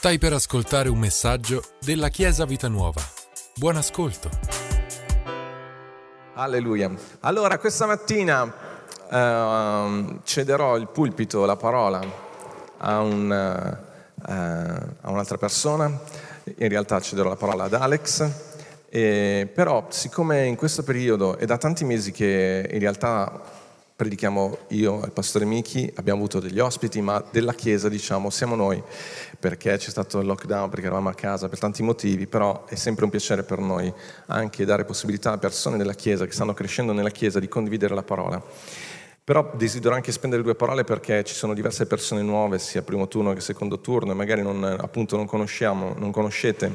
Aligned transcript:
Stai 0.00 0.16
per 0.16 0.32
ascoltare 0.32 0.88
un 0.88 0.98
messaggio 0.98 1.62
della 1.78 2.08
Chiesa 2.08 2.46
Vita 2.46 2.68
Nuova. 2.68 3.02
Buon 3.56 3.76
ascolto. 3.76 4.30
Alleluia. 6.32 6.90
Allora, 7.20 7.58
questa 7.58 7.84
mattina 7.84 8.50
eh, 9.10 10.18
cederò 10.24 10.78
il 10.78 10.88
pulpito, 10.88 11.44
la 11.44 11.56
parola 11.56 12.00
a, 12.78 13.00
un, 13.00 13.30
eh, 13.30 14.32
a 15.02 15.10
un'altra 15.10 15.36
persona. 15.36 16.00
In 16.44 16.68
realtà 16.70 16.98
cederò 16.98 17.28
la 17.28 17.36
parola 17.36 17.64
ad 17.64 17.74
Alex. 17.74 18.26
E, 18.88 19.50
però, 19.54 19.84
siccome 19.90 20.46
in 20.46 20.56
questo 20.56 20.82
periodo 20.82 21.36
è 21.36 21.44
da 21.44 21.58
tanti 21.58 21.84
mesi 21.84 22.10
che 22.10 22.66
in 22.72 22.78
realtà 22.78 23.38
predichiamo 24.00 24.60
io 24.68 25.02
e 25.02 25.04
il 25.04 25.12
pastore 25.12 25.44
Michi, 25.44 25.92
abbiamo 25.96 26.20
avuto 26.20 26.40
degli 26.40 26.58
ospiti, 26.58 27.02
ma 27.02 27.22
della 27.30 27.52
Chiesa 27.52 27.90
diciamo 27.90 28.30
siamo 28.30 28.54
noi, 28.54 28.82
perché 29.38 29.76
c'è 29.76 29.90
stato 29.90 30.20
il 30.20 30.26
lockdown, 30.26 30.70
perché 30.70 30.86
eravamo 30.86 31.10
a 31.10 31.12
casa 31.12 31.50
per 31.50 31.58
tanti 31.58 31.82
motivi, 31.82 32.26
però 32.26 32.64
è 32.64 32.76
sempre 32.76 33.04
un 33.04 33.10
piacere 33.10 33.42
per 33.42 33.58
noi 33.58 33.92
anche 34.28 34.64
dare 34.64 34.86
possibilità 34.86 35.32
a 35.32 35.36
persone 35.36 35.76
della 35.76 35.92
Chiesa 35.92 36.24
che 36.24 36.32
stanno 36.32 36.54
crescendo 36.54 36.94
nella 36.94 37.10
Chiesa 37.10 37.40
di 37.40 37.46
condividere 37.46 37.94
la 37.94 38.02
parola. 38.02 38.42
Però 39.22 39.52
desidero 39.54 39.94
anche 39.94 40.12
spendere 40.12 40.42
due 40.42 40.54
parole 40.54 40.82
perché 40.84 41.22
ci 41.22 41.34
sono 41.34 41.52
diverse 41.52 41.84
persone 41.84 42.22
nuove, 42.22 42.58
sia 42.58 42.80
primo 42.80 43.06
turno 43.06 43.34
che 43.34 43.40
secondo 43.40 43.80
turno, 43.80 44.12
e 44.12 44.14
magari 44.14 44.40
non, 44.40 44.64
appunto 44.64 45.16
non 45.16 45.26
conosciamo, 45.26 45.94
non 45.98 46.10
conoscete 46.10 46.74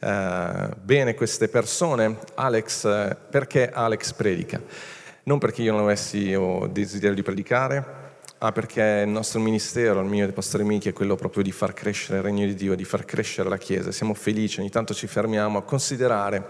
eh, 0.00 0.68
bene 0.82 1.14
queste 1.14 1.48
persone. 1.48 2.16
Alex, 2.32 2.84
eh, 2.86 3.14
perché 3.28 3.70
Alex 3.70 4.14
predica? 4.14 4.94
Non 5.26 5.38
perché 5.38 5.62
io 5.62 5.72
non 5.72 5.82
avessi 5.82 6.34
o 6.34 6.68
desiderio 6.68 7.16
di 7.16 7.22
predicare, 7.22 8.04
ma 8.38 8.52
perché 8.52 9.02
il 9.04 9.08
nostro 9.08 9.40
ministero, 9.40 10.00
il 10.00 10.06
mio 10.06 10.22
e 10.22 10.26
del 10.26 10.34
pastore 10.34 10.62
Michi, 10.62 10.88
è 10.88 10.92
quello 10.92 11.16
proprio 11.16 11.42
di 11.42 11.50
far 11.50 11.72
crescere 11.72 12.18
il 12.18 12.22
regno 12.22 12.46
di 12.46 12.54
Dio, 12.54 12.76
di 12.76 12.84
far 12.84 13.04
crescere 13.04 13.48
la 13.48 13.56
Chiesa. 13.56 13.90
Siamo 13.90 14.14
felici, 14.14 14.60
ogni 14.60 14.70
tanto 14.70 14.94
ci 14.94 15.08
fermiamo 15.08 15.58
a 15.58 15.62
considerare 15.62 16.48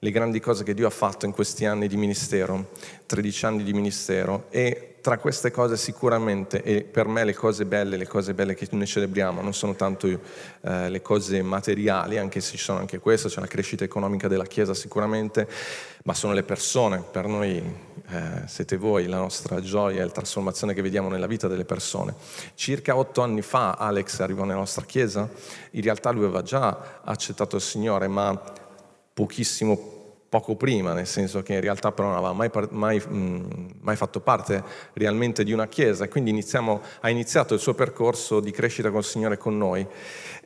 le 0.00 0.10
grandi 0.10 0.40
cose 0.40 0.64
che 0.64 0.74
Dio 0.74 0.88
ha 0.88 0.90
fatto 0.90 1.26
in 1.26 1.32
questi 1.32 1.64
anni 1.64 1.86
di 1.86 1.96
ministero, 1.96 2.70
13 3.06 3.46
anni 3.46 3.62
di 3.62 3.72
ministero, 3.72 4.46
e 4.50 4.87
tra 5.00 5.18
queste 5.18 5.50
cose 5.50 5.76
sicuramente, 5.76 6.62
e 6.62 6.82
per 6.82 7.06
me 7.06 7.24
le 7.24 7.34
cose 7.34 7.64
belle, 7.64 7.96
le 7.96 8.06
cose 8.06 8.34
belle 8.34 8.54
che 8.54 8.66
noi 8.72 8.86
celebriamo, 8.86 9.40
non 9.40 9.54
sono 9.54 9.74
tanto 9.74 10.06
eh, 10.06 10.88
le 10.88 11.02
cose 11.02 11.42
materiali, 11.42 12.18
anche 12.18 12.40
se 12.40 12.52
ci 12.52 12.62
sono 12.62 12.78
anche 12.78 12.98
questo, 12.98 13.28
c'è 13.28 13.40
la 13.40 13.46
crescita 13.46 13.84
economica 13.84 14.28
della 14.28 14.44
Chiesa 14.44 14.74
sicuramente, 14.74 15.48
ma 16.04 16.14
sono 16.14 16.32
le 16.32 16.42
persone. 16.42 17.02
Per 17.10 17.26
noi 17.26 17.56
eh, 17.56 18.46
siete 18.46 18.76
voi, 18.76 19.06
la 19.06 19.18
nostra 19.18 19.60
gioia 19.60 20.00
e 20.00 20.04
la 20.04 20.10
trasformazione 20.10 20.74
che 20.74 20.82
vediamo 20.82 21.08
nella 21.08 21.26
vita 21.26 21.48
delle 21.48 21.64
persone. 21.64 22.14
Circa 22.54 22.96
otto 22.96 23.22
anni 23.22 23.42
fa 23.42 23.72
Alex 23.72 24.20
arrivò 24.20 24.44
nella 24.44 24.58
nostra 24.58 24.84
Chiesa, 24.84 25.28
in 25.72 25.82
realtà 25.82 26.10
lui 26.10 26.24
aveva 26.24 26.42
già 26.42 27.00
accettato 27.04 27.56
il 27.56 27.62
Signore, 27.62 28.08
ma 28.08 28.40
pochissimo 29.12 29.97
poco 30.28 30.56
prima, 30.56 30.92
nel 30.92 31.06
senso 31.06 31.42
che 31.42 31.54
in 31.54 31.60
realtà 31.60 31.92
però 31.92 32.08
non 32.08 32.16
aveva 32.16 32.32
mai, 32.32 32.50
mai, 32.70 32.98
mh, 32.98 33.76
mai 33.80 33.96
fatto 33.96 34.20
parte 34.20 34.62
realmente 34.92 35.42
di 35.42 35.52
una 35.52 35.66
chiesa, 35.68 36.06
quindi 36.08 36.30
iniziamo, 36.30 36.82
ha 37.00 37.08
iniziato 37.08 37.54
il 37.54 37.60
suo 37.60 37.74
percorso 37.74 38.40
di 38.40 38.50
crescita 38.50 38.90
col 38.90 39.04
Signore 39.04 39.38
con 39.38 39.56
noi 39.56 39.86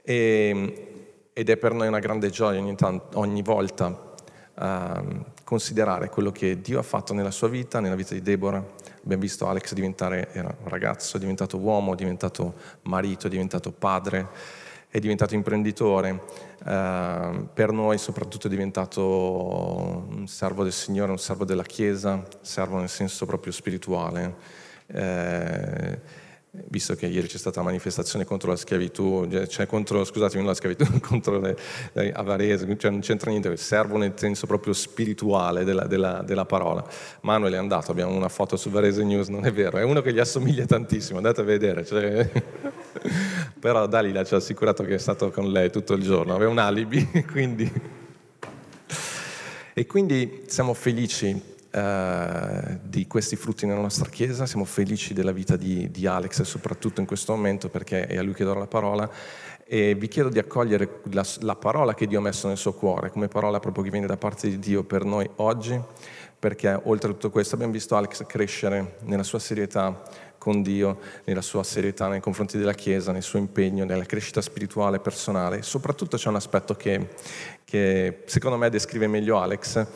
e, 0.02 1.30
ed 1.32 1.50
è 1.50 1.56
per 1.56 1.72
noi 1.72 1.88
una 1.88 1.98
grande 1.98 2.30
gioia 2.30 2.60
ogni, 2.60 2.76
ogni 3.14 3.42
volta 3.42 4.14
uh, 4.54 5.24
considerare 5.42 6.08
quello 6.10 6.30
che 6.30 6.60
Dio 6.60 6.78
ha 6.78 6.82
fatto 6.82 7.12
nella 7.12 7.30
sua 7.30 7.48
vita, 7.48 7.80
nella 7.80 7.96
vita 7.96 8.14
di 8.14 8.22
Deborah. 8.22 8.64
Abbiamo 9.04 9.22
visto 9.22 9.48
Alex 9.48 9.72
diventare, 9.72 10.28
era 10.32 10.54
un 10.62 10.68
ragazzo, 10.68 11.16
è 11.16 11.20
diventato 11.20 11.58
uomo, 11.58 11.94
è 11.94 11.96
diventato 11.96 12.54
marito, 12.82 13.26
è 13.26 13.30
diventato 13.30 13.72
padre 13.72 14.60
è 14.92 14.98
diventato 14.98 15.34
imprenditore, 15.34 16.20
eh, 16.66 17.46
per 17.54 17.72
noi 17.72 17.96
soprattutto 17.96 18.46
è 18.46 18.50
diventato 18.50 20.04
un 20.06 20.26
servo 20.26 20.64
del 20.64 20.72
Signore, 20.72 21.10
un 21.10 21.18
servo 21.18 21.46
della 21.46 21.62
Chiesa, 21.62 22.22
servo 22.42 22.76
nel 22.76 22.90
senso 22.90 23.24
proprio 23.24 23.52
spirituale. 23.54 24.34
Eh, 24.88 25.98
visto 26.68 26.94
che 26.94 27.06
ieri 27.06 27.28
c'è 27.28 27.38
stata 27.38 27.60
la 27.60 27.66
manifestazione 27.66 28.26
contro 28.26 28.50
la 28.50 28.56
schiavitù, 28.56 29.26
cioè 29.48 29.64
contro, 29.64 30.04
scusatemi, 30.04 30.44
la 30.44 30.52
schiavitù, 30.52 30.84
contro 31.00 31.40
le, 31.40 31.56
le 31.92 32.12
avarese, 32.12 32.76
cioè 32.76 32.90
non 32.90 33.00
c'entra 33.00 33.30
niente, 33.30 33.56
servo 33.56 33.96
nel 33.96 34.12
senso 34.16 34.46
proprio 34.46 34.74
spirituale 34.74 35.64
della, 35.64 35.86
della, 35.86 36.22
della, 36.22 36.44
parola. 36.44 36.86
Manuel 37.22 37.54
è 37.54 37.56
andato, 37.56 37.90
abbiamo 37.90 38.14
una 38.14 38.28
foto 38.28 38.56
su 38.56 38.68
Varese 38.68 39.02
News, 39.02 39.28
non 39.28 39.46
è 39.46 39.52
vero, 39.52 39.78
è 39.78 39.82
uno 39.82 40.02
che 40.02 40.12
gli 40.12 40.18
assomiglia 40.18 40.66
tantissimo, 40.66 41.16
andate 41.16 41.40
a 41.40 41.44
vedere. 41.44 41.86
Cioè... 41.86 42.30
Però 43.58 43.86
Dalila 43.86 44.22
ci 44.24 44.34
ha 44.34 44.36
assicurato 44.36 44.82
che 44.82 44.94
è 44.94 44.98
stato 44.98 45.30
con 45.30 45.50
lei 45.50 45.70
tutto 45.70 45.94
il 45.94 46.02
giorno, 46.02 46.34
aveva 46.34 46.50
un 46.50 46.58
alibi, 46.58 47.08
quindi... 47.30 48.00
E 49.74 49.86
quindi 49.86 50.42
siamo 50.48 50.74
felici 50.74 51.51
eh, 51.72 52.78
di 52.82 53.06
questi 53.06 53.34
frutti 53.34 53.64
nella 53.64 53.80
nostra 53.80 54.10
Chiesa, 54.10 54.44
siamo 54.44 54.66
felici 54.66 55.14
della 55.14 55.32
vita 55.32 55.56
di, 55.56 55.90
di 55.90 56.06
Alex, 56.06 56.42
soprattutto 56.42 57.00
in 57.00 57.06
questo 57.06 57.34
momento 57.34 57.70
perché 57.70 58.06
è 58.06 58.18
a 58.18 58.22
lui 58.22 58.34
che 58.34 58.44
do 58.44 58.52
la 58.52 58.66
parola 58.66 59.10
e 59.64 59.94
vi 59.94 60.06
chiedo 60.08 60.28
di 60.28 60.38
accogliere 60.38 61.00
la, 61.12 61.24
la, 61.40 61.56
parola 61.56 61.94
che 61.94 62.06
Dio 62.06 62.18
ha 62.18 62.22
messo 62.22 62.46
nel 62.46 62.58
suo 62.58 62.74
cuore, 62.74 63.10
come 63.10 63.28
parola 63.28 63.58
proprio 63.58 63.82
che 63.84 63.90
viene 63.90 64.06
da 64.06 64.18
parte 64.18 64.50
di 64.50 64.58
Dio 64.58 64.84
per 64.84 65.04
noi 65.04 65.26
oggi, 65.36 65.80
perché 66.38 66.78
oltre 66.84 67.08
a 67.08 67.12
tutto 67.14 67.30
questo 67.30 67.54
abbiamo 67.54 67.72
visto 67.72 67.96
Alex 67.96 68.26
crescere 68.26 68.96
nella 69.04 69.22
sua 69.22 69.38
serietà 69.38 70.02
con 70.36 70.60
Dio, 70.60 70.98
nella 71.24 71.40
sua 71.40 71.62
serietà 71.62 72.08
nei 72.08 72.20
confronti 72.20 72.58
della 72.58 72.74
Chiesa, 72.74 73.12
nel 73.12 73.22
suo 73.22 73.38
impegno, 73.38 73.86
nella 73.86 74.04
crescita 74.04 74.42
spirituale 74.42 74.98
personale. 74.98 75.62
Soprattutto 75.62 76.18
c'è 76.18 76.28
un 76.28 76.34
aspetto 76.34 76.74
che, 76.74 77.08
che 77.64 78.24
secondo 78.26 78.58
me 78.58 78.68
descrive 78.68 79.06
meglio 79.06 79.38
Alex, 79.38 79.86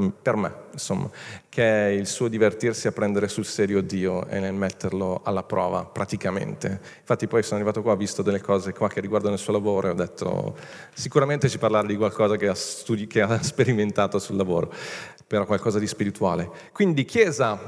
per 0.00 0.36
me, 0.36 0.52
insomma, 0.72 1.08
che 1.48 1.86
è 1.86 1.90
il 1.90 2.06
suo 2.06 2.28
divertirsi 2.28 2.86
a 2.86 2.92
prendere 2.92 3.28
sul 3.28 3.44
serio 3.44 3.80
Dio 3.80 4.26
e 4.26 4.38
nel 4.38 4.54
metterlo 4.54 5.20
alla 5.24 5.42
prova 5.42 5.84
praticamente. 5.84 6.80
Infatti 7.00 7.26
poi 7.26 7.42
sono 7.42 7.56
arrivato 7.56 7.82
qua, 7.82 7.92
ho 7.92 7.96
visto 7.96 8.22
delle 8.22 8.40
cose 8.40 8.72
qua 8.72 8.88
che 8.88 9.00
riguardano 9.00 9.34
il 9.34 9.40
suo 9.40 9.52
lavoro 9.52 9.88
e 9.88 9.90
ho 9.90 9.94
detto 9.94 10.56
sicuramente 10.94 11.48
ci 11.48 11.58
parlerà 11.58 11.86
di 11.86 11.96
qualcosa 11.96 12.36
che 12.36 12.48
ha, 12.48 12.54
studi- 12.54 13.06
che 13.06 13.22
ha 13.22 13.40
sperimentato 13.42 14.18
sul 14.18 14.36
lavoro, 14.36 14.72
però 15.26 15.46
qualcosa 15.46 15.78
di 15.78 15.86
spirituale. 15.86 16.50
Quindi 16.72 17.04
Chiesa, 17.04 17.58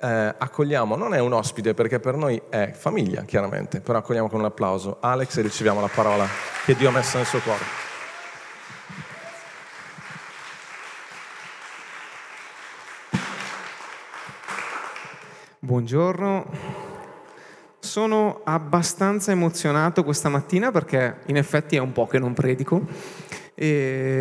eh, 0.00 0.34
accogliamo, 0.36 0.96
non 0.96 1.14
è 1.14 1.20
un 1.20 1.32
ospite 1.32 1.74
perché 1.74 2.00
per 2.00 2.16
noi 2.16 2.40
è 2.48 2.72
famiglia 2.74 3.22
chiaramente, 3.22 3.80
però 3.80 3.98
accogliamo 3.98 4.28
con 4.28 4.40
un 4.40 4.46
applauso 4.46 4.96
Alex 5.00 5.36
e 5.36 5.42
riceviamo 5.42 5.80
la 5.80 5.90
parola 5.92 6.26
che 6.64 6.74
Dio 6.74 6.88
ha 6.88 6.92
messo 6.92 7.18
nel 7.18 7.26
suo 7.26 7.40
cuore. 7.40 7.91
Buongiorno, 15.64 16.44
sono 17.78 18.40
abbastanza 18.42 19.30
emozionato 19.30 20.02
questa 20.02 20.28
mattina 20.28 20.72
perché 20.72 21.18
in 21.26 21.36
effetti 21.36 21.76
è 21.76 21.78
un 21.78 21.92
po' 21.92 22.08
che 22.08 22.18
non 22.18 22.34
predico, 22.34 22.84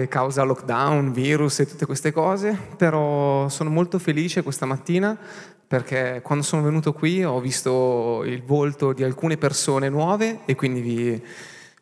causa 0.08 0.44
lockdown, 0.44 1.12
virus 1.12 1.62
e 1.62 1.66
tutte 1.66 1.88
queste 1.88 2.12
cose, 2.12 2.56
però 2.78 3.50
sono 3.50 3.72
molto 3.72 3.98
felice 3.98 4.44
questa 4.44 4.68
mattina 4.68 5.18
perché 5.66 6.22
quando 6.24 6.44
sono 6.44 6.62
venuto 6.62 6.94
qui 6.94 7.24
ho 7.24 7.40
visto 7.40 8.22
il 8.24 8.44
volto 8.44 8.94
di 8.94 9.04
alcune 9.04 9.38
persone 9.38 9.90
nuove 9.90 10.42
e 10.46 10.54
quindi 10.54 10.82
vi, 10.82 11.24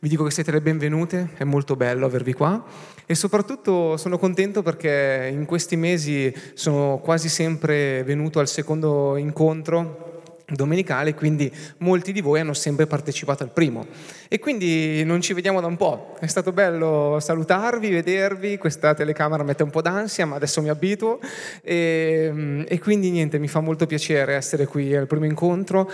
vi 0.02 0.08
dico 0.08 0.24
che 0.24 0.32
siete 0.32 0.52
le 0.52 0.62
benvenute, 0.62 1.32
è 1.36 1.44
molto 1.44 1.76
bello 1.76 2.06
avervi 2.06 2.34
qua. 2.34 2.64
E 3.06 3.16
soprattutto 3.16 3.98
sono 3.98 4.18
contento 4.18 4.62
perché 4.62 5.30
in 5.32 5.46
questi 5.46 5.76
mesi 5.76 6.34
sono 6.54 7.00
quasi 7.04 7.28
sempre 7.28 8.04
venuto 8.04 8.40
al 8.40 8.48
secondo 8.48 9.18
incontro 9.18 10.09
domenicale, 10.52 11.14
quindi 11.14 11.52
molti 11.78 12.12
di 12.12 12.22
voi 12.22 12.40
hanno 12.40 12.54
sempre 12.54 12.88
partecipato 12.88 13.44
al 13.44 13.52
primo. 13.52 13.86
E 14.28 14.40
quindi 14.40 15.04
non 15.04 15.22
ci 15.22 15.34
vediamo 15.34 15.62
da 15.62 15.68
un 15.68 15.78
po'. 15.78 16.16
È 16.20 16.28
stato 16.28 16.52
bello 16.52 17.18
salutarvi, 17.20 17.90
vedervi, 17.90 18.58
questa 18.58 18.94
telecamera 18.94 19.44
mette 19.44 19.64
un 19.64 19.70
po' 19.70 19.82
d'ansia, 19.82 20.26
ma 20.26 20.36
adesso 20.36 20.62
mi 20.62 20.70
abituo. 20.70 21.20
E, 21.62 22.66
e 22.68 22.80
quindi 22.80 23.10
niente, 23.10 23.40
mi 23.40 23.48
fa 23.48 23.60
molto 23.60 23.86
piacere 23.86 24.36
essere 24.36 24.66
qui 24.66 24.96
al 24.96 25.08
primo 25.08 25.26
incontro. 25.26 25.90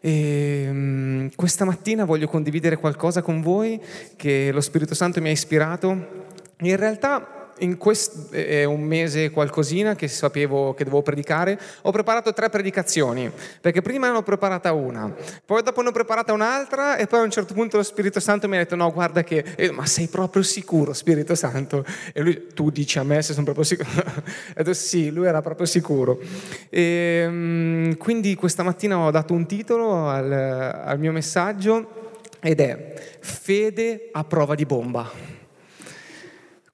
E, 0.00 1.30
questa 1.34 1.64
mattina 1.64 2.04
voglio 2.04 2.28
condividere 2.28 2.76
qualcosa 2.76 3.22
con 3.22 3.40
voi 3.40 3.80
che 4.16 4.50
lo 4.52 4.60
Spirito 4.60 4.94
Santo 4.94 5.20
mi 5.20 5.28
ha 5.28 5.32
ispirato. 5.32 6.26
In 6.60 6.76
realtà 6.76 7.37
in 7.58 7.76
questo 7.76 8.34
è 8.34 8.64
un 8.64 8.82
mese 8.82 9.24
e 9.24 9.30
qualcosina 9.30 9.94
che 9.94 10.08
sapevo 10.08 10.74
che 10.74 10.84
dovevo 10.84 11.02
predicare, 11.02 11.58
ho 11.82 11.90
preparato 11.90 12.32
tre 12.32 12.48
predicazioni, 12.48 13.30
perché 13.60 13.82
prima 13.82 14.10
ne 14.10 14.16
ho 14.16 14.22
preparata 14.22 14.72
una, 14.72 15.12
poi 15.44 15.62
dopo 15.62 15.82
ne 15.82 15.88
ho 15.88 15.92
preparata 15.92 16.32
un'altra 16.32 16.96
e 16.96 17.06
poi 17.06 17.20
a 17.20 17.22
un 17.22 17.30
certo 17.30 17.54
punto 17.54 17.76
lo 17.76 17.82
Spirito 17.82 18.20
Santo 18.20 18.48
mi 18.48 18.56
ha 18.56 18.60
detto 18.60 18.76
no 18.76 18.92
guarda 18.92 19.22
che, 19.24 19.44
eh, 19.56 19.70
ma 19.70 19.86
sei 19.86 20.08
proprio 20.08 20.42
sicuro 20.42 20.92
Spirito 20.92 21.34
Santo? 21.34 21.84
E 22.12 22.20
lui, 22.20 22.48
tu 22.54 22.70
dici 22.70 22.98
a 22.98 23.02
me 23.02 23.22
se 23.22 23.32
sono 23.32 23.44
proprio 23.44 23.64
sicuro? 23.64 23.88
e 24.54 24.62
detto 24.62 24.74
sì, 24.74 25.10
lui 25.10 25.26
era 25.26 25.40
proprio 25.40 25.66
sicuro. 25.66 26.18
E, 26.68 27.22
ehm, 27.24 27.96
quindi 27.96 28.34
questa 28.34 28.62
mattina 28.62 28.98
ho 28.98 29.10
dato 29.10 29.34
un 29.34 29.46
titolo 29.46 30.08
al, 30.08 30.32
al 30.32 30.98
mio 30.98 31.12
messaggio 31.12 32.06
ed 32.40 32.60
è 32.60 33.18
fede 33.20 34.08
a 34.12 34.24
prova 34.24 34.54
di 34.54 34.64
bomba. 34.64 35.37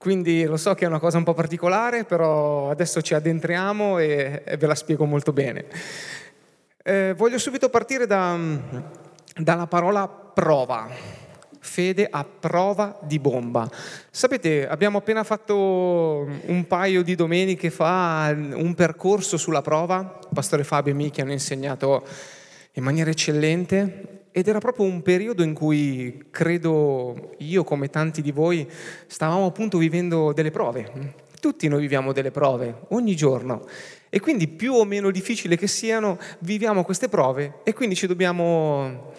Quindi 0.04 0.44
lo 0.44 0.58
so 0.58 0.74
che 0.74 0.84
è 0.84 0.86
una 0.86 0.98
cosa 0.98 1.16
un 1.16 1.24
po' 1.24 1.32
particolare, 1.32 2.04
però 2.04 2.68
adesso 2.68 3.00
ci 3.00 3.14
addentriamo 3.14 3.98
e, 3.98 4.42
e 4.44 4.56
ve 4.58 4.66
la 4.66 4.74
spiego 4.74 5.06
molto 5.06 5.32
bene. 5.32 5.64
Eh, 6.82 7.14
voglio 7.16 7.38
subito 7.38 7.70
partire 7.70 8.06
da, 8.06 8.36
dalla 9.34 9.66
parola 9.66 10.06
prova. 10.06 10.90
Fede 11.58 12.06
a 12.10 12.22
prova 12.22 12.98
di 13.00 13.18
bomba. 13.18 13.66
Sapete, 14.10 14.68
abbiamo 14.68 14.98
appena 14.98 15.24
fatto 15.24 16.28
un 16.48 16.66
paio 16.68 17.02
di 17.02 17.14
domeniche 17.14 17.70
fa 17.70 18.30
un 18.36 18.74
percorso 18.74 19.38
sulla 19.38 19.62
prova. 19.62 20.18
Il 20.20 20.28
pastore 20.34 20.64
Fabio 20.64 20.92
e 20.92 20.96
Michi 20.96 21.22
hanno 21.22 21.32
insegnato 21.32 22.04
in 22.72 22.82
maniera 22.82 23.08
eccellente 23.08 24.23
ed 24.36 24.48
era 24.48 24.58
proprio 24.58 24.84
un 24.84 25.00
periodo 25.00 25.44
in 25.44 25.54
cui 25.54 26.24
credo 26.32 27.36
io 27.38 27.62
come 27.62 27.88
tanti 27.88 28.20
di 28.20 28.32
voi 28.32 28.68
stavamo 29.06 29.46
appunto 29.46 29.78
vivendo 29.78 30.32
delle 30.32 30.50
prove. 30.50 31.14
Tutti 31.38 31.68
noi 31.68 31.82
viviamo 31.82 32.12
delle 32.12 32.32
prove 32.32 32.80
ogni 32.88 33.14
giorno 33.14 33.64
e 34.08 34.18
quindi 34.18 34.48
più 34.48 34.72
o 34.72 34.84
meno 34.84 35.12
difficili 35.12 35.56
che 35.56 35.68
siano, 35.68 36.18
viviamo 36.40 36.82
queste 36.82 37.08
prove 37.08 37.60
e 37.62 37.74
quindi 37.74 37.94
ci 37.94 38.08
dobbiamo 38.08 39.12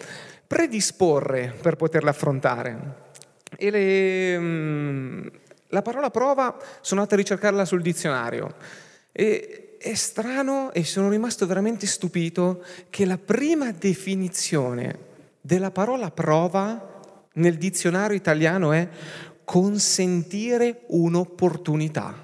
predisporre 0.46 1.54
per 1.62 1.76
poterle 1.76 2.10
affrontare. 2.10 2.94
E 3.56 3.70
le, 3.70 4.38
mm, 4.38 5.26
la 5.68 5.80
parola 5.80 6.10
prova 6.10 6.58
sono 6.82 7.00
andata 7.00 7.14
a 7.14 7.22
ricercarla 7.22 7.64
sul 7.64 7.80
dizionario 7.80 8.54
e 9.12 9.78
è 9.78 9.94
strano 9.94 10.72
e 10.72 10.84
sono 10.84 11.08
rimasto 11.08 11.46
veramente 11.46 11.86
stupito 11.86 12.62
che 12.90 13.06
la 13.06 13.16
prima 13.16 13.72
definizione 13.72 15.05
della 15.46 15.70
parola 15.70 16.10
prova 16.10 16.94
nel 17.34 17.56
dizionario 17.56 18.16
italiano 18.16 18.72
è 18.72 18.88
consentire 19.44 20.80
un'opportunità. 20.88 22.14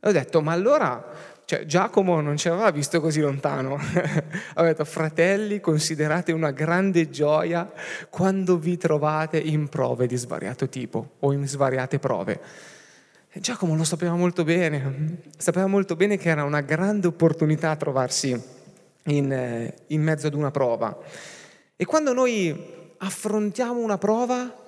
ho 0.00 0.12
detto, 0.12 0.42
ma 0.42 0.52
allora 0.52 1.34
cioè, 1.46 1.64
Giacomo 1.64 2.20
non 2.20 2.36
ci 2.36 2.48
aveva 2.48 2.70
visto 2.70 3.00
così 3.00 3.20
lontano. 3.20 3.78
ha 4.54 4.62
detto, 4.62 4.84
fratelli, 4.84 5.60
considerate 5.60 6.32
una 6.32 6.50
grande 6.50 7.08
gioia 7.08 7.72
quando 8.10 8.58
vi 8.58 8.76
trovate 8.76 9.38
in 9.38 9.68
prove 9.68 10.06
di 10.06 10.16
svariato 10.16 10.68
tipo 10.68 11.12
o 11.20 11.32
in 11.32 11.48
svariate 11.48 11.98
prove. 11.98 12.40
Giacomo 13.32 13.76
lo 13.76 13.84
sapeva 13.84 14.14
molto 14.14 14.44
bene, 14.44 15.20
sapeva 15.38 15.66
molto 15.66 15.96
bene 15.96 16.18
che 16.18 16.28
era 16.28 16.44
una 16.44 16.60
grande 16.60 17.06
opportunità 17.06 17.76
trovarsi 17.76 18.38
in, 19.04 19.32
eh, 19.32 19.74
in 19.88 20.02
mezzo 20.02 20.26
ad 20.26 20.34
una 20.34 20.50
prova. 20.50 20.98
E 21.78 21.84
quando 21.84 22.14
noi 22.14 22.94
affrontiamo 22.96 23.80
una 23.80 23.98
prova, 23.98 24.64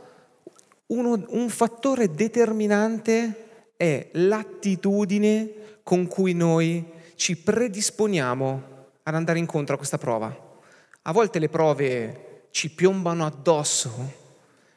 uno, 0.89 1.25
un 1.29 1.49
fattore 1.49 2.11
determinante 2.11 3.71
è 3.79 4.11
l'attitudine 4.13 5.79
con 5.83 6.07
cui 6.07 6.35
noi 6.35 6.85
ci 7.15 7.39
predisponiamo 7.39 8.63
ad 9.05 9.15
andare 9.15 9.39
incontro 9.39 9.75
a 9.75 9.79
questa 9.79 9.97
prova. 9.97 10.61
A 11.01 11.13
volte 11.13 11.39
le 11.39 11.49
prove 11.49 12.49
ci 12.51 12.75
piombano 12.75 13.25
addosso 13.25 14.13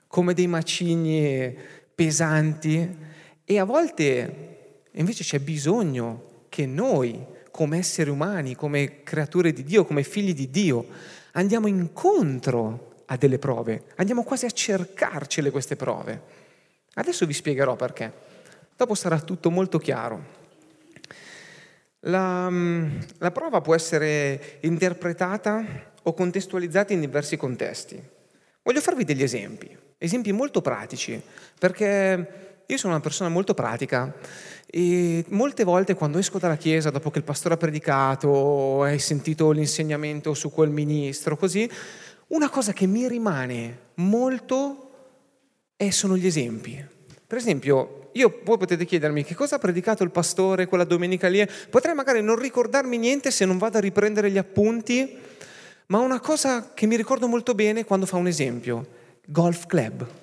come 0.07 0.33
dei 0.33 0.47
macigni 0.47 1.53
pesanti 1.93 2.97
e 3.43 3.59
a 3.59 3.65
volte 3.65 4.83
invece 4.93 5.25
c'è 5.25 5.39
bisogno 5.39 6.45
che 6.47 6.65
noi, 6.65 7.25
come 7.51 7.79
esseri 7.79 8.09
umani, 8.09 8.55
come 8.55 9.03
creature 9.03 9.51
di 9.51 9.63
Dio, 9.63 9.83
come 9.83 10.03
figli 10.03 10.33
di 10.33 10.49
Dio, 10.49 11.19
andiamo 11.33 11.67
incontro 11.67 13.03
a 13.05 13.17
delle 13.17 13.39
prove, 13.39 13.83
andiamo 13.95 14.23
quasi 14.23 14.45
a 14.45 14.51
cercarcele 14.51 15.51
queste 15.51 15.75
prove. 15.75 16.39
Adesso 16.93 17.25
vi 17.25 17.33
spiegherò 17.33 17.75
perché. 17.75 18.11
Dopo 18.75 18.95
sarà 18.95 19.19
tutto 19.19 19.49
molto 19.49 19.77
chiaro. 19.77 20.39
La, 22.05 22.51
la 23.17 23.31
prova 23.31 23.61
può 23.61 23.75
essere 23.75 24.57
interpretata 24.61 25.91
o 26.03 26.13
contestualizzata 26.13 26.93
in 26.93 27.01
diversi 27.01 27.37
contesti. 27.37 28.01
Voglio 28.63 28.81
farvi 28.81 29.03
degli 29.03 29.23
esempi, 29.23 29.75
esempi 29.97 30.31
molto 30.31 30.61
pratici, 30.61 31.21
perché 31.59 32.50
io 32.71 32.77
sono 32.77 32.93
una 32.93 33.01
persona 33.01 33.29
molto 33.29 33.53
pratica 33.53 34.13
e 34.65 35.25
molte 35.27 35.65
volte 35.65 35.93
quando 35.93 36.17
esco 36.17 36.39
dalla 36.39 36.55
chiesa, 36.55 36.89
dopo 36.89 37.11
che 37.11 37.17
il 37.17 37.25
pastore 37.25 37.55
ha 37.55 37.57
predicato, 37.57 38.83
hai 38.83 38.97
sentito 38.97 39.51
l'insegnamento 39.51 40.33
su 40.33 40.49
quel 40.49 40.69
ministro, 40.69 41.35
così, 41.35 41.69
una 42.27 42.49
cosa 42.49 42.71
che 42.71 42.87
mi 42.87 43.09
rimane 43.09 43.89
molto 43.95 44.89
è, 45.75 45.89
sono 45.89 46.15
gli 46.15 46.25
esempi. 46.25 46.81
Per 47.27 47.37
esempio, 47.37 48.09
io, 48.13 48.39
voi 48.45 48.57
potete 48.57 48.85
chiedermi 48.85 49.25
che 49.25 49.35
cosa 49.35 49.57
ha 49.57 49.59
predicato 49.59 50.03
il 50.03 50.11
pastore 50.11 50.67
quella 50.67 50.85
domenica 50.85 51.27
lì, 51.27 51.45
potrei 51.69 51.93
magari 51.93 52.21
non 52.21 52.39
ricordarmi 52.39 52.97
niente 52.97 53.31
se 53.31 53.43
non 53.43 53.57
vado 53.57 53.79
a 53.79 53.81
riprendere 53.81 54.31
gli 54.31 54.37
appunti, 54.37 55.17
ma 55.87 55.99
una 55.99 56.21
cosa 56.21 56.71
che 56.73 56.85
mi 56.85 56.95
ricordo 56.95 57.27
molto 57.27 57.53
bene 57.53 57.83
quando 57.83 58.05
fa 58.05 58.15
un 58.15 58.27
esempio, 58.27 58.87
golf 59.25 59.65
club 59.65 60.19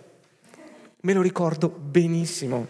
me 1.03 1.13
lo 1.13 1.23
ricordo 1.23 1.69
benissimo. 1.69 2.67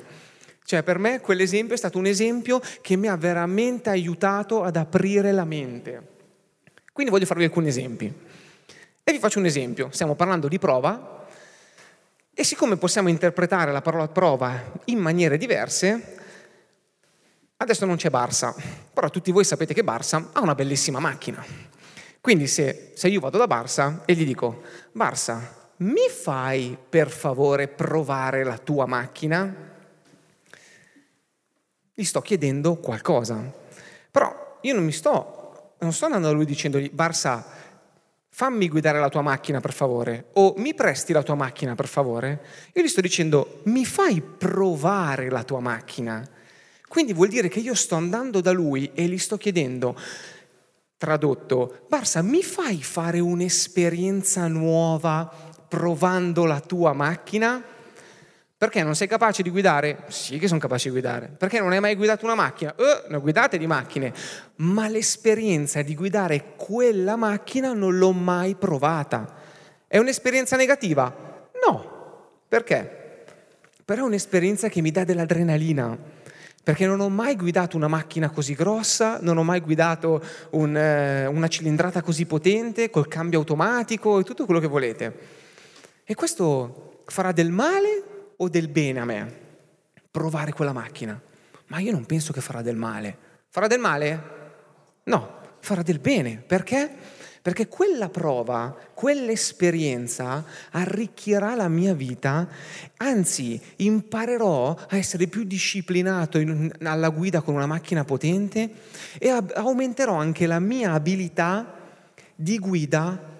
Cioè 0.64 0.82
per 0.82 0.98
me 0.98 1.20
quell'esempio 1.20 1.74
è 1.74 1.78
stato 1.78 1.98
un 1.98 2.06
esempio 2.06 2.60
che 2.82 2.96
mi 2.96 3.08
ha 3.08 3.16
veramente 3.16 3.88
aiutato 3.88 4.62
ad 4.62 4.76
aprire 4.76 5.32
la 5.32 5.44
mente. 5.44 6.16
Quindi 6.92 7.10
voglio 7.10 7.26
farvi 7.26 7.44
alcuni 7.44 7.68
esempi. 7.68 8.12
E 9.02 9.12
vi 9.12 9.18
faccio 9.18 9.38
un 9.38 9.46
esempio. 9.46 9.88
Stiamo 9.90 10.14
parlando 10.14 10.48
di 10.48 10.58
prova 10.58 11.26
e 12.34 12.44
siccome 12.44 12.76
possiamo 12.76 13.08
interpretare 13.08 13.72
la 13.72 13.82
parola 13.82 14.06
prova 14.06 14.72
in 14.84 14.98
maniere 14.98 15.38
diverse, 15.38 16.18
adesso 17.56 17.84
non 17.84 17.96
c'è 17.96 18.10
Barsa, 18.10 18.54
però 18.92 19.10
tutti 19.10 19.32
voi 19.32 19.42
sapete 19.42 19.74
che 19.74 19.82
Barsa 19.82 20.28
ha 20.32 20.40
una 20.40 20.54
bellissima 20.54 21.00
macchina. 21.00 21.44
Quindi 22.20 22.46
se, 22.46 22.92
se 22.94 23.08
io 23.08 23.18
vado 23.18 23.38
da 23.38 23.48
Barsa 23.48 24.02
e 24.04 24.14
gli 24.14 24.24
dico, 24.24 24.62
Barsa, 24.92 25.57
mi 25.78 26.08
fai 26.08 26.76
per 26.88 27.10
favore 27.10 27.68
provare 27.68 28.44
la 28.44 28.58
tua 28.58 28.86
macchina? 28.86 29.54
Gli 31.94 32.04
sto 32.04 32.20
chiedendo 32.20 32.76
qualcosa. 32.76 33.52
Però 34.10 34.58
io 34.62 34.74
non 34.74 34.84
mi 34.84 34.92
sto, 34.92 35.74
non 35.78 35.92
sto 35.92 36.06
andando 36.06 36.28
a 36.28 36.32
lui 36.32 36.44
dicendogli, 36.44 36.90
Barsa, 36.90 37.44
fammi 38.28 38.68
guidare 38.68 39.00
la 39.00 39.08
tua 39.08 39.22
macchina 39.22 39.60
per 39.60 39.72
favore, 39.72 40.26
o 40.34 40.54
mi 40.58 40.74
presti 40.74 41.12
la 41.12 41.22
tua 41.22 41.34
macchina 41.34 41.74
per 41.74 41.88
favore. 41.88 42.40
Io 42.74 42.82
gli 42.82 42.88
sto 42.88 43.00
dicendo, 43.00 43.60
mi 43.64 43.84
fai 43.84 44.20
provare 44.20 45.28
la 45.28 45.42
tua 45.42 45.60
macchina. 45.60 46.28
Quindi 46.86 47.12
vuol 47.12 47.28
dire 47.28 47.48
che 47.48 47.58
io 47.60 47.74
sto 47.74 47.96
andando 47.96 48.40
da 48.40 48.52
lui 48.52 48.90
e 48.94 49.06
gli 49.06 49.18
sto 49.18 49.36
chiedendo, 49.36 49.96
tradotto, 50.96 51.84
Barsa, 51.88 52.22
mi 52.22 52.42
fai 52.42 52.82
fare 52.82 53.20
un'esperienza 53.20 54.46
nuova 54.48 55.47
provando 55.68 56.44
la 56.46 56.60
tua 56.60 56.92
macchina? 56.92 57.62
Perché 58.58 58.82
non 58.82 58.96
sei 58.96 59.06
capace 59.06 59.44
di 59.44 59.50
guidare? 59.50 59.98
Sì 60.08 60.36
che 60.38 60.48
sono 60.48 60.58
capace 60.58 60.88
di 60.88 60.90
guidare. 60.90 61.28
Perché 61.28 61.60
non 61.60 61.70
hai 61.70 61.78
mai 61.78 61.94
guidato 61.94 62.24
una 62.24 62.34
macchina? 62.34 62.74
Eh, 62.74 63.04
ne 63.08 63.18
guidate 63.20 63.56
di 63.56 63.68
macchine. 63.68 64.12
Ma 64.56 64.88
l'esperienza 64.88 65.80
di 65.82 65.94
guidare 65.94 66.54
quella 66.56 67.14
macchina 67.14 67.72
non 67.72 67.96
l'ho 67.96 68.10
mai 68.10 68.56
provata. 68.56 69.32
È 69.86 69.96
un'esperienza 69.98 70.56
negativa? 70.56 71.48
No. 71.64 71.96
Perché? 72.48 73.24
Però 73.84 74.02
è 74.02 74.06
un'esperienza 74.06 74.68
che 74.68 74.80
mi 74.80 74.90
dà 74.90 75.04
dell'adrenalina. 75.04 75.96
Perché 76.60 76.84
non 76.84 76.98
ho 76.98 77.08
mai 77.08 77.36
guidato 77.36 77.76
una 77.76 77.86
macchina 77.86 78.28
così 78.28 78.54
grossa, 78.54 79.18
non 79.22 79.38
ho 79.38 79.44
mai 79.44 79.60
guidato 79.60 80.20
un, 80.50 80.76
eh, 80.76 81.26
una 81.26 81.46
cilindrata 81.46 82.02
così 82.02 82.26
potente, 82.26 82.90
col 82.90 83.06
cambio 83.06 83.38
automatico 83.38 84.18
e 84.18 84.24
tutto 84.24 84.44
quello 84.44 84.58
che 84.58 84.66
volete. 84.66 85.37
E 86.10 86.14
questo 86.14 87.02
farà 87.04 87.32
del 87.32 87.50
male 87.50 88.02
o 88.38 88.48
del 88.48 88.68
bene 88.68 88.98
a 88.98 89.04
me? 89.04 89.32
Provare 90.10 90.54
quella 90.54 90.72
macchina. 90.72 91.20
Ma 91.66 91.80
io 91.80 91.92
non 91.92 92.06
penso 92.06 92.32
che 92.32 92.40
farà 92.40 92.62
del 92.62 92.76
male. 92.76 93.18
Farà 93.50 93.66
del 93.66 93.78
male? 93.78 94.22
No, 95.02 95.40
farà 95.60 95.82
del 95.82 95.98
bene. 95.98 96.42
Perché? 96.46 96.90
Perché 97.42 97.68
quella 97.68 98.08
prova, 98.08 98.74
quell'esperienza 98.94 100.46
arricchirà 100.70 101.54
la 101.54 101.68
mia 101.68 101.92
vita, 101.92 102.48
anzi 102.96 103.60
imparerò 103.76 104.76
a 104.88 104.96
essere 104.96 105.26
più 105.26 105.44
disciplinato 105.44 106.38
in, 106.38 106.72
alla 106.84 107.10
guida 107.10 107.42
con 107.42 107.54
una 107.54 107.66
macchina 107.66 108.04
potente 108.04 108.70
e 109.18 109.28
a, 109.28 109.44
aumenterò 109.56 110.14
anche 110.14 110.46
la 110.46 110.58
mia 110.58 110.94
abilità 110.94 111.74
di 112.34 112.58
guida 112.58 113.36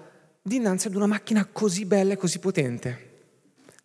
dinanzi 0.48 0.88
ad 0.88 0.96
una 0.96 1.06
macchina 1.06 1.46
così 1.50 1.84
bella 1.84 2.14
e 2.14 2.16
così 2.16 2.40
potente. 2.40 3.06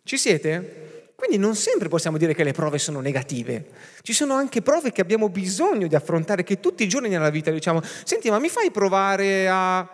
Ci 0.02 0.16
siete? 0.18 1.12
Quindi 1.14 1.38
non 1.38 1.54
sempre 1.54 1.88
possiamo 1.88 2.18
dire 2.18 2.34
che 2.34 2.44
le 2.44 2.52
prove 2.52 2.78
sono 2.78 3.00
negative. 3.00 3.66
Ci 4.02 4.12
sono 4.12 4.34
anche 4.34 4.62
prove 4.62 4.90
che 4.90 5.00
abbiamo 5.00 5.28
bisogno 5.28 5.86
di 5.86 5.94
affrontare, 5.94 6.42
che 6.42 6.60
tutti 6.60 6.82
i 6.82 6.88
giorni 6.88 7.08
nella 7.08 7.30
vita 7.30 7.50
diciamo, 7.50 7.80
senti 8.04 8.28
ma 8.30 8.38
mi 8.38 8.48
fai 8.48 8.70
provare 8.70 9.48
a... 9.48 9.88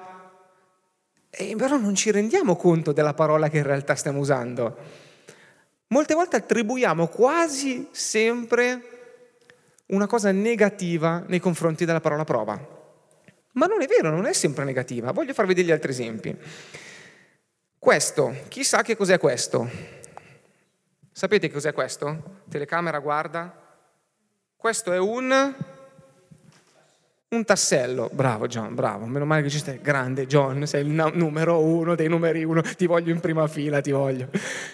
e 1.28 1.54
però 1.56 1.76
non 1.76 1.94
ci 1.94 2.10
rendiamo 2.10 2.56
conto 2.56 2.92
della 2.92 3.14
parola 3.14 3.48
che 3.48 3.58
in 3.58 3.64
realtà 3.64 3.94
stiamo 3.94 4.18
usando. 4.18 4.76
Molte 5.88 6.14
volte 6.14 6.36
attribuiamo 6.36 7.08
quasi 7.08 7.88
sempre 7.90 8.82
una 9.86 10.06
cosa 10.06 10.32
negativa 10.32 11.24
nei 11.26 11.40
confronti 11.40 11.84
della 11.84 12.00
parola 12.00 12.24
prova. 12.24 12.79
Ma 13.60 13.66
non 13.66 13.82
è 13.82 13.86
vero, 13.86 14.08
non 14.08 14.24
è 14.24 14.32
sempre 14.32 14.64
negativa. 14.64 15.12
Voglio 15.12 15.34
farvi 15.34 15.52
degli 15.52 15.70
altri 15.70 15.90
esempi. 15.90 16.34
Questo, 17.78 18.34
chi 18.48 18.64
sa 18.64 18.80
che 18.80 18.96
cos'è 18.96 19.18
questo? 19.18 19.68
Sapete 21.12 21.50
cos'è 21.50 21.74
questo? 21.74 22.40
Telecamera 22.48 22.98
guarda. 23.00 23.54
Questo 24.56 24.92
è 24.94 24.98
un 24.98 25.54
un 27.28 27.44
tassello, 27.44 28.08
bravo 28.12 28.46
John, 28.46 28.74
bravo, 28.74 29.04
meno 29.04 29.26
male 29.26 29.42
che 29.42 29.50
ci 29.50 29.58
stai, 29.58 29.78
grande 29.80 30.26
John, 30.26 30.66
sei 30.66 30.84
il 30.84 31.12
numero 31.14 31.60
uno 31.60 31.94
dei 31.94 32.08
numeri 32.08 32.42
uno, 32.42 32.62
ti 32.62 32.86
voglio 32.86 33.12
in 33.12 33.20
prima 33.20 33.46
fila, 33.46 33.82
ti 33.82 33.90
voglio. 33.90 34.28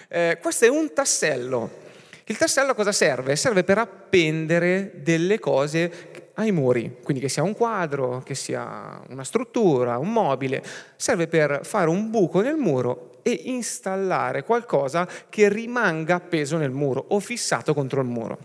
Eh, 0.07 0.39
questo 0.41 0.63
è 0.63 0.69
un 0.69 0.93
tassello. 0.93 1.85
Il 2.23 2.37
tassello 2.37 2.71
a 2.71 2.75
cosa 2.75 2.93
serve? 2.93 3.35
Serve 3.35 3.63
per 3.63 3.77
appendere 3.79 4.93
delle 4.95 5.39
cose 5.39 6.16
ai 6.39 6.51
muri, 6.51 6.97
quindi 7.03 7.21
che 7.21 7.29
sia 7.29 7.43
un 7.43 7.53
quadro, 7.53 8.21
che 8.23 8.35
sia 8.35 9.01
una 9.09 9.23
struttura, 9.23 9.97
un 9.97 10.11
mobile, 10.11 10.63
serve 10.95 11.27
per 11.27 11.61
fare 11.63 11.89
un 11.89 12.09
buco 12.09 12.41
nel 12.41 12.57
muro 12.57 13.19
e 13.23 13.41
installare 13.45 14.43
qualcosa 14.43 15.07
che 15.29 15.49
rimanga 15.49 16.15
appeso 16.15 16.57
nel 16.57 16.71
muro 16.71 17.03
o 17.09 17.19
fissato 17.19 17.73
contro 17.73 18.01
il 18.01 18.07
muro. 18.07 18.37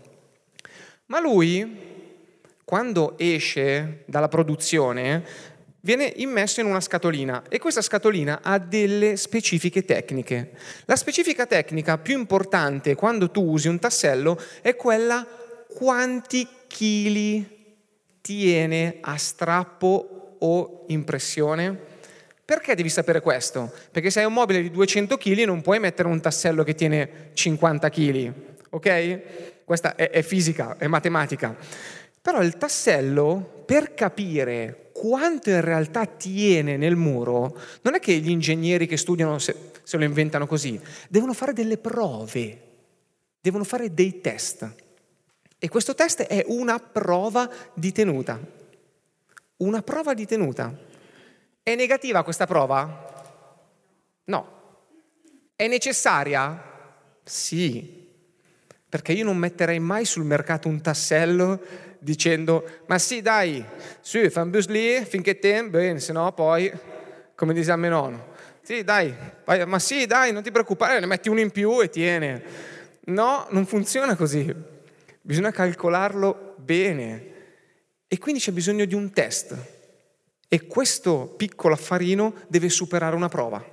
Ma 1.07 1.19
lui 1.19 1.91
quando 2.65 3.13
esce 3.17 4.03
dalla 4.07 4.27
produzione 4.27 5.51
viene 5.81 6.11
immesso 6.15 6.61
in 6.61 6.65
una 6.65 6.79
scatolina 6.79 7.43
e 7.47 7.59
questa 7.59 7.81
scatolina 7.81 8.39
ha 8.41 8.57
delle 8.57 9.17
specifiche 9.17 9.85
tecniche. 9.85 10.53
La 10.85 10.95
specifica 10.95 11.45
tecnica 11.45 11.99
più 11.99 12.17
importante 12.17 12.95
quando 12.95 13.29
tu 13.29 13.43
usi 13.43 13.67
un 13.67 13.77
tassello 13.77 14.41
è 14.61 14.75
quella 14.75 15.27
quanti 15.67 16.47
chili 16.67 17.61
tiene 18.23 18.99
a 19.01 19.17
strappo 19.17 20.37
o 20.39 20.85
impressione. 20.87 21.77
Perché 22.45 22.73
devi 22.73 22.87
sapere 22.87 23.19
questo? 23.19 23.69
Perché 23.91 24.09
se 24.09 24.21
hai 24.21 24.25
un 24.25 24.33
mobile 24.33 24.61
di 24.61 24.71
200 24.71 25.17
kg 25.17 25.43
non 25.43 25.61
puoi 25.61 25.79
mettere 25.79 26.07
un 26.07 26.21
tassello 26.21 26.63
che 26.63 26.73
tiene 26.73 27.31
50 27.33 27.89
kg, 27.89 28.33
ok? 28.69 29.21
Questa 29.65 29.95
è, 29.95 30.09
è 30.09 30.21
fisica, 30.21 30.77
è 30.77 30.87
matematica. 30.87 31.53
Però 32.21 32.41
il 32.41 32.57
tassello, 32.57 33.63
per 33.65 33.93
capire 33.93 34.91
quanto 34.93 35.49
in 35.49 35.59
realtà 35.59 36.05
tiene 36.05 36.77
nel 36.77 36.95
muro, 36.95 37.59
non 37.81 37.95
è 37.95 37.99
che 37.99 38.13
gli 38.13 38.29
ingegneri 38.29 38.87
che 38.87 38.95
studiano 38.95 39.37
se, 39.39 39.71
se 39.83 39.97
lo 39.97 40.05
inventano 40.05 40.47
così, 40.47 40.79
devono 41.09 41.33
fare 41.33 41.51
delle 41.51 41.77
prove, 41.77 42.61
devono 43.41 43.65
fare 43.65 43.93
dei 43.93 44.21
test. 44.21 44.82
E 45.63 45.69
questo 45.69 45.95
test 45.95 46.23
è 46.23 46.43
una 46.47 46.77
prova 46.77 47.49
di 47.73 47.93
tenuta. 47.93 48.37
Una 49.59 49.81
prova 49.81 50.13
di 50.13 50.25
tenuta. 50.25 50.77
È 51.63 51.73
negativa 51.73 52.21
questa 52.21 52.45
prova? 52.45 53.39
No. 54.25 54.47
È 55.55 55.65
necessaria? 55.67 56.61
Sì. 57.23 58.09
Perché 58.89 59.13
io 59.13 59.23
non 59.23 59.37
metterei 59.37 59.79
mai 59.79 60.03
sul 60.03 60.25
mercato 60.25 60.67
un 60.67 60.81
tassello 60.81 61.61
dicendo 61.99 62.81
ma 62.87 62.99
sì 62.99 63.21
dai, 63.21 63.63
su, 64.01 64.29
fa 64.29 64.41
un 64.41 64.49
bus 64.49 64.67
lì 64.67 65.01
finché 65.05 65.39
te, 65.39 65.63
bene, 65.63 66.01
se 66.01 66.11
no 66.11 66.33
poi, 66.33 66.69
come 67.35 67.53
dice 67.53 67.71
a 67.71 67.77
mio 67.77 67.89
nonno, 67.89 68.27
sì 68.61 68.83
dai, 68.83 69.15
vai, 69.45 69.65
ma 69.65 69.79
sì 69.79 70.05
dai, 70.07 70.33
non 70.33 70.43
ti 70.43 70.51
preoccupare, 70.51 70.99
ne 70.99 71.05
metti 71.05 71.29
uno 71.29 71.39
in 71.39 71.51
più 71.51 71.81
e 71.81 71.89
tiene. 71.89 72.43
No, 73.05 73.47
non 73.51 73.65
funziona 73.65 74.17
così, 74.17 74.53
bisogna 75.25 75.51
calcolarlo 75.51 76.55
bene 76.57 77.31
e 78.07 78.17
quindi 78.17 78.41
c'è 78.41 78.51
bisogno 78.51 78.83
di 78.83 78.93
un 78.93 79.11
test 79.11 79.55
e 80.49 80.67
questo 80.67 81.33
piccolo 81.37 81.73
affarino 81.73 82.35
deve 82.47 82.69
superare 82.69 83.15
una 83.15 83.29
prova, 83.29 83.65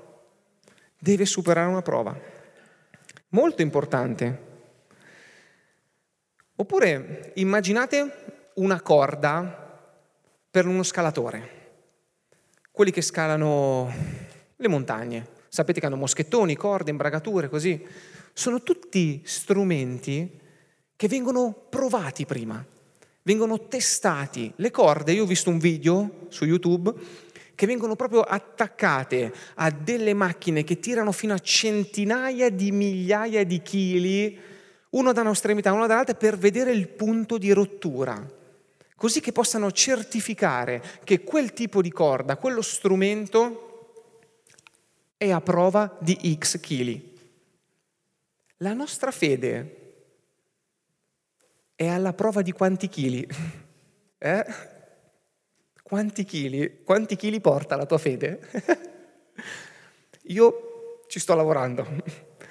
deve 0.99 1.26
superare 1.26 1.69
una 1.69 1.83
prova. 1.83 2.19
Molto 3.30 3.62
importante. 3.62 4.49
Oppure 6.54 7.33
immaginate 7.35 8.50
una 8.54 8.80
corda 8.80 9.88
per 10.50 10.66
uno 10.66 10.83
scalatore, 10.83 11.59
quelli 12.71 12.92
che 12.92 13.02
scalano 13.02 13.92
le 14.57 14.69
montagne. 14.69 15.38
Sapete 15.49 15.80
che 15.80 15.87
hanno 15.87 15.97
moschettoni, 15.97 16.57
corde, 16.57 16.90
imbragature, 16.90 17.49
così. 17.49 17.85
Sono 18.33 18.62
tutti 18.62 19.21
strumenti 19.25 20.49
che 21.00 21.09
vengono 21.09 21.54
provati 21.71 22.26
prima, 22.26 22.62
vengono 23.23 23.69
testati. 23.69 24.52
Le 24.57 24.71
corde, 24.71 25.12
io 25.12 25.23
ho 25.23 25.26
visto 25.26 25.49
un 25.49 25.57
video 25.57 26.26
su 26.28 26.45
YouTube 26.45 26.92
che 27.54 27.64
vengono 27.64 27.97
proprio 27.97 28.21
attaccate 28.21 29.33
a 29.54 29.71
delle 29.71 30.12
macchine 30.12 30.62
che 30.62 30.78
tirano 30.78 31.11
fino 31.11 31.33
a 31.33 31.38
centinaia 31.38 32.50
di 32.50 32.71
migliaia 32.71 33.45
di 33.47 33.62
chili 33.62 34.38
uno 34.90 35.12
da 35.14 35.23
una 35.23 35.30
estremità, 35.30 35.73
uno 35.73 35.87
dall'altra, 35.87 36.14
per 36.14 36.37
vedere 36.37 36.73
il 36.73 36.88
punto 36.88 37.38
di 37.38 37.50
rottura, 37.52 38.23
così 38.95 39.23
che 39.23 39.33
possano 39.33 39.73
certificare 39.73 40.83
che 41.02 41.23
quel 41.25 41.54
tipo 41.54 41.80
di 41.80 41.90
corda, 41.90 42.37
quello 42.37 42.61
strumento, 42.61 43.95
è 45.16 45.30
a 45.30 45.40
prova 45.40 45.97
di 45.99 46.37
X 46.38 46.61
chili. 46.61 47.16
La 48.59 48.75
nostra 48.75 49.11
fede 49.11 49.79
è 51.80 51.88
alla 51.88 52.12
prova 52.12 52.42
di 52.42 52.52
quanti 52.52 52.88
chili? 52.88 53.26
Eh? 54.22 54.44
Quanti 55.82 56.25
chili? 56.25 56.82
Quanti 56.84 57.16
chili 57.16 57.40
porta 57.40 57.75
la 57.75 57.87
tua 57.87 57.96
fede? 57.96 58.38
Io 60.25 61.04
ci 61.06 61.18
sto 61.18 61.34
lavorando. 61.34 61.87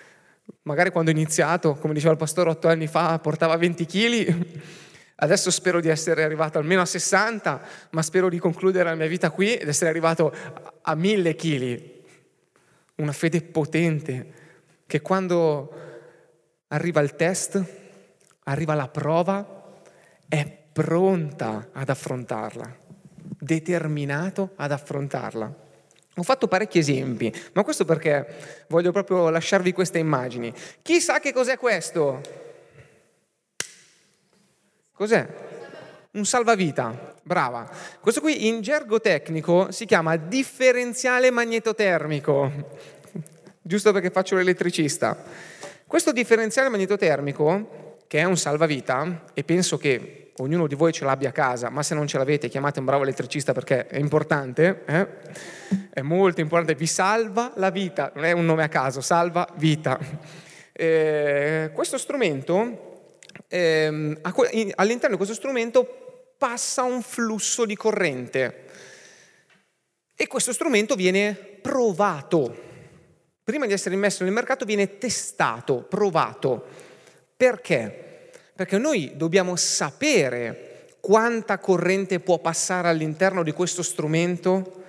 Magari 0.64 0.90
quando 0.90 1.12
ho 1.12 1.14
iniziato, 1.14 1.76
come 1.76 1.94
diceva 1.94 2.14
il 2.14 2.18
pastore 2.18 2.50
otto 2.50 2.70
anni 2.70 2.88
fa, 2.88 3.20
portava 3.20 3.56
20 3.56 3.86
kg, 3.86 4.46
adesso 5.18 5.52
spero 5.52 5.80
di 5.80 5.90
essere 5.90 6.24
arrivato 6.24 6.58
almeno 6.58 6.82
a 6.82 6.86
60, 6.86 7.62
ma 7.92 8.02
spero 8.02 8.30
di 8.30 8.40
concludere 8.40 8.90
la 8.90 8.96
mia 8.96 9.06
vita 9.06 9.30
qui 9.30 9.54
ed 9.54 9.68
essere 9.68 9.92
arrivato 9.92 10.34
a 10.82 10.96
1000 10.96 11.36
kg. 11.36 11.82
Una 12.96 13.12
fede 13.12 13.44
potente 13.44 14.34
che 14.88 15.02
quando 15.02 15.72
arriva 16.70 17.00
il 17.02 17.16
test, 17.16 17.89
arriva 18.50 18.74
la 18.74 18.88
prova, 18.88 19.64
è 20.28 20.58
pronta 20.72 21.70
ad 21.72 21.90
affrontarla, 21.90 22.76
determinato 23.40 24.52
ad 24.56 24.72
affrontarla. 24.72 25.68
Ho 26.16 26.24
fatto 26.24 26.48
parecchi 26.48 26.80
esempi, 26.80 27.34
ma 27.54 27.64
questo 27.64 27.86
perché 27.86 28.66
voglio 28.68 28.92
proprio 28.92 29.30
lasciarvi 29.30 29.72
queste 29.72 30.00
immagini. 30.00 30.54
Chi 30.82 31.00
sa 31.00 31.20
che 31.20 31.32
cos'è 31.32 31.58
questo? 31.58 32.22
Cos'è? 34.92 35.28
Un 36.12 36.26
salvavita, 36.26 37.16
brava. 37.22 37.70
Questo 38.02 38.20
qui 38.20 38.48
in 38.48 38.62
gergo 38.62 39.00
tecnico 39.00 39.72
si 39.72 39.86
chiama 39.86 40.18
differenziale 40.18 41.30
magnetotermico, 41.30 42.52
giusto 43.62 43.94
perché 43.94 44.10
faccio 44.10 44.36
l'elettricista. 44.36 45.16
Questo 45.86 46.12
differenziale 46.12 46.68
magnetotermico, 46.70 47.89
che 48.10 48.18
è 48.18 48.24
un 48.24 48.38
salvavita, 48.38 49.26
e 49.36 49.44
penso 49.44 49.78
che 49.78 50.32
ognuno 50.38 50.66
di 50.66 50.74
voi 50.74 50.92
ce 50.92 51.06
l'abbia 51.06 51.30
a 51.30 51.32
casa, 51.32 51.70
ma 51.70 51.84
se 51.84 51.94
non 51.94 52.08
ce 52.08 52.18
l'avete 52.18 52.50
chiamate 52.50 52.80
un 52.80 52.86
bravo 52.86 53.04
elettricista 53.04 53.54
perché 53.54 53.86
è 53.86 54.00
importante, 54.00 54.82
eh? 54.88 55.08
è 55.94 56.02
molto 56.02 56.42
importante, 56.42 56.74
vi 56.74 56.88
salva 56.88 57.54
la 57.58 57.70
vita, 57.70 58.12
non 58.16 58.26
è 58.26 58.32
un 58.32 58.46
nome 58.46 58.64
a 58.64 58.68
caso, 58.68 59.00
salva 59.00 59.48
vita. 59.58 60.00
Eh, 60.74 61.70
questo 61.72 62.00
strumento, 62.00 63.20
eh, 63.48 64.18
all'interno 64.24 65.10
di 65.10 65.16
questo 65.18 65.36
strumento 65.36 66.34
passa 66.36 66.82
un 66.82 67.04
flusso 67.04 67.64
di 67.64 67.76
corrente 67.76 68.64
e 70.16 70.26
questo 70.26 70.52
strumento 70.52 70.96
viene 70.96 71.36
provato. 71.62 72.58
Prima 73.44 73.68
di 73.68 73.74
essere 73.74 73.94
immesso 73.94 74.24
nel 74.24 74.34
mercato 74.34 74.66
viene 74.66 74.98
testato, 74.98 75.84
provato. 75.84 76.89
Perché? 77.40 78.32
Perché 78.54 78.78
noi 78.78 79.14
dobbiamo 79.16 79.56
sapere 79.56 80.98
quanta 81.00 81.58
corrente 81.58 82.20
può 82.20 82.38
passare 82.40 82.90
all'interno 82.90 83.44
di 83.44 83.54
questo 83.54 83.82
strumento 83.82 84.84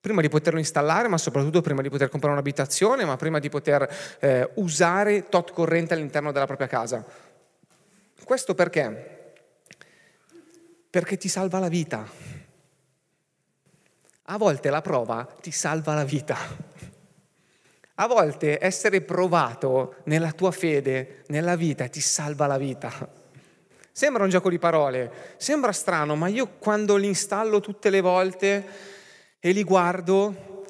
prima 0.00 0.20
di 0.20 0.28
poterlo 0.28 0.60
installare, 0.60 1.08
ma 1.08 1.18
soprattutto 1.18 1.60
prima 1.60 1.82
di 1.82 1.88
poter 1.88 2.08
comprare 2.08 2.34
un'abitazione, 2.34 3.04
ma 3.04 3.16
prima 3.16 3.40
di 3.40 3.48
poter 3.48 4.16
eh, 4.20 4.48
usare 4.54 5.28
tot 5.28 5.50
corrente 5.50 5.94
all'interno 5.94 6.30
della 6.30 6.46
propria 6.46 6.68
casa. 6.68 7.04
Questo 8.22 8.54
perché? 8.54 9.32
Perché 10.88 11.16
ti 11.16 11.26
salva 11.26 11.58
la 11.58 11.68
vita. 11.68 12.08
A 14.26 14.36
volte 14.36 14.70
la 14.70 14.82
prova 14.82 15.26
ti 15.40 15.50
salva 15.50 15.94
la 15.94 16.04
vita. 16.04 16.36
A 18.02 18.08
volte 18.08 18.58
essere 18.60 19.00
provato 19.00 19.94
nella 20.06 20.32
tua 20.32 20.50
fede, 20.50 21.22
nella 21.28 21.54
vita, 21.54 21.86
ti 21.86 22.00
salva 22.00 22.48
la 22.48 22.58
vita. 22.58 22.90
Sembra 23.92 24.24
un 24.24 24.28
gioco 24.28 24.50
di 24.50 24.58
parole, 24.58 25.36
sembra 25.36 25.70
strano, 25.70 26.16
ma 26.16 26.26
io 26.26 26.48
quando 26.58 26.96
li 26.96 27.06
installo 27.06 27.60
tutte 27.60 27.90
le 27.90 28.00
volte 28.00 28.66
e 29.38 29.52
li 29.52 29.62
guardo, 29.62 30.64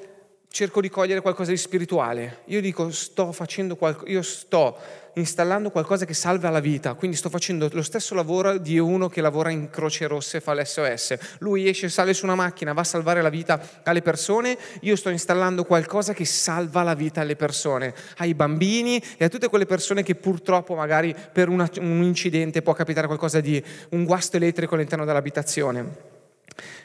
cerco 0.47 0.79
di 0.79 0.89
cogliere 0.89 1.21
qualcosa 1.21 1.49
di 1.49 1.57
spirituale. 1.57 2.41
Io 2.45 2.61
dico, 2.61 2.91
sto 2.91 3.31
facendo 3.31 3.77
qualcosa, 3.77 4.11
io 4.11 4.21
sto 4.21 4.77
installando 5.15 5.69
qualcosa 5.69 6.05
che 6.05 6.13
salva 6.13 6.49
la 6.49 6.59
vita, 6.59 6.93
quindi 6.93 7.17
sto 7.17 7.29
facendo 7.29 7.69
lo 7.71 7.81
stesso 7.81 8.15
lavoro 8.15 8.57
di 8.57 8.79
uno 8.79 9.09
che 9.09 9.21
lavora 9.21 9.49
in 9.49 9.69
Croce 9.69 10.07
Rosse 10.07 10.37
e 10.37 10.41
fa 10.41 10.53
l'SOS. 10.53 11.17
Lui 11.39 11.67
esce, 11.67 11.89
sale 11.89 12.13
su 12.13 12.25
una 12.25 12.35
macchina, 12.35 12.73
va 12.73 12.81
a 12.81 12.85
salvare 12.85 13.21
la 13.21 13.29
vita 13.29 13.61
alle 13.83 14.01
persone, 14.01 14.57
io 14.81 14.95
sto 14.95 15.09
installando 15.09 15.63
qualcosa 15.65 16.13
che 16.13 16.25
salva 16.25 16.83
la 16.83 16.95
vita 16.95 17.21
alle 17.21 17.35
persone, 17.35 17.93
ai 18.17 18.33
bambini 18.33 19.01
e 19.17 19.25
a 19.25 19.29
tutte 19.29 19.49
quelle 19.49 19.65
persone 19.65 20.03
che 20.03 20.15
purtroppo 20.15 20.75
magari 20.75 21.15
per 21.31 21.49
un 21.49 21.69
incidente 22.03 22.61
può 22.61 22.73
capitare 22.73 23.07
qualcosa 23.07 23.39
di 23.39 23.63
un 23.89 24.03
guasto 24.05 24.37
elettrico 24.37 24.75
all'interno 24.75 25.05
dell'abitazione. 25.05 26.11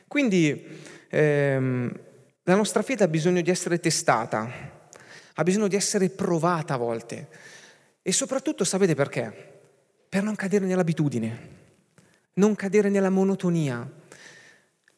Quindi 0.06 0.64
ehm, 1.10 1.92
la 2.44 2.54
nostra 2.54 2.82
fede 2.82 3.04
ha 3.04 3.08
bisogno 3.08 3.40
di 3.40 3.50
essere 3.50 3.78
testata, 3.78 4.50
ha 5.34 5.42
bisogno 5.42 5.68
di 5.68 5.76
essere 5.76 6.08
provata 6.08 6.74
a 6.74 6.78
volte. 6.78 7.28
E 8.08 8.12
soprattutto 8.12 8.64
sapete 8.64 8.94
perché? 8.94 9.60
Per 10.08 10.22
non 10.22 10.34
cadere 10.34 10.64
nell'abitudine, 10.64 11.38
non 12.34 12.54
cadere 12.54 12.88
nella 12.88 13.10
monotonia. 13.10 13.86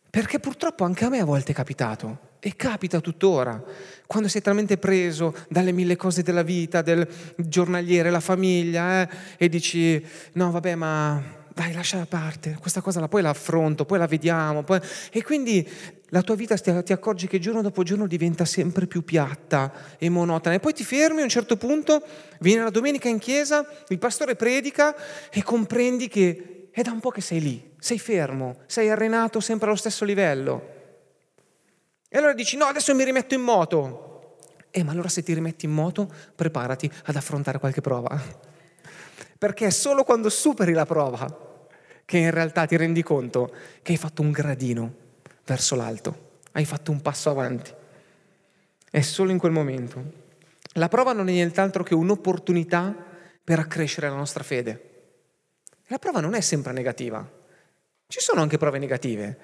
Perché 0.08 0.38
purtroppo 0.38 0.84
anche 0.84 1.06
a 1.06 1.08
me 1.08 1.18
a 1.18 1.24
volte 1.24 1.50
è 1.50 1.54
capitato 1.56 2.36
e 2.38 2.54
capita 2.54 3.00
tuttora, 3.00 3.60
quando 4.06 4.28
sei 4.28 4.42
talmente 4.42 4.78
preso 4.78 5.34
dalle 5.48 5.72
mille 5.72 5.96
cose 5.96 6.22
della 6.22 6.44
vita, 6.44 6.82
del 6.82 7.04
giornaliere, 7.34 8.10
la 8.10 8.20
famiglia, 8.20 9.02
eh, 9.02 9.08
e 9.38 9.48
dici 9.48 10.00
no 10.34 10.52
vabbè 10.52 10.76
ma 10.76 11.39
dai, 11.54 11.72
lascia 11.72 11.98
da 11.98 12.06
parte, 12.06 12.56
questa 12.60 12.80
cosa 12.80 13.00
la, 13.00 13.08
poi 13.08 13.22
la 13.22 13.30
affronto, 13.30 13.84
poi 13.84 13.98
la 13.98 14.06
vediamo. 14.06 14.62
Poi... 14.62 14.80
E 15.10 15.22
quindi 15.22 15.68
la 16.08 16.22
tua 16.22 16.34
vita 16.34 16.56
ti 16.56 16.92
accorgi 16.92 17.26
che 17.26 17.38
giorno 17.38 17.62
dopo 17.62 17.82
giorno 17.82 18.06
diventa 18.06 18.44
sempre 18.44 18.86
più 18.86 19.04
piatta 19.04 19.72
e 19.98 20.08
monotona. 20.08 20.54
E 20.54 20.60
poi 20.60 20.72
ti 20.72 20.84
fermi 20.84 21.20
a 21.20 21.24
un 21.24 21.28
certo 21.28 21.56
punto, 21.56 22.02
viene 22.40 22.62
la 22.62 22.70
domenica 22.70 23.08
in 23.08 23.18
chiesa, 23.18 23.66
il 23.88 23.98
pastore 23.98 24.36
predica 24.36 24.94
e 25.30 25.42
comprendi 25.42 26.08
che 26.08 26.68
è 26.70 26.82
da 26.82 26.92
un 26.92 27.00
po' 27.00 27.10
che 27.10 27.20
sei 27.20 27.40
lì, 27.40 27.72
sei 27.78 27.98
fermo, 27.98 28.60
sei 28.66 28.90
arenato 28.90 29.40
sempre 29.40 29.68
allo 29.68 29.76
stesso 29.76 30.04
livello. 30.04 30.78
E 32.08 32.18
allora 32.18 32.32
dici, 32.32 32.56
no, 32.56 32.64
adesso 32.64 32.94
mi 32.94 33.04
rimetto 33.04 33.34
in 33.34 33.42
moto. 33.42 34.36
Eh, 34.70 34.84
ma 34.84 34.92
allora 34.92 35.08
se 35.08 35.22
ti 35.22 35.34
rimetti 35.34 35.64
in 35.64 35.72
moto, 35.72 36.12
preparati 36.34 36.90
ad 37.04 37.16
affrontare 37.16 37.58
qualche 37.58 37.80
prova 37.80 38.48
perché 39.40 39.68
è 39.68 39.70
solo 39.70 40.04
quando 40.04 40.28
superi 40.28 40.74
la 40.74 40.84
prova 40.84 41.48
che 42.04 42.18
in 42.18 42.30
realtà 42.30 42.66
ti 42.66 42.76
rendi 42.76 43.02
conto 43.02 43.50
che 43.80 43.92
hai 43.92 43.96
fatto 43.96 44.20
un 44.20 44.32
gradino 44.32 44.94
verso 45.46 45.76
l'alto, 45.76 46.32
hai 46.52 46.66
fatto 46.66 46.90
un 46.90 47.00
passo 47.00 47.30
avanti. 47.30 47.72
È 48.90 49.00
solo 49.00 49.30
in 49.30 49.38
quel 49.38 49.52
momento. 49.52 50.12
La 50.74 50.88
prova 50.88 51.14
non 51.14 51.30
è 51.30 51.32
nient'altro 51.32 51.82
che 51.82 51.94
un'opportunità 51.94 52.94
per 53.42 53.58
accrescere 53.58 54.10
la 54.10 54.14
nostra 54.14 54.44
fede. 54.44 54.88
La 55.86 55.98
prova 55.98 56.20
non 56.20 56.34
è 56.34 56.42
sempre 56.42 56.72
negativa. 56.72 57.26
Ci 58.08 58.20
sono 58.20 58.42
anche 58.42 58.58
prove 58.58 58.78
negative, 58.78 59.38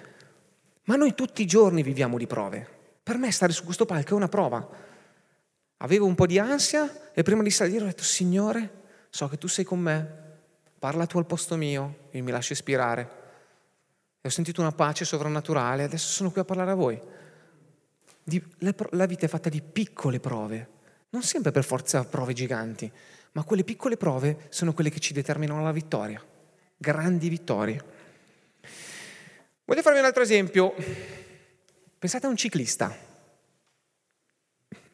ma 0.84 0.96
noi 0.96 1.14
tutti 1.14 1.40
i 1.40 1.46
giorni 1.46 1.82
viviamo 1.82 2.18
di 2.18 2.26
prove. 2.26 2.68
Per 3.02 3.16
me 3.16 3.32
stare 3.32 3.54
su 3.54 3.64
questo 3.64 3.86
palco 3.86 4.10
è 4.10 4.16
una 4.16 4.28
prova. 4.28 4.68
Avevo 5.78 6.04
un 6.04 6.14
po' 6.14 6.26
di 6.26 6.38
ansia 6.38 7.12
e 7.14 7.22
prima 7.22 7.42
di 7.42 7.50
salire 7.50 7.84
ho 7.84 7.86
detto, 7.86 8.02
Signore, 8.02 8.84
so 9.16 9.28
che 9.28 9.38
tu 9.38 9.48
sei 9.48 9.64
con 9.64 9.80
me, 9.80 10.06
parla 10.78 11.06
tu 11.06 11.16
al 11.16 11.24
posto 11.24 11.56
mio, 11.56 12.08
io 12.10 12.22
mi 12.22 12.30
lascio 12.30 12.52
ispirare. 12.52 13.24
E 14.20 14.28
ho 14.28 14.30
sentito 14.30 14.60
una 14.60 14.72
pace 14.72 15.06
sovrannaturale, 15.06 15.84
adesso 15.84 16.08
sono 16.08 16.30
qui 16.30 16.42
a 16.42 16.44
parlare 16.44 16.70
a 16.70 16.74
voi. 16.74 17.00
Di, 18.22 18.42
la 18.58 19.06
vita 19.06 19.24
è 19.24 19.28
fatta 19.28 19.48
di 19.48 19.62
piccole 19.62 20.20
prove, 20.20 20.68
non 21.10 21.22
sempre 21.22 21.50
per 21.50 21.64
forza 21.64 22.04
prove 22.04 22.34
giganti, 22.34 22.92
ma 23.32 23.42
quelle 23.44 23.64
piccole 23.64 23.96
prove 23.96 24.48
sono 24.50 24.74
quelle 24.74 24.90
che 24.90 25.00
ci 25.00 25.14
determinano 25.14 25.62
la 25.62 25.72
vittoria, 25.72 26.22
grandi 26.76 27.30
vittorie. 27.30 27.84
Voglio 29.64 29.80
farvi 29.80 29.98
un 29.98 30.04
altro 30.04 30.22
esempio. 30.22 30.74
Pensate 31.98 32.26
a 32.26 32.28
un 32.28 32.36
ciclista. 32.36 32.94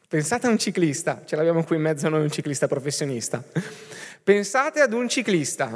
Pensate 0.07 0.47
a 0.47 0.49
un 0.49 0.57
ciclista, 0.57 1.23
ce 1.25 1.35
l'abbiamo 1.35 1.63
qui 1.63 1.75
in 1.75 1.81
mezzo 1.81 2.07
a 2.07 2.09
noi 2.09 2.21
un 2.21 2.31
ciclista 2.31 2.67
professionista. 2.67 3.43
Pensate 4.23 4.79
ad 4.79 4.93
un 4.93 5.09
ciclista. 5.09 5.69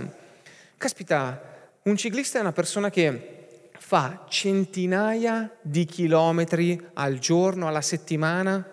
Caspita, 0.77 1.69
un 1.81 1.97
ciclista 1.97 2.37
è 2.37 2.41
una 2.41 2.53
persona 2.53 2.89
che 2.89 3.71
fa 3.77 4.25
centinaia 4.29 5.53
di 5.61 5.83
chilometri 5.83 6.81
al 6.93 7.19
giorno, 7.19 7.67
alla 7.67 7.81
settimana, 7.81 8.65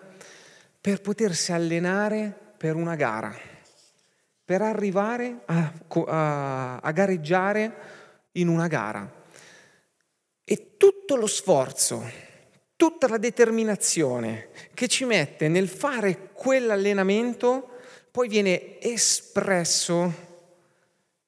per 0.79 1.01
potersi 1.01 1.51
allenare 1.51 2.33
per 2.55 2.75
una 2.75 2.95
gara, 2.95 3.35
per 4.45 4.61
arrivare 4.61 5.41
a, 5.43 5.73
a, 6.05 6.77
a 6.77 6.91
gareggiare 6.91 7.75
in 8.33 8.47
una 8.47 8.67
gara. 8.67 9.11
E 10.45 10.77
tutto 10.77 11.17
lo 11.17 11.27
sforzo, 11.27 12.01
tutta 12.77 13.09
la 13.09 13.17
determinazione 13.17 14.51
che 14.73 14.87
ci 14.87 15.03
mette 15.03 15.49
nel 15.49 15.67
fare 15.67 16.29
quell'allenamento 16.31 17.71
poi 18.15 18.29
viene 18.29 18.79
espresso 18.79 20.13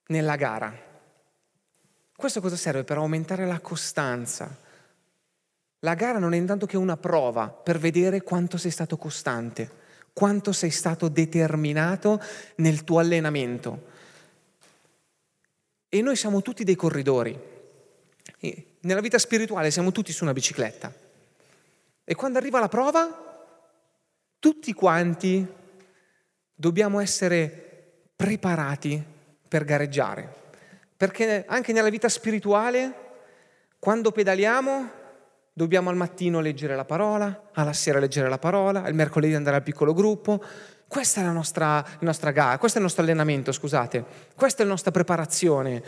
nella 0.05 0.37
gara. 0.37 0.73
Questo 2.15 2.39
cosa 2.39 2.55
serve? 2.55 2.85
Per 2.85 2.95
aumentare 2.95 3.45
la 3.45 3.59
costanza. 3.59 4.57
La 5.79 5.95
gara 5.95 6.17
non 6.17 6.33
è 6.33 6.37
intanto 6.37 6.65
che 6.65 6.77
una 6.77 6.95
prova 6.95 7.49
per 7.49 7.77
vedere 7.77 8.21
quanto 8.23 8.55
sei 8.55 8.71
stato 8.71 8.95
costante, 8.95 9.69
quanto 10.13 10.53
sei 10.53 10.69
stato 10.69 11.09
determinato 11.09 12.23
nel 12.55 12.85
tuo 12.85 12.99
allenamento. 12.99 13.87
E 15.89 16.01
noi 16.01 16.15
siamo 16.15 16.41
tutti 16.41 16.63
dei 16.63 16.75
corridori. 16.75 17.37
E 18.39 18.75
nella 18.79 19.01
vita 19.01 19.17
spirituale 19.17 19.71
siamo 19.71 19.91
tutti 19.91 20.13
su 20.13 20.23
una 20.23 20.31
bicicletta. 20.31 20.93
E 22.05 22.15
quando 22.15 22.37
arriva 22.37 22.61
la 22.61 22.69
prova, 22.69 23.51
tutti 24.39 24.71
quanti 24.71 25.65
dobbiamo 26.59 26.99
essere 26.99 27.65
preparati 28.15 29.01
per 29.47 29.63
gareggiare. 29.63 30.33
Perché 30.97 31.45
anche 31.47 31.71
nella 31.71 31.89
vita 31.89 32.09
spirituale, 32.09 32.93
quando 33.77 34.11
pedaliamo, 34.11 34.89
dobbiamo 35.53 35.91
al 35.91 35.95
mattino 35.95 36.39
leggere 36.39 36.75
la 36.75 36.85
parola, 36.85 37.49
alla 37.53 37.73
sera 37.73 37.99
leggere 37.99 38.27
la 38.27 38.39
parola, 38.39 38.81
al 38.81 38.95
mercoledì 38.95 39.35
andare 39.35 39.57
al 39.57 39.63
piccolo 39.63 39.93
gruppo. 39.93 40.43
Questa 40.87 41.21
è 41.21 41.23
la 41.23 41.31
nostra, 41.31 41.75
la 41.75 41.97
nostra 41.99 42.31
gara, 42.31 42.57
questo 42.57 42.77
è 42.77 42.81
il 42.81 42.87
nostro 42.87 43.03
allenamento, 43.03 43.51
scusate, 43.51 44.03
questa 44.33 44.61
è 44.61 44.65
la 44.65 44.71
nostra 44.71 44.89
preparazione 44.91 45.83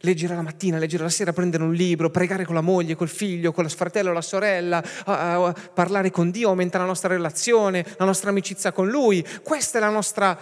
leggere 0.00 0.34
la 0.34 0.42
mattina, 0.42 0.78
leggere 0.78 1.02
la 1.02 1.08
sera, 1.08 1.32
prendere 1.32 1.62
un 1.62 1.72
libro, 1.72 2.10
pregare 2.10 2.44
con 2.44 2.54
la 2.54 2.60
moglie, 2.60 2.94
col 2.94 3.08
figlio, 3.08 3.52
con 3.52 3.64
lo 3.64 3.70
fratello, 3.70 4.12
la 4.12 4.20
sorella, 4.20 4.82
a, 5.04 5.44
a, 5.46 5.54
parlare 5.74 6.10
con 6.10 6.30
Dio, 6.30 6.48
aumentare 6.48 6.84
la 6.84 6.88
nostra 6.88 7.08
relazione, 7.08 7.84
la 7.96 8.04
nostra 8.04 8.30
amicizia 8.30 8.72
con 8.72 8.88
Lui. 8.88 9.24
Questo 9.42 9.78
è 9.78 9.80
nostra, 9.90 10.38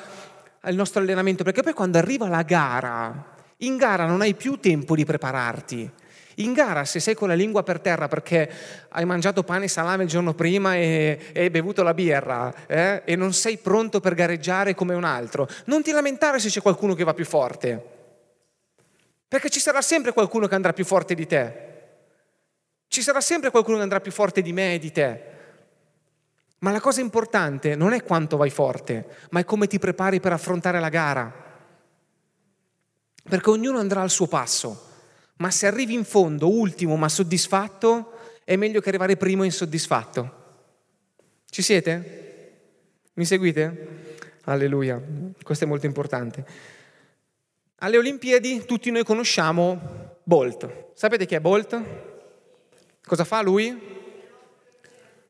il 0.64 0.74
nostro 0.74 1.00
allenamento, 1.00 1.44
perché 1.44 1.62
poi 1.62 1.72
quando 1.72 1.98
arriva 1.98 2.28
la 2.28 2.42
gara, 2.42 3.34
in 3.58 3.76
gara 3.76 4.06
non 4.06 4.20
hai 4.20 4.34
più 4.34 4.58
tempo 4.58 4.94
di 4.94 5.04
prepararti. 5.04 5.90
In 6.40 6.52
gara, 6.52 6.84
se 6.84 7.00
sei 7.00 7.14
con 7.14 7.28
la 7.28 7.34
lingua 7.34 7.62
per 7.62 7.80
terra 7.80 8.08
perché 8.08 8.50
hai 8.90 9.06
mangiato 9.06 9.42
pane 9.42 9.64
e 9.64 9.68
salame 9.68 10.02
il 10.02 10.08
giorno 10.10 10.34
prima 10.34 10.76
e, 10.76 11.18
hai 11.34 11.48
bevuto 11.48 11.82
la 11.82 11.94
birra 11.94 12.52
eh, 12.66 13.00
e 13.06 13.16
non 13.16 13.32
sei 13.32 13.56
pronto 13.56 14.00
per 14.00 14.12
gareggiare 14.12 14.74
come 14.74 14.94
un 14.94 15.04
altro, 15.04 15.48
non 15.64 15.82
ti 15.82 15.92
lamentare 15.92 16.38
se 16.38 16.50
c'è 16.50 16.60
qualcuno 16.60 16.92
che 16.92 17.04
va 17.04 17.14
più 17.14 17.24
forte. 17.24 17.95
Perché 19.28 19.50
ci 19.50 19.60
sarà 19.60 19.82
sempre 19.82 20.12
qualcuno 20.12 20.46
che 20.46 20.54
andrà 20.54 20.72
più 20.72 20.84
forte 20.84 21.14
di 21.14 21.26
te. 21.26 21.64
Ci 22.88 23.02
sarà 23.02 23.20
sempre 23.20 23.50
qualcuno 23.50 23.76
che 23.76 23.82
andrà 23.82 24.00
più 24.00 24.12
forte 24.12 24.42
di 24.42 24.52
me 24.52 24.74
e 24.74 24.78
di 24.78 24.92
te. 24.92 25.34
Ma 26.58 26.70
la 26.70 26.80
cosa 26.80 27.00
importante 27.00 27.74
non 27.74 27.92
è 27.92 28.02
quanto 28.02 28.36
vai 28.36 28.50
forte, 28.50 29.06
ma 29.30 29.40
è 29.40 29.44
come 29.44 29.66
ti 29.66 29.78
prepari 29.78 30.20
per 30.20 30.32
affrontare 30.32 30.80
la 30.80 30.88
gara. 30.88 31.44
Perché 33.28 33.50
ognuno 33.50 33.78
andrà 33.78 34.00
al 34.00 34.10
suo 34.10 34.26
passo. 34.26 34.84
Ma 35.36 35.50
se 35.50 35.66
arrivi 35.66 35.92
in 35.92 36.04
fondo, 36.04 36.48
ultimo 36.48 36.96
ma 36.96 37.08
soddisfatto, 37.08 38.12
è 38.44 38.56
meglio 38.56 38.80
che 38.80 38.88
arrivare 38.88 39.16
primo 39.16 39.42
insoddisfatto. 39.42 40.44
Ci 41.50 41.62
siete? 41.62 42.24
Mi 43.14 43.24
seguite? 43.24 44.04
Alleluia. 44.44 45.02
Questo 45.42 45.64
è 45.64 45.66
molto 45.66 45.86
importante. 45.86 46.74
Alle 47.80 47.98
Olimpiadi 47.98 48.64
tutti 48.64 48.90
noi 48.90 49.04
conosciamo 49.04 50.16
Bolt. 50.22 50.92
Sapete 50.94 51.26
chi 51.26 51.34
è 51.34 51.40
Bolt? 51.40 51.78
Cosa 53.06 53.24
fa 53.24 53.42
lui? 53.42 53.94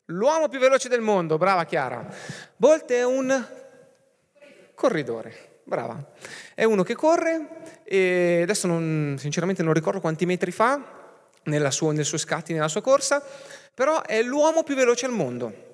L'uomo 0.05 0.47
più 0.47 0.57
veloce 0.57 0.87
del 0.87 1.01
mondo, 1.01 1.37
brava 1.37 1.65
Chiara. 1.65 2.07
Bolt 2.55 2.89
è 2.89 3.03
un 3.03 3.45
corridore, 4.75 5.59
brava. 5.65 6.01
È 6.55 6.63
uno 6.63 6.83
che 6.83 6.95
corre 6.95 7.81
e 7.83 8.39
adesso 8.43 8.65
non, 8.65 9.17
sinceramente 9.19 9.61
non 9.61 9.73
ricordo 9.73 9.99
quanti 9.99 10.25
metri 10.25 10.51
fa 10.51 10.81
sua, 11.69 11.91
nel 11.91 12.05
suo 12.05 12.17
scatti, 12.17 12.53
nella 12.53 12.69
sua 12.69 12.81
corsa, 12.81 13.21
però 13.73 14.03
è 14.03 14.21
l'uomo 14.21 14.63
più 14.63 14.75
veloce 14.75 15.05
al 15.05 15.11
mondo. 15.11 15.66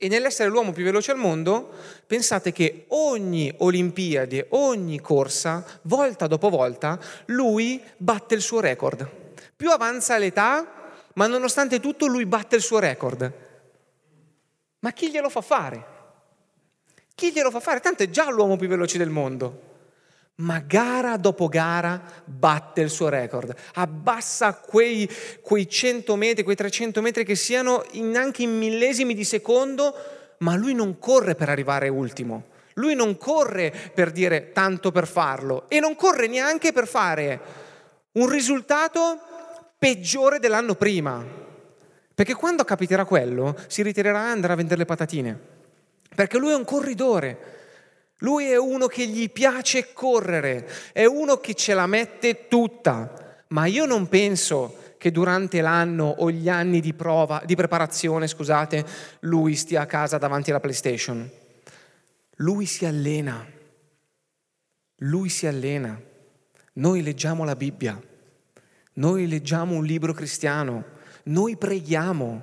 E 0.00 0.06
nell'essere 0.06 0.48
l'uomo 0.48 0.70
più 0.70 0.84
veloce 0.84 1.10
al 1.10 1.16
mondo, 1.16 1.70
pensate 2.06 2.52
che 2.52 2.84
ogni 2.90 3.52
Olimpiade, 3.58 4.46
ogni 4.50 5.00
corsa, 5.00 5.64
volta 5.82 6.28
dopo 6.28 6.48
volta, 6.50 7.00
lui 7.26 7.82
batte 7.96 8.36
il 8.36 8.40
suo 8.40 8.60
record. 8.60 9.10
Più 9.56 9.70
avanza 9.70 10.16
l'età, 10.16 10.92
ma 11.14 11.26
nonostante 11.26 11.80
tutto 11.80 12.06
lui 12.06 12.26
batte 12.26 12.54
il 12.54 12.62
suo 12.62 12.78
record. 12.78 13.32
Ma 14.78 14.92
chi 14.92 15.10
glielo 15.10 15.28
fa 15.28 15.40
fare? 15.40 15.84
Chi 17.16 17.32
glielo 17.32 17.50
fa 17.50 17.58
fare? 17.58 17.80
Tanto 17.80 18.04
è 18.04 18.08
già 18.08 18.30
l'uomo 18.30 18.56
più 18.56 18.68
veloce 18.68 18.98
del 18.98 19.10
mondo. 19.10 19.67
Ma 20.40 20.60
gara 20.60 21.16
dopo 21.16 21.48
gara 21.48 22.00
batte 22.24 22.80
il 22.80 22.90
suo 22.90 23.08
record, 23.08 23.52
abbassa 23.74 24.54
quei, 24.54 25.10
quei 25.40 25.68
100 25.68 26.14
metri, 26.14 26.44
quei 26.44 26.54
300 26.54 27.02
metri 27.02 27.24
che 27.24 27.34
siano 27.34 27.84
in, 27.92 28.16
anche 28.16 28.42
in 28.42 28.56
millesimi 28.56 29.14
di 29.14 29.24
secondo, 29.24 29.92
ma 30.38 30.54
lui 30.54 30.74
non 30.74 31.00
corre 31.00 31.34
per 31.34 31.48
arrivare 31.48 31.88
ultimo. 31.88 32.56
Lui 32.74 32.94
non 32.94 33.16
corre 33.16 33.74
per 33.92 34.12
dire 34.12 34.52
tanto 34.52 34.92
per 34.92 35.08
farlo 35.08 35.68
e 35.68 35.80
non 35.80 35.96
corre 35.96 36.28
neanche 36.28 36.72
per 36.72 36.86
fare 36.86 37.40
un 38.12 38.28
risultato 38.28 39.18
peggiore 39.76 40.38
dell'anno 40.38 40.76
prima. 40.76 41.24
Perché 42.14 42.34
quando 42.34 42.62
capiterà 42.62 43.04
quello, 43.04 43.56
si 43.66 43.82
ritirerà 43.82 44.28
e 44.28 44.30
andrà 44.30 44.52
a 44.52 44.56
vendere 44.56 44.78
le 44.78 44.84
patatine. 44.84 45.38
Perché 46.14 46.38
lui 46.38 46.52
è 46.52 46.54
un 46.54 46.64
corridore. 46.64 47.56
Lui 48.18 48.46
è 48.46 48.56
uno 48.56 48.86
che 48.86 49.06
gli 49.06 49.30
piace 49.30 49.92
correre, 49.92 50.68
è 50.92 51.04
uno 51.04 51.36
che 51.38 51.54
ce 51.54 51.74
la 51.74 51.86
mette 51.86 52.48
tutta. 52.48 53.44
Ma 53.48 53.66
io 53.66 53.86
non 53.86 54.08
penso 54.08 54.94
che 54.98 55.12
durante 55.12 55.60
l'anno 55.60 56.06
o 56.18 56.30
gli 56.30 56.48
anni 56.48 56.80
di 56.80 56.92
prova, 56.94 57.42
di 57.44 57.54
preparazione, 57.54 58.26
scusate, 58.26 58.84
lui 59.20 59.54
stia 59.54 59.82
a 59.82 59.86
casa 59.86 60.18
davanti 60.18 60.50
alla 60.50 60.60
PlayStation. 60.60 61.30
Lui 62.36 62.66
si 62.66 62.84
allena. 62.84 63.46
Lui 65.02 65.28
si 65.28 65.46
allena. 65.46 66.00
Noi 66.74 67.02
leggiamo 67.02 67.44
la 67.44 67.54
Bibbia. 67.54 68.00
Noi 68.94 69.28
leggiamo 69.28 69.74
un 69.74 69.84
libro 69.84 70.12
cristiano, 70.12 70.84
noi 71.24 71.56
preghiamo, 71.56 72.42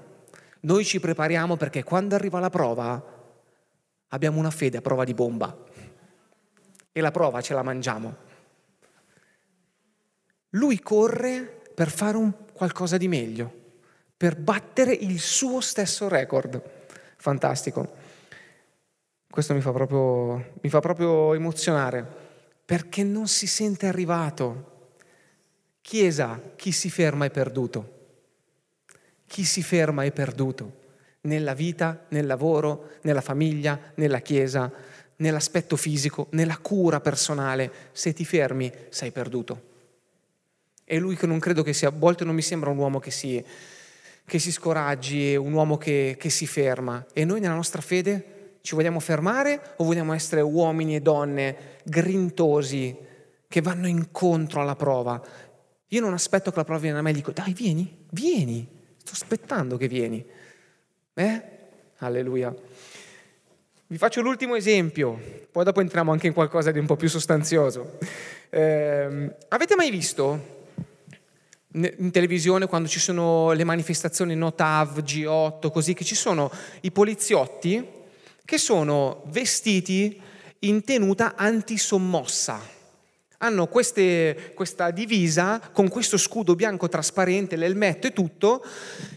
noi 0.61 0.85
ci 0.85 1.01
prepariamo 1.01 1.57
perché 1.57 1.83
quando 1.83 2.15
arriva 2.15 2.39
la 2.39 2.49
prova 2.49 3.13
abbiamo 4.07 4.39
una 4.39 4.51
fede 4.51 4.77
a 4.77 4.81
prova 4.81 5.03
di 5.03 5.13
bomba 5.13 5.64
e 6.97 7.01
la 7.01 7.11
prova 7.11 7.41
ce 7.41 7.53
la 7.53 7.61
mangiamo. 7.61 8.15
Lui 10.51 10.79
corre 10.79 11.63
per 11.75 11.91
fare 11.91 12.15
un 12.15 12.31
qualcosa 12.53 12.95
di 12.95 13.09
meglio, 13.09 13.53
per 14.15 14.37
battere 14.37 14.93
il 14.93 15.19
suo 15.19 15.59
stesso 15.59 16.07
record. 16.07 16.61
Fantastico. 17.17 17.95
Questo 19.29 19.53
mi 19.53 19.59
fa 19.59 19.73
proprio, 19.73 20.53
mi 20.61 20.69
fa 20.69 20.79
proprio 20.79 21.33
emozionare, 21.33 22.07
perché 22.63 23.03
non 23.03 23.27
si 23.27 23.45
sente 23.45 23.87
arrivato 23.87 24.71
Chiesa, 25.81 26.39
chi 26.55 26.71
si 26.71 26.89
ferma 26.89 27.25
è 27.25 27.29
perduto. 27.29 27.91
Chi 29.27 29.43
si 29.43 29.61
ferma 29.61 30.05
è 30.05 30.13
perduto 30.13 30.83
nella 31.25 31.53
vita, 31.53 32.05
nel 32.09 32.25
lavoro, 32.25 32.91
nella 33.01 33.21
famiglia, 33.21 33.79
nella 33.95 34.19
Chiesa, 34.19 34.71
nell'aspetto 35.17 35.75
fisico, 35.75 36.27
nella 36.31 36.57
cura 36.57 36.99
personale. 36.99 37.71
Se 37.91 38.13
ti 38.13 38.25
fermi 38.25 38.71
sei 38.89 39.11
perduto. 39.11 39.73
E 40.83 40.99
lui 40.99 41.15
che 41.15 41.25
non 41.25 41.39
credo 41.39 41.63
che 41.63 41.73
sia, 41.73 41.87
a 41.87 41.93
volte 41.95 42.23
non 42.23 42.35
mi 42.35 42.41
sembra 42.41 42.69
un 42.69 42.77
uomo 42.77 42.99
che 42.99 43.11
si, 43.11 43.43
che 44.23 44.39
si 44.39 44.51
scoraggi, 44.51 45.35
un 45.35 45.53
uomo 45.53 45.77
che, 45.77 46.15
che 46.19 46.29
si 46.29 46.45
ferma. 46.45 47.05
E 47.13 47.25
noi 47.25 47.39
nella 47.39 47.55
nostra 47.55 47.81
fede 47.81 48.57
ci 48.61 48.75
vogliamo 48.75 48.99
fermare 48.99 49.73
o 49.77 49.83
vogliamo 49.83 50.13
essere 50.13 50.41
uomini 50.41 50.95
e 50.95 51.01
donne 51.01 51.57
grintosi 51.83 52.95
che 53.47 53.61
vanno 53.61 53.87
incontro 53.87 54.61
alla 54.61 54.75
prova, 54.75 55.21
io 55.89 56.01
non 56.01 56.13
aspetto 56.13 56.51
che 56.51 56.57
la 56.57 56.63
prova 56.63 56.79
viene 56.79 56.97
a 56.97 57.01
me 57.01 57.11
e 57.11 57.13
dico, 57.13 57.31
dai, 57.31 57.53
vieni, 57.53 58.05
vieni, 58.09 58.67
sto 58.97 59.11
aspettando 59.13 59.77
che 59.77 59.87
vieni. 59.87 60.25
Eh? 61.13 61.41
Alleluia. 61.99 62.53
Vi 63.87 63.99
faccio 63.99 64.21
l'ultimo 64.21 64.55
esempio, 64.55 65.45
poi 65.51 65.63
dopo 65.63 65.79
entriamo 65.79 66.11
anche 66.11 66.25
in 66.25 66.33
qualcosa 66.33 66.71
di 66.71 66.79
un 66.79 66.87
po' 66.87 66.95
più 66.95 67.07
sostanzioso. 67.07 67.99
Eh, 68.49 69.35
avete 69.49 69.75
mai 69.75 69.91
visto 69.91 70.63
in 71.73 72.09
televisione 72.09 72.65
quando 72.65 72.87
ci 72.87 72.99
sono 72.99 73.51
le 73.51 73.63
manifestazioni 73.63 74.33
Notav, 74.33 75.03
G8, 75.03 75.69
così, 75.69 75.93
che 75.93 76.03
ci 76.03 76.15
sono 76.15 76.49
i 76.81 76.89
poliziotti 76.89 77.87
che 78.43 78.57
sono 78.57 79.21
vestiti 79.27 80.19
in 80.59 80.83
tenuta 80.83 81.35
antisommossa? 81.35 82.74
Hanno 83.39 83.67
queste, 83.67 84.51
questa 84.53 84.91
divisa 84.91 85.59
con 85.71 85.89
questo 85.89 86.17
scudo 86.17 86.55
bianco 86.55 86.87
trasparente, 86.87 87.55
l'elmetto 87.55 88.07
e 88.07 88.13
tutto, 88.13 88.63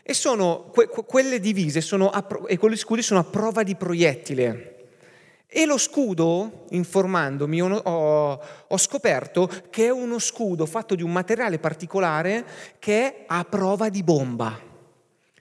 e 0.02 0.14
sono, 0.14 0.70
que, 0.72 0.88
quelle 0.88 1.40
divise 1.40 1.78
a, 1.78 2.26
e 2.46 2.58
quegli 2.58 2.76
scudi 2.76 3.02
sono 3.02 3.20
a 3.20 3.24
prova 3.24 3.62
di 3.62 3.76
proiettile. 3.76 4.74
E 5.50 5.64
lo 5.64 5.78
scudo, 5.78 6.66
informandomi, 6.70 7.62
ho, 7.62 8.40
ho 8.68 8.76
scoperto 8.76 9.50
che 9.70 9.86
è 9.86 9.90
uno 9.90 10.18
scudo 10.18 10.66
fatto 10.66 10.94
di 10.94 11.02
un 11.02 11.10
materiale 11.10 11.58
particolare 11.58 12.44
che 12.78 13.06
è 13.06 13.24
a 13.26 13.44
prova 13.44 13.88
di 13.88 14.02
bomba. 14.02 14.67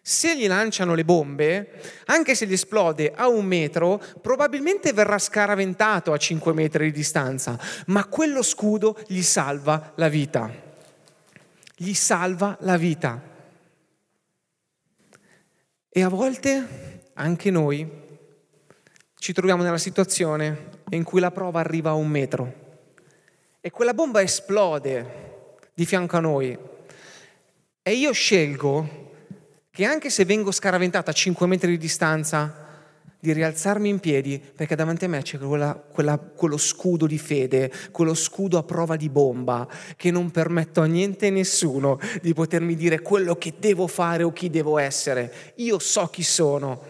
Se 0.08 0.38
gli 0.38 0.48
lanciano 0.48 0.96
le 0.96 1.04
bombe, 1.04 1.82
anche 2.06 2.34
se 2.34 2.46
gli 2.46 2.54
esplode 2.54 3.12
a 3.14 3.28
un 3.28 3.44
metro, 3.44 4.02
probabilmente 4.22 4.94
verrà 4.94 5.18
scaraventato 5.18 6.14
a 6.14 6.18
5 6.18 6.54
metri 6.54 6.86
di 6.86 6.92
distanza, 6.94 7.60
ma 7.88 8.06
quello 8.06 8.42
scudo 8.42 8.98
gli 9.08 9.22
salva 9.22 9.92
la 9.98 10.08
vita. 10.08 10.50
Gli 11.76 11.94
salva 11.94 12.56
la 12.62 12.78
vita. 12.78 13.22
E 15.90 16.02
a 16.02 16.08
volte 16.08 17.02
anche 17.16 17.52
noi 17.52 17.86
ci 19.20 19.34
troviamo 19.34 19.62
nella 19.62 19.78
situazione 19.78 20.70
in 20.92 21.04
cui 21.04 21.20
la 21.20 21.32
prova 21.32 21.60
arriva 21.60 21.90
a 21.90 21.96
un 21.96 22.08
metro 22.08 22.54
e 23.60 23.72
quella 23.72 23.94
bomba 23.94 24.22
esplode 24.22 25.58
di 25.74 25.86
fianco 25.86 26.16
a 26.16 26.22
noi. 26.22 26.58
E 27.84 27.92
io 27.92 28.14
scelgo 28.14 29.07
che 29.78 29.86
anche 29.86 30.10
se 30.10 30.26
vengo 30.26 30.52
scaraventata 30.52 31.12
a 31.12 31.14
5 31.14 31.46
metri 31.46 31.70
di 31.70 31.78
distanza, 31.78 32.52
di 33.20 33.32
rialzarmi 33.32 33.88
in 33.88 34.00
piedi, 34.00 34.42
perché 34.56 34.74
davanti 34.76 35.06
a 35.06 35.08
me 35.08 35.22
c'è 35.22 35.38
quella, 35.38 35.76
quella, 35.76 36.18
quello 36.18 36.58
scudo 36.58 37.06
di 37.06 37.20
fede, 37.20 37.72
quello 37.92 38.16
scudo 38.16 38.58
a 38.58 38.64
prova 38.64 38.96
di 38.96 39.08
bomba, 39.08 39.68
che 39.96 40.10
non 40.10 40.32
permetto 40.32 40.82
a 40.82 40.86
niente 40.86 41.28
e 41.28 41.30
nessuno 41.30 42.00
di 42.24 42.34
potermi 42.34 42.76
dire 42.76 43.02
quello 43.02 43.36
che 43.36 43.54
devo 43.60 43.86
fare 43.86 44.24
o 44.24 44.34
chi 44.34 44.50
devo 44.50 44.80
essere. 44.80 45.32
Io 45.58 45.78
so 45.78 46.08
chi 46.08 46.24
sono 46.24 46.82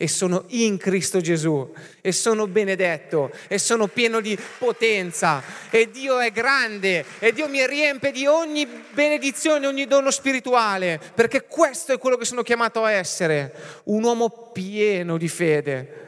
e 0.00 0.06
sono 0.06 0.44
in 0.50 0.78
Cristo 0.78 1.20
Gesù 1.20 1.70
e 2.00 2.12
sono 2.12 2.46
benedetto 2.46 3.32
e 3.48 3.58
sono 3.58 3.88
pieno 3.88 4.20
di 4.20 4.38
potenza. 4.58 5.42
E 5.70 5.90
Dio 5.90 6.20
è 6.20 6.30
grande 6.30 7.04
e 7.18 7.32
Dio 7.32 7.48
mi 7.48 7.66
riempie 7.66 8.12
di 8.12 8.24
ogni 8.24 8.66
benedizione, 8.92 9.66
ogni 9.66 9.86
dono 9.86 10.12
spirituale, 10.12 11.00
perché 11.14 11.46
questo 11.46 11.92
è 11.92 11.98
quello 11.98 12.16
che 12.16 12.24
sono 12.24 12.42
chiamato 12.42 12.84
a 12.84 12.92
essere, 12.92 13.52
un 13.84 14.04
uomo 14.04 14.50
pieno 14.52 15.18
di 15.18 15.28
fede 15.28 16.07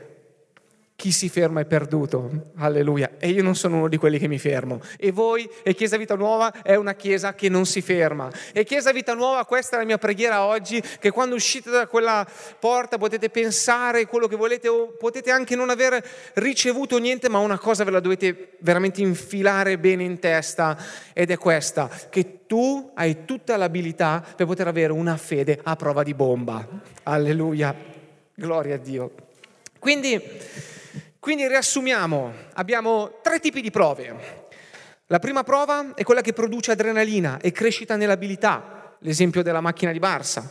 chi 1.00 1.12
si 1.12 1.30
ferma 1.30 1.62
è 1.62 1.64
perduto, 1.64 2.50
alleluia. 2.56 3.12
E 3.18 3.30
io 3.30 3.42
non 3.42 3.56
sono 3.56 3.78
uno 3.78 3.88
di 3.88 3.96
quelli 3.96 4.18
che 4.18 4.28
mi 4.28 4.38
fermo. 4.38 4.82
E 4.98 5.12
voi, 5.12 5.48
e 5.62 5.74
Chiesa 5.74 5.96
Vita 5.96 6.14
Nuova, 6.14 6.60
è 6.60 6.74
una 6.74 6.92
Chiesa 6.92 7.32
che 7.32 7.48
non 7.48 7.64
si 7.64 7.80
ferma. 7.80 8.30
E 8.52 8.64
Chiesa 8.64 8.92
Vita 8.92 9.14
Nuova, 9.14 9.46
questa 9.46 9.76
è 9.76 9.78
la 9.78 9.86
mia 9.86 9.96
preghiera 9.96 10.44
oggi, 10.44 10.78
che 10.98 11.10
quando 11.10 11.36
uscite 11.36 11.70
da 11.70 11.86
quella 11.86 12.28
porta 12.58 12.98
potete 12.98 13.30
pensare 13.30 14.04
quello 14.04 14.26
che 14.26 14.36
volete 14.36 14.68
o 14.68 14.88
potete 14.88 15.30
anche 15.30 15.56
non 15.56 15.70
aver 15.70 16.06
ricevuto 16.34 16.98
niente, 16.98 17.30
ma 17.30 17.38
una 17.38 17.58
cosa 17.58 17.82
ve 17.82 17.92
la 17.92 18.00
dovete 18.00 18.58
veramente 18.58 19.00
infilare 19.00 19.78
bene 19.78 20.04
in 20.04 20.18
testa 20.18 20.76
ed 21.14 21.30
è 21.30 21.38
questa, 21.38 21.88
che 22.10 22.44
tu 22.46 22.90
hai 22.92 23.24
tutta 23.24 23.56
l'abilità 23.56 24.22
per 24.36 24.44
poter 24.44 24.66
avere 24.66 24.92
una 24.92 25.16
fede 25.16 25.60
a 25.62 25.76
prova 25.76 26.02
di 26.02 26.12
bomba. 26.12 26.68
Alleluia. 27.04 27.74
Gloria 28.34 28.74
a 28.74 28.78
Dio. 28.78 29.12
Quindi 29.78 30.20
quindi 31.20 31.46
riassumiamo, 31.46 32.32
abbiamo 32.54 33.18
tre 33.22 33.40
tipi 33.40 33.60
di 33.60 33.70
prove. 33.70 34.48
La 35.08 35.18
prima 35.18 35.42
prova 35.44 35.92
è 35.94 36.02
quella 36.02 36.22
che 36.22 36.32
produce 36.32 36.72
adrenalina 36.72 37.38
e 37.40 37.52
crescita 37.52 37.96
nell'abilità, 37.96 38.96
l'esempio 39.00 39.42
della 39.42 39.60
macchina 39.60 39.92
di 39.92 39.98
Barsa. 39.98 40.50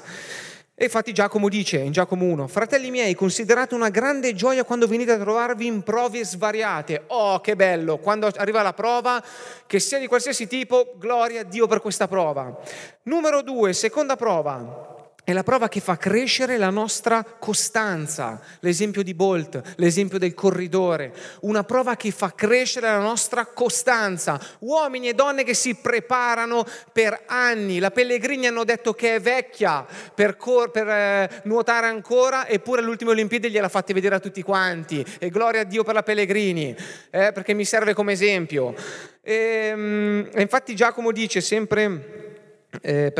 E 0.75 0.83
infatti 0.83 1.11
Giacomo 1.11 1.49
dice 1.49 1.79
in 1.79 1.91
Giacomo 1.91 2.25
1, 2.25 2.47
fratelli 2.47 2.91
miei, 2.91 3.15
considerate 3.15 3.73
una 3.73 3.89
grande 3.89 4.35
gioia 4.35 4.63
quando 4.63 4.85
venite 4.85 5.13
a 5.13 5.17
trovarvi 5.17 5.65
in 5.65 5.81
prove 5.81 6.23
svariate. 6.23 7.05
Oh, 7.07 7.41
che 7.41 7.55
bello, 7.55 7.97
quando 7.97 8.31
arriva 8.35 8.61
la 8.61 8.73
prova, 8.73 9.23
che 9.65 9.79
sia 9.79 9.97
di 9.97 10.05
qualsiasi 10.05 10.45
tipo, 10.45 10.93
gloria 10.99 11.41
a 11.41 11.45
Dio 11.45 11.65
per 11.65 11.81
questa 11.81 12.07
prova. 12.07 12.55
Numero 13.03 13.41
due, 13.41 13.73
seconda 13.73 14.15
prova, 14.15 14.98
è 15.29 15.33
la 15.33 15.43
prova 15.43 15.69
che 15.69 15.79
fa 15.79 15.95
crescere 15.95 16.57
la 16.57 16.71
nostra 16.71 17.23
costanza, 17.23 18.41
l'esempio 18.61 19.03
di 19.03 19.13
Bolt, 19.13 19.75
l'esempio 19.75 20.17
del 20.17 20.33
corridore, 20.33 21.13
una 21.41 21.63
prova 21.63 21.95
che 21.95 22.09
fa 22.09 22.33
crescere 22.33 22.87
la 22.87 22.97
nostra 22.97 23.45
costanza. 23.45 24.41
Uomini 24.59 25.09
e 25.09 25.13
donne 25.13 25.43
che 25.43 25.53
si 25.53 25.75
preparano 25.75 26.65
per 26.91 27.25
anni, 27.27 27.77
la 27.77 27.91
Pellegrini 27.91 28.47
hanno 28.47 28.63
detto 28.63 28.93
che 28.93 29.15
è 29.15 29.21
vecchia 29.21 29.85
per, 30.15 30.35
cor- 30.35 30.71
per 30.71 30.87
eh, 30.87 31.41
nuotare 31.43 31.85
ancora, 31.85 32.47
eppure 32.47 32.81
all'ultima 32.81 33.11
Olimpiade 33.11 33.51
gliela 33.51 33.69
fate 33.69 33.93
vedere 33.93 34.15
a 34.15 34.19
tutti 34.19 34.41
quanti. 34.41 35.05
E 35.19 35.29
gloria 35.29 35.61
a 35.61 35.65
Dio 35.65 35.83
per 35.83 35.93
la 35.93 36.01
Pellegrini, 36.01 36.75
eh, 37.11 37.31
perché 37.31 37.53
mi 37.53 37.65
serve 37.65 37.93
come 37.93 38.13
esempio. 38.13 38.73
Ehm, 39.21 40.27
e 40.33 40.41
infatti 40.41 40.75
Giacomo 40.75 41.11
dice 41.11 41.39
sempre 41.39 42.18
eh, 42.81 43.11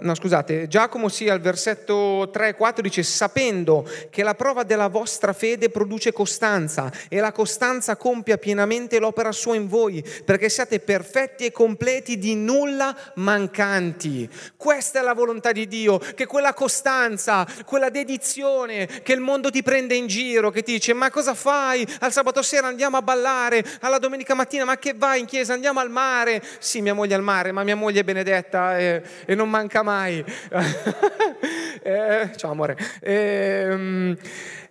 no, 0.00 0.14
scusate, 0.14 0.68
Giacomo 0.68 1.08
sia 1.08 1.32
al 1.32 1.40
versetto 1.40 2.28
3 2.30 2.48
e 2.48 2.54
4 2.54 2.82
dice 2.82 3.02
sapendo 3.02 3.88
che 4.10 4.22
la 4.22 4.34
prova 4.34 4.64
della 4.64 4.88
vostra 4.88 5.32
fede 5.32 5.70
produce 5.70 6.12
costanza 6.12 6.92
e 7.08 7.18
la 7.18 7.32
costanza 7.32 7.96
compia 7.96 8.36
pienamente 8.36 8.98
l'opera 8.98 9.32
sua 9.32 9.56
in 9.56 9.66
voi 9.66 10.04
perché 10.24 10.50
siate 10.50 10.80
perfetti 10.80 11.46
e 11.46 11.52
completi 11.52 12.18
di 12.18 12.34
nulla 12.34 12.94
mancanti. 13.14 14.28
Questa 14.56 15.00
è 15.00 15.02
la 15.02 15.14
volontà 15.14 15.52
di 15.52 15.66
Dio, 15.66 15.98
che 15.98 16.26
quella 16.26 16.52
costanza, 16.52 17.46
quella 17.64 17.88
dedizione 17.88 18.86
che 19.02 19.14
il 19.14 19.20
mondo 19.20 19.50
ti 19.50 19.62
prende 19.62 19.94
in 19.94 20.06
giro, 20.06 20.50
che 20.50 20.62
ti 20.62 20.72
dice 20.72 20.92
ma 20.92 21.10
cosa 21.10 21.32
fai? 21.32 21.86
Al 22.00 22.12
sabato 22.12 22.42
sera 22.42 22.66
andiamo 22.66 22.98
a 22.98 23.02
ballare, 23.02 23.64
alla 23.80 23.98
domenica 23.98 24.34
mattina 24.34 24.66
ma 24.66 24.76
che 24.76 24.92
vai 24.94 25.20
in 25.20 25.26
chiesa? 25.26 25.54
Andiamo 25.54 25.80
al 25.80 25.90
mare. 25.90 26.42
Sì, 26.58 26.82
mia 26.82 26.94
moglie 26.94 27.14
al 27.14 27.22
mare, 27.22 27.52
ma 27.52 27.64
mia 27.64 27.76
moglie 27.76 28.00
è 28.00 28.04
benedetta. 28.04 28.78
Eh, 28.78 28.96
e 29.24 29.34
non 29.34 29.50
manca 29.50 29.82
mai. 29.82 30.24
eh, 31.82 32.30
ciao 32.36 32.50
amore. 32.50 32.76
Eh, 33.00 34.16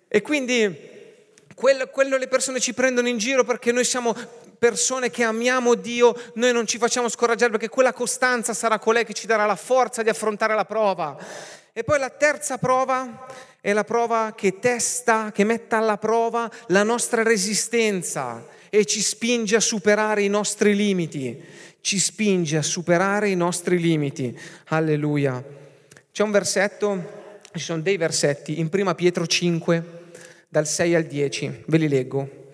e 0.08 0.22
quindi 0.22 0.96
quello, 1.54 1.88
quello 1.88 2.18
le 2.18 2.28
persone 2.28 2.60
ci 2.60 2.74
prendono 2.74 3.08
in 3.08 3.18
giro 3.18 3.44
perché 3.44 3.72
noi 3.72 3.84
siamo 3.84 4.16
persone 4.58 5.10
che 5.10 5.24
amiamo 5.24 5.76
Dio, 5.76 6.16
noi 6.36 6.52
non 6.52 6.66
ci 6.66 6.78
facciamo 6.78 7.10
scoraggiare 7.10 7.52
perché 7.52 7.70
quella 7.70 7.94
costanza 7.94 8.54
sarà 8.54 8.80
colei 8.80 9.06
che 9.06 9.14
ci 9.14 9.28
darà 9.28 9.46
la 9.46 9.56
forza 9.56 10.04
di 10.04 10.10
affrontare 10.10 10.56
la 10.56 10.66
prova. 10.66 11.18
E 11.74 11.84
poi 11.84 12.00
la 12.00 12.10
terza 12.10 12.58
prova 12.58 13.26
è 13.62 13.74
la 13.74 13.84
prova 13.84 14.34
che 14.36 14.60
testa, 14.60 15.32
che 15.32 15.44
metta 15.44 15.78
alla 15.78 15.98
prova 15.98 16.50
la 16.68 16.84
nostra 16.84 17.22
resistenza 17.22 18.46
e 18.70 18.86
ci 18.86 19.02
spinge 19.02 19.56
a 19.56 19.60
superare 19.60 20.24
i 20.24 20.30
nostri 20.30 20.76
limiti 20.76 21.44
ci 21.88 22.00
spinge 22.00 22.58
a 22.58 22.62
superare 22.62 23.30
i 23.30 23.36
nostri 23.38 23.80
limiti. 23.80 24.38
Alleluia. 24.66 25.42
C'è 26.12 26.22
un 26.22 26.32
versetto, 26.32 27.40
ci 27.54 27.64
sono 27.64 27.82
dei 27.82 27.96
versetti 27.96 28.60
in 28.60 28.68
1 28.70 28.94
Pietro 28.94 29.26
5, 29.26 29.84
dal 30.50 30.68
6 30.68 30.96
al 30.96 31.04
10, 31.04 31.64
ve 31.68 31.78
li 31.78 31.88
leggo. 31.88 32.47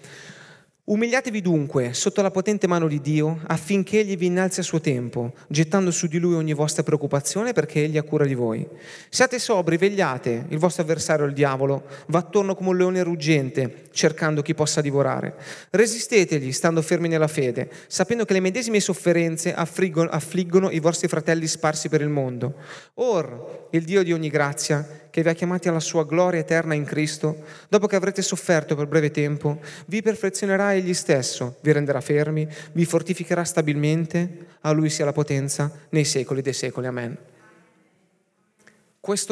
Umiliatevi 0.85 1.39
dunque 1.39 1.93
sotto 1.93 2.21
la 2.21 2.29
potente 2.29 2.67
mano 2.67 2.89
di 2.89 2.99
Dio 2.99 3.39
affinché 3.47 4.01
Egli 4.01 4.17
vi 4.17 4.25
innalzi 4.25 4.59
a 4.59 4.63
suo 4.63 4.81
tempo, 4.81 5.31
gettando 5.47 5.91
su 5.91 6.07
di 6.07 6.19
Lui 6.19 6.33
ogni 6.33 6.51
vostra 6.51 6.83
preoccupazione 6.83 7.53
perché 7.53 7.85
Egli 7.85 7.97
ha 7.97 8.03
cura 8.03 8.25
di 8.25 8.33
voi. 8.33 8.67
Siate 9.07 9.39
sobri, 9.39 9.77
vegliate, 9.77 10.45
il 10.49 10.57
vostro 10.57 10.83
avversario, 10.83 11.23
il 11.23 11.31
diavolo, 11.31 11.85
va 12.07 12.19
attorno 12.19 12.53
come 12.53 12.71
un 12.71 12.75
leone 12.75 13.01
ruggente, 13.01 13.83
cercando 13.93 14.41
chi 14.41 14.53
possa 14.53 14.81
divorare. 14.81 15.35
Resistetegli, 15.69 16.51
stando 16.51 16.81
fermi 16.81 17.07
nella 17.07 17.29
fede, 17.29 17.71
sapendo 17.87 18.25
che 18.25 18.33
le 18.33 18.41
medesime 18.41 18.81
sofferenze 18.81 19.53
affliggono, 19.53 20.09
affliggono 20.09 20.69
i 20.69 20.79
vostri 20.79 21.07
fratelli 21.07 21.47
sparsi 21.47 21.87
per 21.87 22.01
il 22.01 22.09
mondo. 22.09 22.55
Or, 22.95 23.69
il 23.71 23.85
Dio 23.85 24.03
di 24.03 24.11
ogni 24.11 24.27
grazia, 24.27 25.02
che 25.13 25.21
vi 25.21 25.29
ha 25.29 25.33
chiamati 25.33 25.67
alla 25.67 25.79
sua 25.79 26.05
gloria 26.05 26.39
eterna 26.39 26.73
in 26.73 26.85
Cristo, 26.85 27.43
dopo 27.69 27.85
che 27.85 27.95
avrete 27.95 28.23
sofferto 28.23 28.75
per 28.75 28.87
breve 28.87 29.11
tempo, 29.11 29.59
vi 29.85 30.01
perfezionerà 30.01 30.73
egli 30.73 30.95
stesso, 30.95 31.57
vi 31.61 31.71
renderà 31.71 32.01
fermi, 32.01 32.47
vi 32.71 32.83
fortificherà 32.83 33.43
stabilmente, 33.43 34.47
a 34.61 34.71
lui 34.71 34.89
sia 34.89 35.05
la 35.05 35.11
potenza 35.11 35.71
nei 35.89 36.03
secoli 36.03 36.41
dei 36.41 36.53
secoli. 36.53 36.87
Amen. 36.87 37.15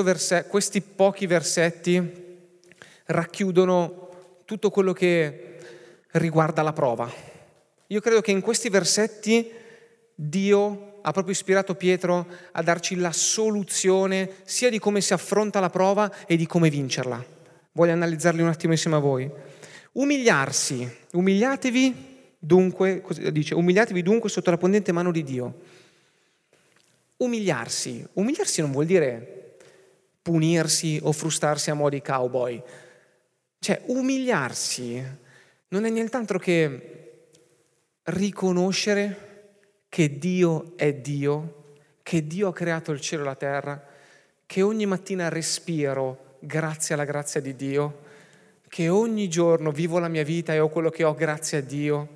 Verse, 0.03 0.45
questi 0.47 0.81
pochi 0.81 1.25
versetti 1.25 1.99
racchiudono 3.05 4.09
tutto 4.45 4.69
quello 4.69 4.93
che 4.93 5.57
riguarda 6.11 6.61
la 6.61 6.73
prova. 6.73 7.11
Io 7.87 7.99
credo 8.01 8.21
che 8.21 8.29
in 8.29 8.41
questi 8.41 8.69
versetti 8.69 9.51
Dio 10.13 10.90
ha 11.01 11.11
proprio 11.11 11.33
ispirato 11.33 11.75
Pietro 11.75 12.27
a 12.51 12.61
darci 12.61 12.95
la 12.95 13.11
soluzione 13.11 14.29
sia 14.43 14.69
di 14.69 14.79
come 14.79 15.01
si 15.01 15.13
affronta 15.13 15.59
la 15.59 15.69
prova 15.69 16.25
e 16.25 16.35
di 16.35 16.45
come 16.45 16.69
vincerla. 16.69 17.23
Voglio 17.73 17.91
analizzarli 17.93 18.41
un 18.41 18.49
attimo 18.49 18.73
insieme 18.73 18.97
a 18.97 18.99
voi. 18.99 19.29
Umiliarsi, 19.93 20.89
umiliatevi 21.13 22.09
dunque, 22.37 23.03
dice, 23.31 23.53
umiliatevi 23.55 24.01
dunque 24.01 24.29
sotto 24.29 24.49
la 24.49 24.57
potente 24.57 24.91
mano 24.91 25.11
di 25.11 25.23
Dio. 25.23 25.59
Umiliarsi, 27.17 28.05
umiliarsi 28.13 28.61
non 28.61 28.71
vuol 28.71 28.85
dire 28.85 29.57
punirsi 30.21 30.99
o 31.01 31.11
frustarsi 31.11 31.69
a 31.69 31.73
modi 31.73 32.01
cowboy. 32.01 32.61
Cioè, 33.59 33.81
umiliarsi 33.85 35.03
non 35.69 35.85
è 35.85 35.89
nient'altro 35.89 36.39
che 36.39 37.01
riconoscere 38.03 39.29
che 39.91 40.17
Dio 40.17 40.71
è 40.77 40.93
Dio, 40.93 41.73
che 42.01 42.25
Dio 42.25 42.47
ha 42.47 42.53
creato 42.53 42.93
il 42.93 43.01
cielo 43.01 43.23
e 43.23 43.25
la 43.25 43.35
terra, 43.35 43.85
che 44.45 44.61
ogni 44.61 44.85
mattina 44.85 45.27
respiro 45.27 46.37
grazie 46.39 46.93
alla 46.93 47.03
grazia 47.03 47.41
di 47.41 47.57
Dio, 47.57 47.99
che 48.69 48.87
ogni 48.87 49.27
giorno 49.27 49.69
vivo 49.71 49.99
la 49.99 50.07
mia 50.07 50.23
vita 50.23 50.53
e 50.53 50.59
ho 50.59 50.69
quello 50.69 50.89
che 50.89 51.03
ho 51.03 51.13
grazie 51.13 51.57
a 51.57 51.61
Dio. 51.61 52.07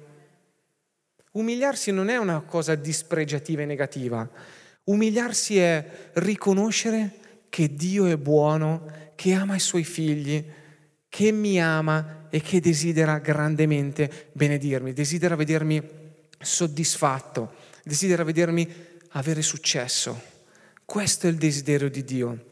Umiliarsi 1.31 1.91
non 1.91 2.07
è 2.07 2.15
una 2.15 2.39
cosa 2.43 2.75
dispregiativa 2.75 3.63
e 3.63 3.65
negativa. 3.65 4.25
Umiliarsi 4.85 5.57
è 5.57 5.85
riconoscere 6.13 7.11
che 7.49 7.73
Dio 7.73 8.05
è 8.05 8.15
buono, 8.15 8.89
che 9.15 9.33
ama 9.33 9.55
i 9.55 9.59
suoi 9.59 9.83
figli, 9.83 10.45
che 11.09 11.31
mi 11.33 11.61
ama 11.61 12.27
e 12.29 12.39
che 12.39 12.61
desidera 12.61 13.19
grandemente 13.19 14.29
benedirmi, 14.31 14.93
desidera 14.93 15.35
vedermi 15.35 16.03
soddisfatto, 16.39 17.63
desidera 17.85 18.23
vedermi 18.23 18.67
avere 19.11 19.43
successo. 19.43 20.19
Questo 20.83 21.27
è 21.27 21.29
il 21.29 21.35
desiderio 21.37 21.89
di 21.89 22.03
Dio. 22.03 22.45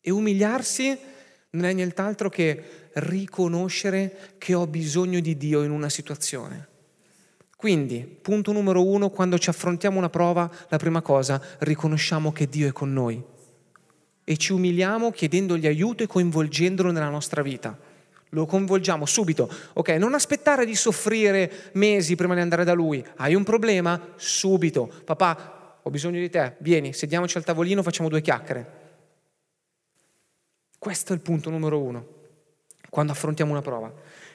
E 0.00 0.10
umiliarsi 0.10 0.98
non 1.50 1.64
è 1.64 1.72
nient'altro 1.74 2.30
che 2.30 2.88
riconoscere 2.94 4.34
che 4.38 4.54
ho 4.54 4.66
bisogno 4.66 5.20
di 5.20 5.36
Dio 5.36 5.62
in 5.62 5.70
una 5.70 5.90
situazione. 5.90 6.68
Quindi, 7.56 8.00
punto 8.00 8.52
numero 8.52 8.86
uno, 8.86 9.10
quando 9.10 9.38
ci 9.38 9.50
affrontiamo 9.50 9.98
una 9.98 10.08
prova, 10.08 10.50
la 10.68 10.78
prima 10.78 11.02
cosa, 11.02 11.40
riconosciamo 11.58 12.32
che 12.32 12.48
Dio 12.48 12.66
è 12.66 12.72
con 12.72 12.90
noi 12.90 13.22
e 14.24 14.36
ci 14.38 14.52
umiliamo 14.52 15.10
chiedendogli 15.10 15.66
aiuto 15.66 16.02
e 16.02 16.06
coinvolgendolo 16.06 16.90
nella 16.90 17.10
nostra 17.10 17.42
vita 17.42 17.78
lo 18.30 18.46
coinvolgiamo 18.46 19.06
subito. 19.06 19.48
Ok, 19.74 19.90
non 19.90 20.14
aspettare 20.14 20.64
di 20.64 20.74
soffrire 20.74 21.70
mesi 21.72 22.14
prima 22.16 22.34
di 22.34 22.40
andare 22.40 22.64
da 22.64 22.72
lui. 22.72 23.04
Hai 23.16 23.34
un 23.34 23.44
problema? 23.44 24.12
Subito. 24.16 24.90
Papà, 25.04 25.78
ho 25.82 25.90
bisogno 25.90 26.18
di 26.18 26.30
te, 26.30 26.56
vieni, 26.58 26.92
sediamoci 26.92 27.36
al 27.36 27.44
tavolino, 27.44 27.82
facciamo 27.82 28.08
due 28.08 28.20
chiacchiere. 28.20 28.78
Questo 30.78 31.12
è 31.12 31.16
il 31.16 31.22
punto 31.22 31.50
numero 31.50 31.80
uno, 31.80 32.06
quando 32.88 33.12
affrontiamo 33.12 33.50
una 33.50 33.62
prova. 33.62 33.92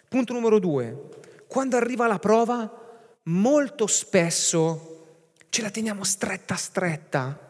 Punto 0.08 0.34
numero 0.34 0.60
due, 0.60 1.10
quando 1.47 1.77
arriva 1.77 2.08
la 2.08 2.19
prova, 2.19 2.71
molto 3.23 3.88
spesso 3.88 4.91
ce 5.49 5.62
la 5.62 5.71
teniamo 5.71 6.03
stretta 6.03 6.55
stretta 6.55 7.44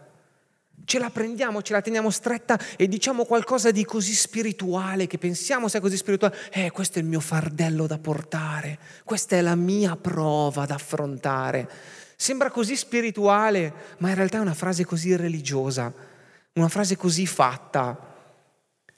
ce 0.86 1.00
la 1.00 1.10
prendiamo, 1.10 1.62
ce 1.62 1.74
la 1.74 1.82
teniamo 1.82 2.10
stretta 2.10 2.58
e 2.78 2.88
diciamo 2.88 3.26
qualcosa 3.26 3.72
di 3.72 3.84
così 3.84 4.14
spirituale 4.14 5.08
che 5.08 5.18
pensiamo 5.18 5.68
sia 5.68 5.80
così 5.80 5.98
spirituale. 5.98 6.36
Eh, 6.52 6.72
questo 6.72 7.00
è 7.00 7.02
il 7.02 7.08
mio 7.08 7.20
fardello 7.20 7.88
da 7.88 7.98
portare, 7.98 8.80
questa 9.04 9.36
è 9.36 9.42
la 9.42 9.56
mia 9.56 9.96
prova 9.96 10.66
da 10.66 10.76
affrontare. 10.76 11.70
Sembra 12.16 12.50
così 12.50 12.76
spirituale, 12.76 13.74
ma 13.98 14.10
in 14.10 14.16
realtà 14.16 14.38
è 14.38 14.42
una 14.42 14.54
frase 14.54 14.86
così 14.86 15.16
religiosa, 15.16 15.94
una 16.54 16.70
frase 16.70 16.96
così 16.96 17.26
fatta, 17.26 18.14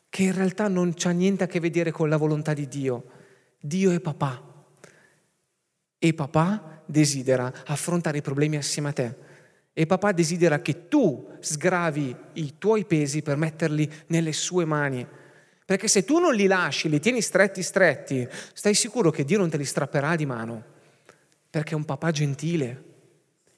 che 0.09 0.23
in 0.23 0.35
realtà 0.35 0.67
non 0.67 0.93
c'ha 0.95 1.09
niente 1.11 1.43
a 1.43 1.47
che 1.47 1.59
vedere 1.59 1.91
con 1.91 2.09
la 2.09 2.17
volontà 2.17 2.53
di 2.53 2.67
Dio. 2.67 3.05
Dio 3.59 3.91
è 3.91 3.99
papà 3.99 4.43
e 5.97 6.13
papà 6.13 6.81
desidera 6.85 7.51
affrontare 7.65 8.19
i 8.19 8.21
problemi 8.21 8.57
assieme 8.57 8.89
a 8.89 8.93
te 8.93 9.25
E 9.79 9.85
papà 9.85 10.11
desidera 10.11 10.59
che 10.59 10.87
tu 10.87 11.37
sgravi 11.39 12.15
i 12.33 12.55
tuoi 12.57 12.83
pesi 12.85 13.21
per 13.21 13.37
metterli 13.37 13.87
nelle 14.07 14.33
sue 14.33 14.65
mani. 14.65 15.05
Perché 15.63 15.87
se 15.87 16.03
tu 16.03 16.17
non 16.17 16.33
li 16.33 16.47
lasci, 16.47 16.89
li 16.89 16.99
tieni 16.99 17.21
stretti 17.21 17.61
stretti, 17.61 18.27
stai 18.53 18.73
sicuro 18.73 19.11
che 19.11 19.23
Dio 19.23 19.37
non 19.37 19.51
te 19.51 19.57
li 19.57 19.65
strapperà 19.65 20.15
di 20.15 20.25
mano. 20.25 20.63
Perché 21.51 21.73
è 21.73 21.75
un 21.75 21.85
papà 21.85 22.09
gentile, 22.09 22.83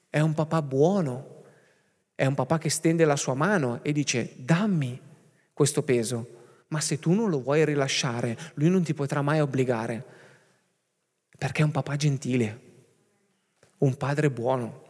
è 0.10 0.20
un 0.20 0.34
papà 0.34 0.62
buono, 0.62 1.44
è 2.14 2.26
un 2.26 2.36
papà 2.36 2.58
che 2.58 2.70
stende 2.70 3.06
la 3.06 3.16
sua 3.16 3.34
mano 3.34 3.82
e 3.82 3.94
dice 3.94 4.34
dammi 4.36 5.00
questo 5.54 5.84
peso. 5.84 6.64
Ma 6.68 6.82
se 6.82 7.00
tu 7.00 7.14
non 7.14 7.30
lo 7.30 7.42
vuoi 7.42 7.64
rilasciare, 7.64 8.38
lui 8.56 8.70
non 8.70 8.84
ti 8.84 8.94
potrà 8.94 9.22
mai 9.22 9.40
obbligare. 9.40 10.04
Perché 11.38 11.62
è 11.62 11.66
un 11.66 11.72
papà 11.72 11.96
gentile, 11.96 12.62
un 13.78 13.96
padre 13.96 14.30
buono. 14.30 14.88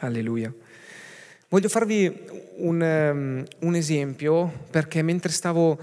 Alleluia. 0.00 0.52
Voglio 1.48 1.68
farvi 1.68 2.26
un, 2.58 2.80
um, 2.80 3.44
un, 3.66 3.74
esempio 3.74 4.52
perché 4.70 5.02
mentre 5.02 5.32
stavo 5.32 5.78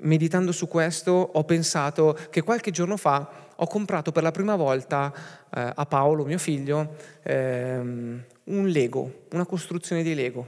meditando 0.00 0.52
su 0.52 0.68
questo 0.68 1.12
ho 1.12 1.44
pensato 1.44 2.18
che 2.28 2.42
qualche 2.42 2.70
giorno 2.70 2.98
fa 2.98 3.46
ho 3.56 3.66
comprato 3.66 4.12
per 4.12 4.22
la 4.22 4.30
prima 4.30 4.54
volta 4.54 5.12
eh, 5.54 5.72
a 5.74 5.86
Paolo, 5.86 6.24
mio 6.24 6.38
figlio, 6.38 6.94
ehm, 7.22 8.24
un 8.44 8.68
Lego, 8.68 9.26
una 9.32 9.46
costruzione 9.46 10.02
di 10.02 10.14
Lego. 10.14 10.46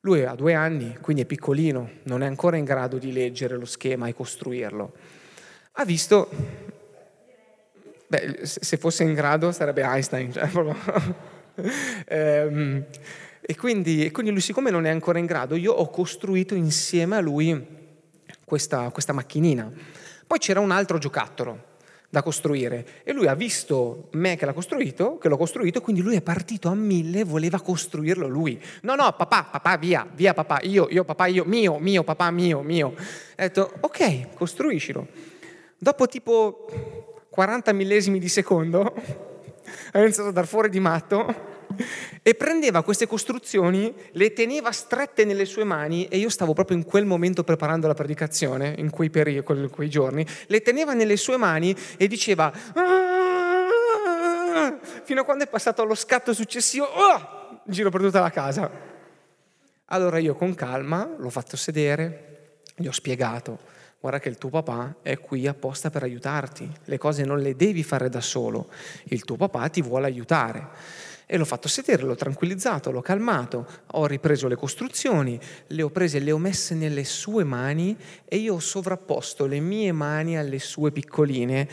Lui 0.00 0.22
ha 0.24 0.34
due 0.34 0.54
anni, 0.54 0.96
quindi 1.00 1.22
è 1.22 1.24
piccolino, 1.24 1.90
non 2.04 2.22
è 2.22 2.26
ancora 2.26 2.58
in 2.58 2.64
grado 2.64 2.98
di 2.98 3.12
leggere 3.12 3.56
lo 3.56 3.64
schema 3.64 4.06
e 4.06 4.14
costruirlo. 4.14 4.92
Ha 5.72 5.84
visto, 5.84 6.28
beh, 8.06 8.40
se 8.42 8.76
fosse 8.76 9.02
in 9.02 9.14
grado 9.14 9.50
sarebbe 9.50 9.82
Einstein, 9.82 10.32
cioè, 10.32 10.44
ehm, 10.44 10.76
e, 12.06 13.56
quindi, 13.56 14.04
e 14.04 14.10
quindi 14.10 14.30
lui, 14.30 14.40
siccome 14.40 14.70
non 14.70 14.86
è 14.86 14.90
ancora 14.90 15.18
in 15.18 15.26
grado, 15.26 15.56
io 15.56 15.72
ho 15.72 15.88
costruito 15.90 16.54
insieme 16.54 17.16
a 17.16 17.20
lui 17.20 17.66
questa, 18.44 18.90
questa 18.90 19.12
macchinina. 19.12 19.70
Poi 20.26 20.38
c'era 20.38 20.60
un 20.60 20.70
altro 20.70 20.98
giocattolo 20.98 21.74
da 22.08 22.22
costruire 22.22 23.02
e 23.02 23.12
lui 23.12 23.26
ha 23.26 23.34
visto 23.34 24.08
me 24.12 24.36
che 24.36 24.46
l'ha 24.46 24.52
costruito, 24.52 25.18
che 25.18 25.28
l'ho 25.28 25.36
costruito, 25.36 25.80
quindi 25.80 26.02
lui 26.02 26.16
è 26.16 26.22
partito 26.22 26.68
a 26.68 26.74
mille, 26.74 27.24
voleva 27.24 27.60
costruirlo 27.60 28.26
lui. 28.26 28.60
No, 28.82 28.94
no, 28.94 29.12
papà, 29.12 29.48
papà, 29.50 29.76
via, 29.76 30.06
via 30.14 30.32
papà, 30.32 30.60
io, 30.62 30.88
io 30.90 31.04
papà, 31.04 31.26
io, 31.26 31.44
mio, 31.44 31.78
mio, 31.78 32.04
papà, 32.04 32.30
mio, 32.30 32.62
mio. 32.62 32.94
Ha 33.36 33.42
detto, 33.42 33.72
ok, 33.80 34.34
costruiscilo. 34.34 35.08
Dopo 35.76 36.06
tipo 36.06 36.66
40 37.28 37.72
millesimi 37.72 38.18
di 38.18 38.28
secondo, 38.28 38.94
ha 39.92 40.00
iniziato 40.00 40.28
a 40.30 40.32
dar 40.32 40.46
fuori 40.46 40.68
di 40.68 40.80
matto 40.80 41.54
e 42.22 42.34
prendeva 42.34 42.82
queste 42.82 43.06
costruzioni, 43.06 43.94
le 44.12 44.32
teneva 44.32 44.72
strette 44.72 45.24
nelle 45.24 45.44
sue 45.44 45.64
mani 45.64 46.06
e 46.08 46.18
io 46.18 46.28
stavo 46.28 46.52
proprio 46.52 46.76
in 46.76 46.84
quel 46.84 47.04
momento 47.04 47.44
preparando 47.44 47.86
la 47.86 47.94
predicazione, 47.94 48.74
in 48.78 48.90
quei, 48.90 49.10
peri- 49.10 49.42
quei 49.42 49.88
giorni, 49.88 50.26
le 50.46 50.62
teneva 50.62 50.92
nelle 50.94 51.16
sue 51.16 51.36
mani 51.36 51.74
e 51.96 52.06
diceva 52.08 52.52
ah! 52.74 53.44
fino 55.04 55.20
a 55.20 55.24
quando 55.24 55.44
è 55.44 55.48
passato 55.48 55.82
allo 55.82 55.94
scatto 55.94 56.32
successivo, 56.32 56.86
oh! 56.86 57.60
giro 57.64 57.90
per 57.90 58.00
tutta 58.00 58.20
la 58.20 58.30
casa. 58.30 58.94
Allora 59.86 60.18
io 60.18 60.34
con 60.34 60.54
calma 60.54 61.08
l'ho 61.16 61.30
fatto 61.30 61.56
sedere, 61.56 62.62
gli 62.74 62.88
ho 62.88 62.92
spiegato, 62.92 63.74
guarda 64.06 64.20
che 64.20 64.28
il 64.28 64.38
tuo 64.38 64.50
papà 64.50 64.98
è 65.02 65.18
qui 65.18 65.48
apposta 65.48 65.90
per 65.90 66.04
aiutarti, 66.04 66.70
le 66.84 66.96
cose 66.96 67.24
non 67.24 67.40
le 67.40 67.56
devi 67.56 67.82
fare 67.82 68.08
da 68.08 68.20
solo, 68.20 68.68
il 69.06 69.24
tuo 69.24 69.36
papà 69.36 69.68
ti 69.68 69.82
vuole 69.82 70.06
aiutare. 70.06 70.68
E 71.26 71.36
l'ho 71.36 71.44
fatto 71.44 71.66
sedere, 71.66 72.04
l'ho 72.04 72.14
tranquillizzato, 72.14 72.92
l'ho 72.92 73.00
calmato, 73.00 73.66
ho 73.84 74.06
ripreso 74.06 74.46
le 74.46 74.54
costruzioni, 74.54 75.40
le 75.66 75.82
ho 75.82 75.90
prese 75.90 76.20
le 76.20 76.30
ho 76.30 76.38
messe 76.38 76.76
nelle 76.76 77.02
sue 77.02 77.42
mani 77.42 77.96
e 78.24 78.36
io 78.36 78.54
ho 78.54 78.60
sovrapposto 78.60 79.44
le 79.46 79.58
mie 79.58 79.90
mani 79.90 80.38
alle 80.38 80.60
sue 80.60 80.92
piccoline. 80.92 81.68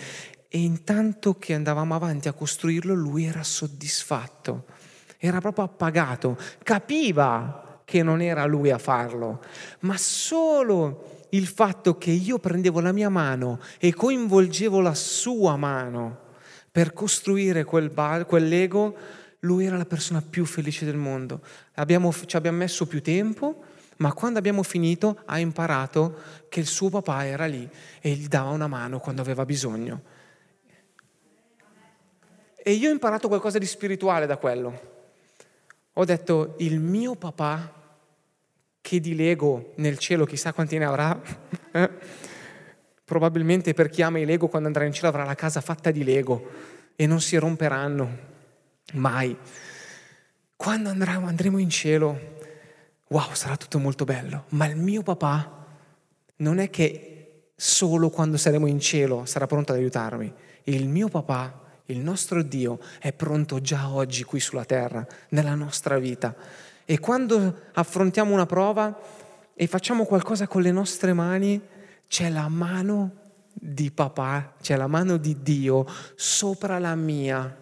E 0.49 0.59
intanto 0.59 1.37
che 1.37 1.53
andavamo 1.53 1.93
avanti 1.93 2.29
a 2.29 2.33
costruirlo 2.33 2.95
lui 2.95 3.25
era 3.25 3.43
soddisfatto, 3.43 4.65
era 5.19 5.39
proprio 5.39 5.65
appagato, 5.65 6.35
capiva 6.63 7.81
che 7.85 8.01
non 8.01 8.21
era 8.21 8.45
lui 8.45 8.71
a 8.71 8.79
farlo, 8.79 9.39
ma 9.81 9.97
solo 9.97 11.21
il 11.33 11.47
fatto 11.47 11.97
che 11.97 12.11
io 12.11 12.39
prendevo 12.39 12.79
la 12.79 12.91
mia 12.91 13.09
mano 13.09 13.59
e 13.79 13.93
coinvolgevo 13.93 14.79
la 14.79 14.93
sua 14.93 15.55
mano 15.55 16.21
per 16.71 16.93
costruire 16.93 17.63
quel, 17.63 17.89
bar, 17.89 18.25
quel 18.25 18.47
Lego, 18.47 18.95
lui 19.39 19.65
era 19.65 19.77
la 19.77 19.85
persona 19.85 20.21
più 20.27 20.45
felice 20.45 20.85
del 20.85 20.95
mondo. 20.95 21.41
Abbiamo, 21.75 22.11
ci 22.25 22.35
abbiamo 22.35 22.57
messo 22.57 22.87
più 22.87 23.01
tempo, 23.01 23.63
ma 23.97 24.13
quando 24.13 24.39
abbiamo 24.39 24.63
finito 24.63 25.21
ha 25.25 25.37
imparato 25.39 26.19
che 26.49 26.59
il 26.59 26.65
suo 26.65 26.89
papà 26.89 27.25
era 27.25 27.45
lì 27.45 27.67
e 28.01 28.11
gli 28.11 28.27
dava 28.27 28.49
una 28.49 28.67
mano 28.67 28.99
quando 28.99 29.21
aveva 29.21 29.45
bisogno. 29.45 30.01
E 32.55 32.71
io 32.71 32.89
ho 32.89 32.93
imparato 32.93 33.27
qualcosa 33.27 33.57
di 33.57 33.65
spirituale 33.65 34.25
da 34.25 34.37
quello. 34.37 34.91
Ho 35.93 36.05
detto, 36.05 36.55
il 36.59 36.79
mio 36.79 37.15
papà, 37.15 37.82
che 38.83 38.99
di 38.99 39.15
Lego 39.15 39.71
nel 39.77 39.97
cielo 39.97 40.25
chissà 40.25 40.51
quanti 40.51 40.77
ne 40.77 40.83
avrà, 40.83 41.17
eh? 41.71 41.89
probabilmente 43.05 43.73
per 43.73 43.87
chi 43.87 44.01
ama 44.01 44.19
i 44.19 44.25
Lego 44.25 44.49
quando 44.49 44.67
andrà 44.67 44.83
in 44.83 44.91
cielo 44.91 45.07
avrà 45.07 45.23
la 45.23 45.35
casa 45.35 45.61
fatta 45.61 45.89
di 45.89 46.03
Lego 46.03 46.49
e 46.97 47.07
non 47.07 47.21
si 47.21 47.37
romperanno 47.37 48.17
mai. 48.95 49.35
Quando 50.57 50.89
andremo, 50.89 51.27
andremo 51.27 51.59
in 51.59 51.69
cielo, 51.69 52.35
wow, 53.07 53.31
sarà 53.31 53.55
tutto 53.55 53.79
molto 53.79 54.03
bello, 54.03 54.43
ma 54.49 54.65
il 54.65 54.75
mio 54.75 55.01
papà 55.01 55.65
non 56.37 56.59
è 56.59 56.69
che 56.69 57.51
solo 57.55 58.09
quando 58.09 58.35
saremo 58.35 58.67
in 58.67 58.81
cielo 58.81 59.23
sarà 59.23 59.47
pronto 59.47 59.71
ad 59.71 59.77
aiutarmi. 59.77 60.33
Il 60.63 60.89
mio 60.89 61.07
papà, 61.07 61.79
il 61.85 61.99
nostro 61.99 62.43
Dio, 62.43 62.81
è 62.99 63.13
pronto 63.13 63.61
già 63.61 63.89
oggi 63.93 64.25
qui 64.25 64.41
sulla 64.41 64.65
terra, 64.65 65.07
nella 65.29 65.55
nostra 65.55 65.97
vita. 65.99 66.35
E 66.85 66.99
quando 66.99 67.61
affrontiamo 67.73 68.33
una 68.33 68.45
prova 68.45 68.99
e 69.53 69.67
facciamo 69.67 70.05
qualcosa 70.05 70.47
con 70.47 70.61
le 70.61 70.71
nostre 70.71 71.13
mani, 71.13 71.61
c'è 72.07 72.29
la 72.29 72.47
mano 72.47 73.21
di 73.53 73.91
papà, 73.91 74.55
c'è 74.61 74.75
la 74.75 74.87
mano 74.87 75.17
di 75.17 75.41
Dio 75.41 75.85
sopra 76.15 76.79
la 76.79 76.95
mia 76.95 77.61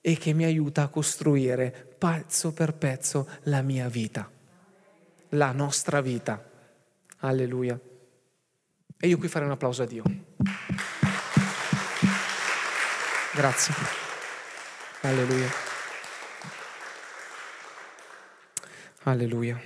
e 0.00 0.16
che 0.16 0.32
mi 0.32 0.44
aiuta 0.44 0.82
a 0.82 0.88
costruire 0.88 1.94
pezzo 1.98 2.52
per 2.52 2.74
pezzo 2.74 3.28
la 3.44 3.62
mia 3.62 3.88
vita, 3.88 4.28
la 5.30 5.52
nostra 5.52 6.00
vita. 6.00 6.42
Alleluia. 7.18 7.78
E 8.98 9.06
io 9.06 9.18
qui 9.18 9.28
farei 9.28 9.46
un 9.46 9.54
applauso 9.54 9.82
a 9.82 9.86
Dio. 9.86 10.02
Grazie. 13.34 13.74
Alleluia. 15.02 15.69
Alleluia. 19.04 19.58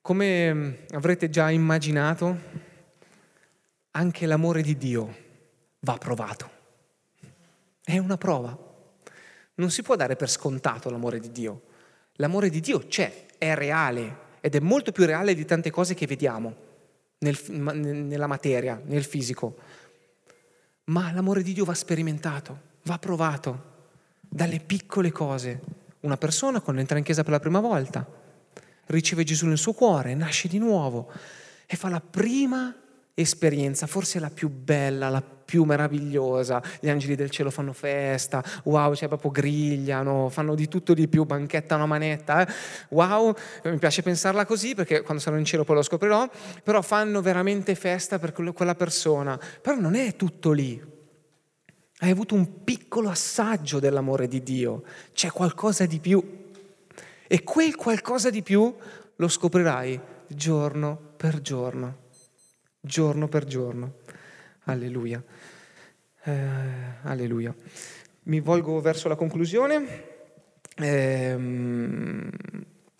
Come 0.00 0.86
avrete 0.92 1.28
già 1.28 1.50
immaginato, 1.50 2.38
anche 3.90 4.24
l'amore 4.24 4.62
di 4.62 4.78
Dio 4.78 5.16
va 5.80 5.98
provato. 5.98 6.50
È 7.84 7.98
una 7.98 8.16
prova. 8.16 8.56
Non 9.56 9.70
si 9.70 9.82
può 9.82 9.96
dare 9.96 10.16
per 10.16 10.30
scontato 10.30 10.88
l'amore 10.88 11.20
di 11.20 11.30
Dio. 11.30 11.62
L'amore 12.14 12.48
di 12.48 12.60
Dio 12.60 12.86
c'è, 12.86 13.26
è 13.36 13.54
reale 13.54 14.30
ed 14.40 14.54
è 14.54 14.60
molto 14.60 14.92
più 14.92 15.04
reale 15.04 15.34
di 15.34 15.44
tante 15.44 15.70
cose 15.70 15.92
che 15.92 16.06
vediamo 16.06 16.56
nel, 17.18 17.38
nella 17.48 18.26
materia, 18.26 18.80
nel 18.82 19.04
fisico. 19.04 19.58
Ma 20.84 21.12
l'amore 21.12 21.42
di 21.42 21.52
Dio 21.52 21.66
va 21.66 21.74
sperimentato, 21.74 22.60
va 22.84 22.98
provato 22.98 23.70
dalle 24.20 24.58
piccole 24.58 25.12
cose. 25.12 25.81
Una 26.02 26.16
persona 26.16 26.60
quando 26.60 26.80
entra 26.80 26.98
in 26.98 27.04
chiesa 27.04 27.22
per 27.22 27.32
la 27.32 27.40
prima 27.40 27.60
volta 27.60 28.04
riceve 28.86 29.22
Gesù 29.22 29.46
nel 29.46 29.58
suo 29.58 29.72
cuore, 29.72 30.14
nasce 30.14 30.48
di 30.48 30.58
nuovo 30.58 31.10
e 31.64 31.76
fa 31.76 31.88
la 31.88 32.00
prima 32.00 32.74
esperienza, 33.14 33.86
forse 33.86 34.18
la 34.18 34.30
più 34.30 34.48
bella, 34.48 35.08
la 35.08 35.22
più 35.22 35.62
meravigliosa. 35.62 36.60
Gli 36.80 36.88
angeli 36.88 37.14
del 37.14 37.30
cielo 37.30 37.50
fanno 37.50 37.72
festa, 37.72 38.42
wow, 38.64 38.94
cioè 38.94 39.06
proprio 39.06 39.30
grigliano, 39.30 40.28
fanno 40.28 40.56
di 40.56 40.66
tutto 40.66 40.92
di 40.92 41.06
più, 41.06 41.24
banchettano 41.24 41.84
a 41.84 41.86
manetta. 41.86 42.44
Eh? 42.44 42.52
Wow, 42.88 43.34
mi 43.64 43.78
piace 43.78 44.02
pensarla 44.02 44.44
così 44.44 44.74
perché 44.74 45.02
quando 45.02 45.22
sarò 45.22 45.36
in 45.36 45.44
cielo 45.44 45.62
poi 45.62 45.76
lo 45.76 45.82
scoprirò, 45.82 46.28
però 46.64 46.82
fanno 46.82 47.22
veramente 47.22 47.76
festa 47.76 48.18
per 48.18 48.32
quella 48.32 48.74
persona. 48.74 49.38
Però 49.60 49.78
non 49.78 49.94
è 49.94 50.16
tutto 50.16 50.50
lì. 50.50 50.91
Hai 52.02 52.10
avuto 52.10 52.34
un 52.34 52.64
piccolo 52.64 53.08
assaggio 53.08 53.78
dell'amore 53.78 54.28
di 54.28 54.42
Dio, 54.42 54.82
c'è 55.12 55.30
qualcosa 55.30 55.86
di 55.86 56.00
più. 56.00 56.50
E 57.26 57.42
quel 57.44 57.76
qualcosa 57.76 58.28
di 58.28 58.42
più 58.42 58.74
lo 59.16 59.28
scoprirai 59.28 60.00
giorno 60.26 61.14
per 61.16 61.40
giorno 61.40 62.02
giorno 62.82 63.28
per 63.28 63.44
giorno. 63.44 63.98
Alleluia. 64.64 65.22
Eh, 66.24 66.32
alleluia. 67.02 67.54
Mi 68.24 68.40
volgo 68.40 68.80
verso 68.80 69.08
la 69.08 69.14
conclusione. 69.14 70.10
Ehm, 70.76 72.30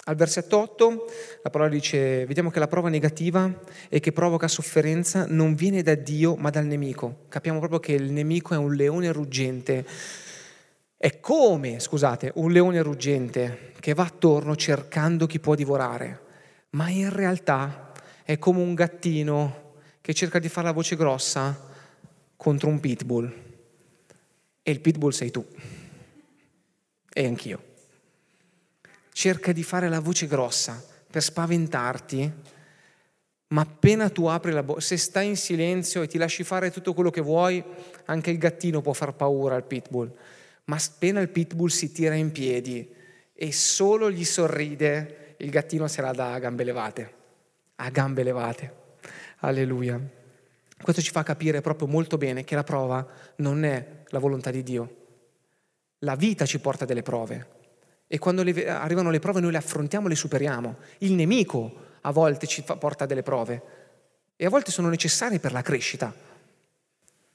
al 0.04 0.16
versetto 0.16 0.58
8 0.58 1.04
la 1.44 1.50
parola 1.50 1.70
dice, 1.70 2.26
vediamo 2.26 2.50
che 2.50 2.58
la 2.58 2.66
prova 2.66 2.88
negativa 2.88 3.60
e 3.88 4.00
che 4.00 4.10
provoca 4.10 4.48
sofferenza 4.48 5.26
non 5.28 5.54
viene 5.54 5.82
da 5.82 5.94
Dio 5.94 6.34
ma 6.34 6.50
dal 6.50 6.66
nemico. 6.66 7.26
Capiamo 7.28 7.60
proprio 7.60 7.78
che 7.78 7.92
il 7.92 8.10
nemico 8.10 8.54
è 8.54 8.56
un 8.56 8.74
leone 8.74 9.12
ruggente. 9.12 9.86
È 10.96 11.20
come, 11.20 11.78
scusate, 11.78 12.32
un 12.34 12.50
leone 12.50 12.82
ruggente 12.82 13.72
che 13.78 13.94
va 13.94 14.04
attorno 14.04 14.56
cercando 14.56 15.26
chi 15.26 15.38
può 15.38 15.54
divorare, 15.54 16.20
ma 16.70 16.88
in 16.88 17.10
realtà 17.10 17.92
è 18.24 18.38
come 18.38 18.60
un 18.60 18.74
gattino 18.74 19.74
che 20.00 20.14
cerca 20.14 20.40
di 20.40 20.48
fare 20.48 20.66
la 20.66 20.72
voce 20.72 20.96
grossa 20.96 21.70
contro 22.36 22.68
un 22.68 22.80
pitbull. 22.80 23.32
E 24.62 24.70
il 24.70 24.80
pitbull 24.80 25.10
sei 25.10 25.30
tu. 25.30 25.44
E 27.12 27.26
anch'io 27.26 27.70
cerca 29.12 29.52
di 29.52 29.62
fare 29.62 29.88
la 29.88 30.00
voce 30.00 30.26
grossa 30.26 30.82
per 31.10 31.22
spaventarti, 31.22 32.32
ma 33.48 33.60
appena 33.60 34.08
tu 34.08 34.26
apri 34.26 34.50
la 34.50 34.62
bocca, 34.62 34.80
se 34.80 34.96
stai 34.96 35.28
in 35.28 35.36
silenzio 35.36 36.02
e 36.02 36.08
ti 36.08 36.16
lasci 36.16 36.42
fare 36.42 36.70
tutto 36.70 36.94
quello 36.94 37.10
che 37.10 37.20
vuoi, 37.20 37.62
anche 38.06 38.30
il 38.30 38.38
gattino 38.38 38.80
può 38.80 38.94
far 38.94 39.14
paura 39.14 39.54
al 39.54 39.64
pitbull, 39.66 40.10
ma 40.64 40.76
appena 40.76 41.20
il 41.20 41.28
pitbull 41.28 41.68
si 41.68 41.92
tira 41.92 42.14
in 42.14 42.32
piedi 42.32 42.90
e 43.34 43.52
solo 43.52 44.10
gli 44.10 44.24
sorride, 44.24 45.34
il 45.38 45.50
gattino 45.50 45.86
se 45.86 46.00
la 46.00 46.12
dà 46.12 46.32
a 46.32 46.38
gambe 46.38 46.64
levate, 46.64 47.14
a 47.76 47.90
gambe 47.90 48.22
levate. 48.22 48.80
Alleluia. 49.40 50.00
Questo 50.80 51.02
ci 51.02 51.10
fa 51.10 51.22
capire 51.22 51.60
proprio 51.60 51.88
molto 51.88 52.16
bene 52.16 52.44
che 52.44 52.54
la 52.54 52.64
prova 52.64 53.06
non 53.36 53.64
è 53.64 54.04
la 54.06 54.18
volontà 54.18 54.50
di 54.50 54.62
Dio. 54.62 54.96
La 55.98 56.14
vita 56.14 56.46
ci 56.46 56.58
porta 56.58 56.84
delle 56.84 57.02
prove, 57.02 57.46
e 58.12 58.18
quando 58.18 58.42
le, 58.42 58.68
arrivano 58.68 59.08
le 59.08 59.20
prove 59.20 59.40
noi 59.40 59.52
le 59.52 59.56
affrontiamo, 59.56 60.06
le 60.06 60.14
superiamo. 60.14 60.76
Il 60.98 61.14
nemico 61.14 61.96
a 62.02 62.10
volte 62.10 62.46
ci 62.46 62.60
fa, 62.60 62.76
porta 62.76 63.06
delle 63.06 63.22
prove 63.22 63.62
e 64.36 64.44
a 64.44 64.50
volte 64.50 64.70
sono 64.70 64.90
necessarie 64.90 65.38
per 65.38 65.52
la 65.52 65.62
crescita, 65.62 66.14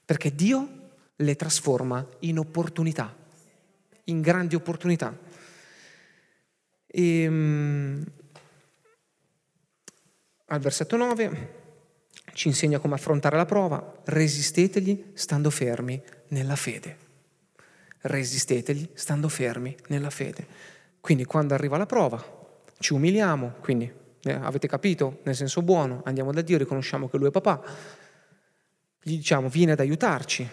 perché 0.04 0.32
Dio 0.32 0.68
le 1.16 1.34
trasforma 1.34 2.06
in 2.20 2.38
opportunità, 2.38 3.12
in 4.04 4.20
grandi 4.20 4.54
opportunità. 4.54 5.18
E, 6.86 7.26
um, 7.26 8.04
al 10.44 10.60
versetto 10.60 10.96
9 10.96 11.54
ci 12.34 12.46
insegna 12.46 12.78
come 12.78 12.94
affrontare 12.94 13.36
la 13.36 13.46
prova, 13.46 14.00
resistetegli 14.04 15.10
stando 15.14 15.50
fermi 15.50 16.00
nella 16.28 16.54
fede 16.54 17.07
resistetegli 18.02 18.88
stando 18.94 19.28
fermi 19.28 19.76
nella 19.88 20.10
fede. 20.10 20.46
Quindi 21.00 21.24
quando 21.24 21.54
arriva 21.54 21.76
la 21.76 21.86
prova, 21.86 22.22
ci 22.78 22.92
umiliamo, 22.92 23.54
quindi 23.60 23.90
eh, 24.22 24.32
avete 24.32 24.68
capito, 24.68 25.20
nel 25.24 25.34
senso 25.34 25.62
buono, 25.62 26.02
andiamo 26.04 26.32
da 26.32 26.42
Dio, 26.42 26.58
riconosciamo 26.58 27.08
che 27.08 27.16
Lui 27.16 27.28
è 27.28 27.30
papà, 27.30 27.62
gli 29.00 29.16
diciamo 29.16 29.48
vieni 29.48 29.72
ad 29.72 29.80
aiutarci, 29.80 30.48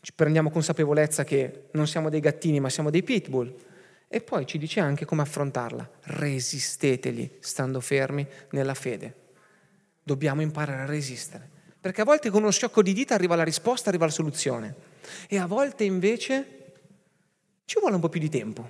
ci 0.00 0.12
prendiamo 0.14 0.50
consapevolezza 0.50 1.24
che 1.24 1.64
non 1.72 1.88
siamo 1.88 2.08
dei 2.08 2.20
gattini 2.20 2.60
ma 2.60 2.68
siamo 2.68 2.90
dei 2.90 3.02
pitbull 3.02 3.52
e 4.08 4.20
poi 4.20 4.46
ci 4.46 4.56
dice 4.56 4.78
anche 4.78 5.04
come 5.04 5.22
affrontarla, 5.22 5.90
resistetegli 6.02 7.38
stando 7.40 7.80
fermi 7.80 8.26
nella 8.50 8.74
fede. 8.74 9.14
Dobbiamo 10.02 10.42
imparare 10.42 10.82
a 10.82 10.86
resistere, 10.86 11.50
perché 11.80 12.02
a 12.02 12.04
volte 12.04 12.30
con 12.30 12.42
uno 12.42 12.52
sciocco 12.52 12.82
di 12.82 12.92
dita 12.92 13.14
arriva 13.14 13.34
la 13.34 13.42
risposta, 13.42 13.88
arriva 13.88 14.04
la 14.04 14.12
soluzione. 14.12 14.74
E 15.28 15.38
a 15.38 15.46
volte 15.46 15.84
invece 15.84 16.56
ci 17.64 17.78
vuole 17.80 17.94
un 17.94 18.00
po' 18.00 18.08
più 18.08 18.20
di 18.20 18.28
tempo. 18.28 18.68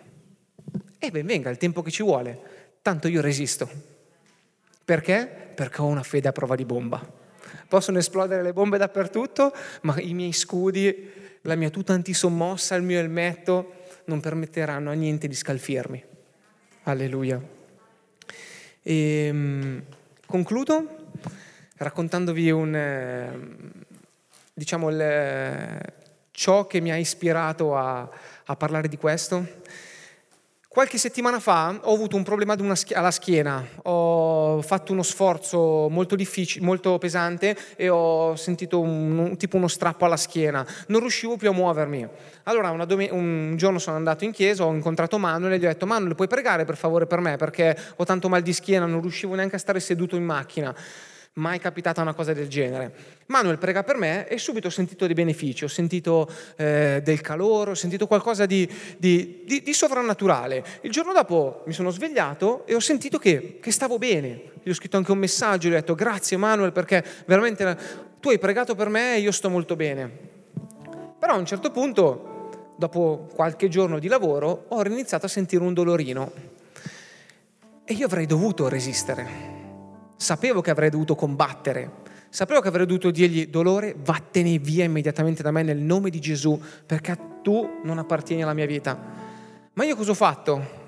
E 0.99 1.11
ben 1.11 1.27
venga 1.27 1.51
il 1.51 1.57
tempo 1.57 1.83
che 1.83 1.91
ci 1.91 2.03
vuole, 2.03 2.39
tanto 2.83 3.09
io 3.09 3.21
resisto. 3.21 3.69
Perché? 4.85 5.27
Perché 5.55 5.83
ho 5.83 5.87
una 5.87 6.03
fede 6.03 6.29
a 6.29 6.33
prova 6.33 6.55
di 6.55 6.65
bomba. 6.65 7.05
Possono 7.69 7.99
esplodere 7.99 8.43
le 8.43 8.53
bombe 8.53 8.79
dappertutto, 8.79 9.53
ma 9.83 9.99
i 10.01 10.15
miei 10.15 10.33
scudi, 10.33 11.11
la 11.43 11.55
mia 11.55 11.71
tuta 11.71 11.93
antisommossa, 11.93 12.75
il 12.75 12.83
mio 12.83 12.99
elmetto 12.99 13.85
non 14.05 14.21
permetteranno 14.21 14.91
a 14.91 14.95
niente 14.95 15.29
di 15.29 15.35
scalfirmi. 15.35 16.03
Alleluia. 16.85 17.41
E, 18.83 19.27
ehm, 19.27 19.83
concludo 20.27 21.05
raccontandovi 21.79 22.51
un, 22.51 22.75
eh, 22.75 23.39
diciamo, 24.55 24.89
il, 24.91 25.81
ciò 26.37 26.67
che 26.67 26.81
mi 26.81 26.93
ha 26.93 26.97
ispirato 26.97 27.75
a, 27.75 28.09
a 28.45 28.57
parlare 28.57 28.89
di 28.89 28.99
questo? 28.99 29.45
Qualche 30.69 30.99
settimana 30.99 31.41
fa 31.41 31.81
ho 31.85 31.95
avuto 31.95 32.17
un 32.17 32.23
problema 32.23 32.55
alla 32.93 33.11
schiena, 33.11 33.67
ho 33.85 34.61
fatto 34.61 34.93
uno 34.93 35.03
sforzo 35.03 35.89
molto 35.89 36.15
molto 36.61 36.99
pesante 36.99 37.57
e 37.77 37.89
ho 37.89 38.37
sentito 38.37 38.81
un, 38.81 39.39
tipo 39.39 39.57
uno 39.57 39.69
strappo 39.69 40.05
alla 40.05 40.19
schiena, 40.19 40.67
non 40.89 41.01
riuscivo 41.01 41.39
più 41.39 41.49
a 41.49 41.53
muovermi. 41.53 42.07
Allora 42.43 42.85
domen- 42.85 43.09
un 43.11 43.57
giorno 43.57 43.79
sono 43.79 43.97
andato 43.97 44.25
in 44.25 44.33
chiesa, 44.33 44.67
ho 44.67 44.75
incontrato 44.75 45.17
Manuel 45.17 45.55
e 45.55 45.59
gli 45.59 45.65
ho 45.65 45.69
detto 45.69 45.87
Manuel 45.87 46.15
puoi 46.15 46.29
pregare 46.29 46.67
per 46.67 46.77
favore 46.77 47.07
per 47.07 47.21
me 47.21 47.39
perché 47.39 47.75
ho 47.97 48.05
tanto 48.05 48.29
mal 48.29 48.43
di 48.43 48.53
schiena, 48.53 48.85
non 48.85 49.01
riuscivo 49.01 49.35
neanche 49.35 49.57
a 49.57 49.59
stare 49.59 49.81
seduto 49.81 50.15
in 50.17 50.25
macchina 50.25 50.77
mai 51.37 51.59
capitata 51.59 52.01
una 52.01 52.15
cosa 52.15 52.33
del 52.33 52.49
genere. 52.49 52.95
Manuel 53.27 53.59
prega 53.59 53.83
per 53.83 53.97
me 53.97 54.27
e 54.27 54.39
subito 54.39 54.69
ho 54.69 54.71
sentito 54.71 55.05
dei 55.07 55.15
benefici, 55.15 55.65
ho 55.65 55.69
sentito 55.69 56.29
eh, 56.57 57.01
del 57.05 57.21
calore, 57.21 57.73
ho 57.73 57.75
sentito 57.75 58.07
qualcosa 58.07 58.47
di, 58.47 58.69
di, 58.97 59.43
di, 59.45 59.63
di, 59.63 59.73
sovrannaturale. 59.75 60.65
Il 60.83 60.91
giorno 60.91 61.13
dopo 61.13 61.63
mi 61.67 61.73
sono 61.73 61.91
svegliato 61.91 62.65
e 62.67 62.75
ho 62.75 62.81
sentito 62.81 63.19
che, 63.19 63.59
che, 63.61 63.71
stavo 63.71 63.99
bene. 63.99 64.53
Gli 64.63 64.71
ho 64.71 64.75
scritto 64.75 64.97
anche 64.97 65.13
un 65.13 65.19
messaggio, 65.19 65.69
gli 65.69 65.73
ho 65.73 65.75
detto 65.75 65.95
grazie 65.95 66.37
Manuel 66.39 66.73
perché 66.73 67.05
veramente 67.27 67.79
tu 68.19 68.31
hai 68.31 68.39
pregato 68.39 68.75
per 68.75 68.89
me 68.89 69.17
e 69.17 69.21
io 69.21 69.33
sto 69.33 69.51
molto 69.51 69.77
bene. 69.77 70.11
Però 71.19 71.35
a 71.35 71.37
un 71.37 71.47
certo 71.47 71.71
punto, 71.71 72.73
dopo 72.77 73.29
qualche 73.35 73.69
giorno 73.69 73.99
di 73.99 74.09
lavoro, 74.09 74.65
ho 74.69 74.87
iniziato 74.87 75.27
a 75.27 75.29
sentire 75.29 75.63
un 75.63 75.75
dolorino 75.75 76.33
e 77.85 77.93
io 77.93 78.07
avrei 78.07 78.25
dovuto 78.25 78.69
resistere 78.69 79.56
Sapevo 80.17 80.63
che 80.63 80.71
avrei 80.71 80.89
dovuto 80.89 81.15
combattere, 81.15 81.91
sapevo 82.31 82.61
che 82.61 82.69
avrei 82.69 82.87
dovuto 82.87 83.11
dirgli 83.11 83.49
dolore, 83.49 83.95
vattene 83.99 84.59
via 84.59 84.85
immediatamente 84.85 85.43
da 85.43 85.51
me 85.51 85.63
nel 85.63 85.77
nome 85.77 86.09
di 86.09 86.21
Gesù, 86.21 86.59
perché 86.87 87.19
tu 87.43 87.81
non 87.85 87.99
appartieni 87.99 88.43
alla 88.43 88.55
mia 88.55 88.67
vita. 88.67 88.99
Ma 89.75 89.85
io 89.85 89.95
cosa 89.95 90.13
ho 90.13 90.15
fatto? 90.15 90.85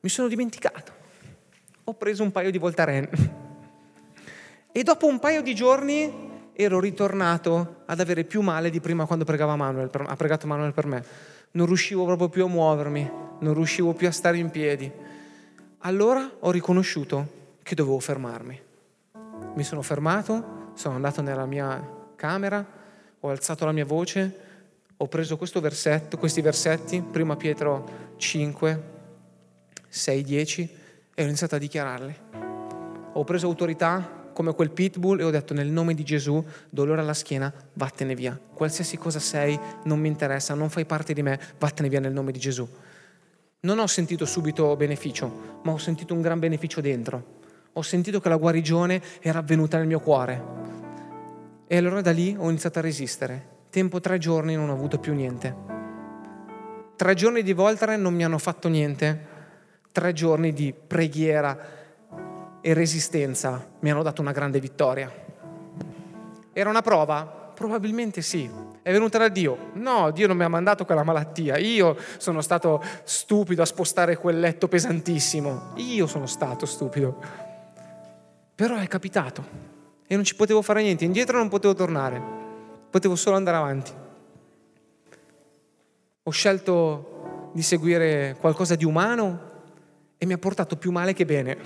Mi 0.00 0.08
sono 0.10 0.28
dimenticato. 0.28 0.92
Ho 1.84 1.94
preso 1.94 2.22
un 2.22 2.30
paio 2.30 2.50
di 2.50 2.58
Voltaren. 2.58 3.08
E 4.70 4.82
dopo 4.82 5.06
un 5.06 5.18
paio 5.18 5.40
di 5.40 5.54
giorni 5.54 6.30
ero 6.52 6.78
ritornato 6.78 7.82
ad 7.86 8.00
avere 8.00 8.24
più 8.24 8.42
male 8.42 8.68
di 8.68 8.80
prima 8.80 9.06
quando 9.06 9.24
pregava 9.24 9.56
Manuel, 9.56 9.90
ha 9.92 10.16
pregato 10.16 10.46
Manuel 10.46 10.74
per 10.74 10.86
me. 10.86 11.04
Non 11.52 11.66
riuscivo 11.66 12.04
proprio 12.04 12.28
più 12.28 12.44
a 12.44 12.48
muovermi, 12.48 13.10
non 13.40 13.54
riuscivo 13.54 13.94
più 13.94 14.08
a 14.08 14.12
stare 14.12 14.36
in 14.36 14.50
piedi. 14.50 14.90
Allora 15.78 16.30
ho 16.38 16.50
riconosciuto 16.50 17.40
che 17.62 17.74
dovevo 17.74 17.98
fermarmi. 17.98 18.60
Mi 19.54 19.64
sono 19.64 19.82
fermato, 19.82 20.70
sono 20.74 20.94
andato 20.94 21.22
nella 21.22 21.46
mia 21.46 22.00
camera, 22.16 22.64
ho 23.20 23.28
alzato 23.28 23.64
la 23.64 23.72
mia 23.72 23.84
voce, 23.84 24.50
ho 24.96 25.06
preso 25.06 25.38
versetto, 25.60 26.16
questi 26.16 26.40
versetti, 26.40 27.00
prima 27.02 27.36
Pietro 27.36 28.14
5, 28.16 28.82
6, 29.88 30.22
10, 30.22 30.76
e 31.14 31.22
ho 31.22 31.26
iniziato 31.26 31.54
a 31.56 31.58
dichiararli. 31.58 32.16
Ho 33.14 33.24
preso 33.24 33.46
autorità 33.46 34.20
come 34.32 34.54
quel 34.54 34.70
pitbull 34.70 35.20
e 35.20 35.24
ho 35.24 35.30
detto 35.30 35.52
nel 35.52 35.68
nome 35.68 35.94
di 35.94 36.04
Gesù, 36.04 36.42
dolore 36.70 37.00
alla 37.00 37.14
schiena, 37.14 37.52
vattene 37.74 38.14
via. 38.14 38.38
Qualsiasi 38.54 38.96
cosa 38.96 39.18
sei, 39.18 39.58
non 39.84 40.00
mi 40.00 40.08
interessa, 40.08 40.54
non 40.54 40.70
fai 40.70 40.86
parte 40.86 41.12
di 41.12 41.22
me, 41.22 41.38
vattene 41.58 41.88
via 41.88 42.00
nel 42.00 42.12
nome 42.12 42.32
di 42.32 42.38
Gesù. 42.38 42.66
Non 43.60 43.78
ho 43.78 43.86
sentito 43.86 44.24
subito 44.24 44.74
beneficio, 44.76 45.60
ma 45.62 45.72
ho 45.72 45.78
sentito 45.78 46.14
un 46.14 46.22
gran 46.22 46.38
beneficio 46.38 46.80
dentro 46.80 47.40
ho 47.74 47.82
sentito 47.82 48.20
che 48.20 48.28
la 48.28 48.36
guarigione 48.36 49.00
era 49.20 49.38
avvenuta 49.38 49.78
nel 49.78 49.86
mio 49.86 50.00
cuore. 50.00 50.42
E 51.66 51.76
allora 51.76 52.02
da 52.02 52.10
lì 52.10 52.36
ho 52.38 52.48
iniziato 52.48 52.80
a 52.80 52.82
resistere. 52.82 53.48
Tempo 53.70 54.00
tre 54.00 54.18
giorni 54.18 54.54
non 54.54 54.68
ho 54.68 54.74
avuto 54.74 54.98
più 54.98 55.14
niente. 55.14 55.56
Tre 56.96 57.14
giorni 57.14 57.42
di 57.42 57.54
Voltaren 57.54 58.00
non 58.00 58.14
mi 58.14 58.24
hanno 58.24 58.38
fatto 58.38 58.68
niente. 58.68 59.30
Tre 59.90 60.12
giorni 60.12 60.52
di 60.52 60.74
preghiera 60.74 61.58
e 62.60 62.74
resistenza 62.74 63.70
mi 63.80 63.90
hanno 63.90 64.02
dato 64.02 64.20
una 64.20 64.32
grande 64.32 64.60
vittoria. 64.60 65.10
Era 66.52 66.68
una 66.68 66.82
prova? 66.82 67.24
Probabilmente 67.54 68.20
sì. 68.20 68.50
È 68.82 68.92
venuta 68.92 69.16
da 69.16 69.28
Dio? 69.28 69.70
No, 69.74 70.10
Dio 70.10 70.26
non 70.26 70.36
mi 70.36 70.44
ha 70.44 70.48
mandato 70.48 70.84
quella 70.84 71.04
malattia. 71.04 71.56
Io 71.56 71.96
sono 72.18 72.42
stato 72.42 72.82
stupido 73.04 73.62
a 73.62 73.66
spostare 73.66 74.16
quel 74.16 74.38
letto 74.40 74.68
pesantissimo. 74.68 75.72
Io 75.76 76.06
sono 76.06 76.26
stato 76.26 76.66
stupido. 76.66 77.50
Però 78.62 78.76
è 78.76 78.86
capitato 78.86 79.44
e 80.06 80.14
non 80.14 80.22
ci 80.22 80.36
potevo 80.36 80.62
fare 80.62 80.82
niente, 80.82 81.04
indietro 81.04 81.36
non 81.36 81.48
potevo 81.48 81.74
tornare, 81.74 82.22
potevo 82.90 83.16
solo 83.16 83.34
andare 83.34 83.56
avanti. 83.56 83.90
Ho 86.22 86.30
scelto 86.30 87.50
di 87.54 87.62
seguire 87.62 88.36
qualcosa 88.38 88.76
di 88.76 88.84
umano 88.84 89.50
e 90.16 90.26
mi 90.26 90.34
ha 90.34 90.38
portato 90.38 90.76
più 90.76 90.92
male 90.92 91.12
che 91.12 91.24
bene. 91.24 91.56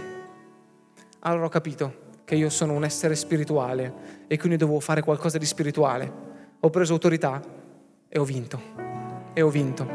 Allora 1.18 1.44
ho 1.44 1.50
capito 1.50 2.14
che 2.24 2.34
io 2.34 2.48
sono 2.48 2.72
un 2.72 2.84
essere 2.84 3.14
spirituale 3.14 4.24
e 4.26 4.38
quindi 4.38 4.56
dovevo 4.56 4.80
fare 4.80 5.02
qualcosa 5.02 5.36
di 5.36 5.44
spirituale. 5.44 6.10
Ho 6.60 6.70
preso 6.70 6.94
autorità 6.94 7.42
e 8.08 8.18
ho 8.18 8.24
vinto. 8.24 8.58
E 9.34 9.42
ho 9.42 9.50
vinto. 9.50 9.86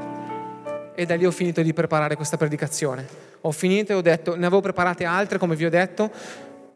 E 0.94 1.04
da 1.08 1.16
lì 1.16 1.26
ho 1.26 1.32
finito 1.32 1.64
di 1.64 1.74
preparare 1.74 2.16
questa 2.16 2.38
predicazione. 2.38 3.08
Ho 3.42 3.52
finito 3.52 3.92
e 3.92 3.96
ho 3.96 4.02
detto, 4.02 4.36
ne 4.36 4.46
avevo 4.46 4.62
preparate 4.62 5.04
altre 5.04 5.40
come 5.40 5.56
vi 5.56 5.66
ho 5.66 5.70
detto, 5.72 6.12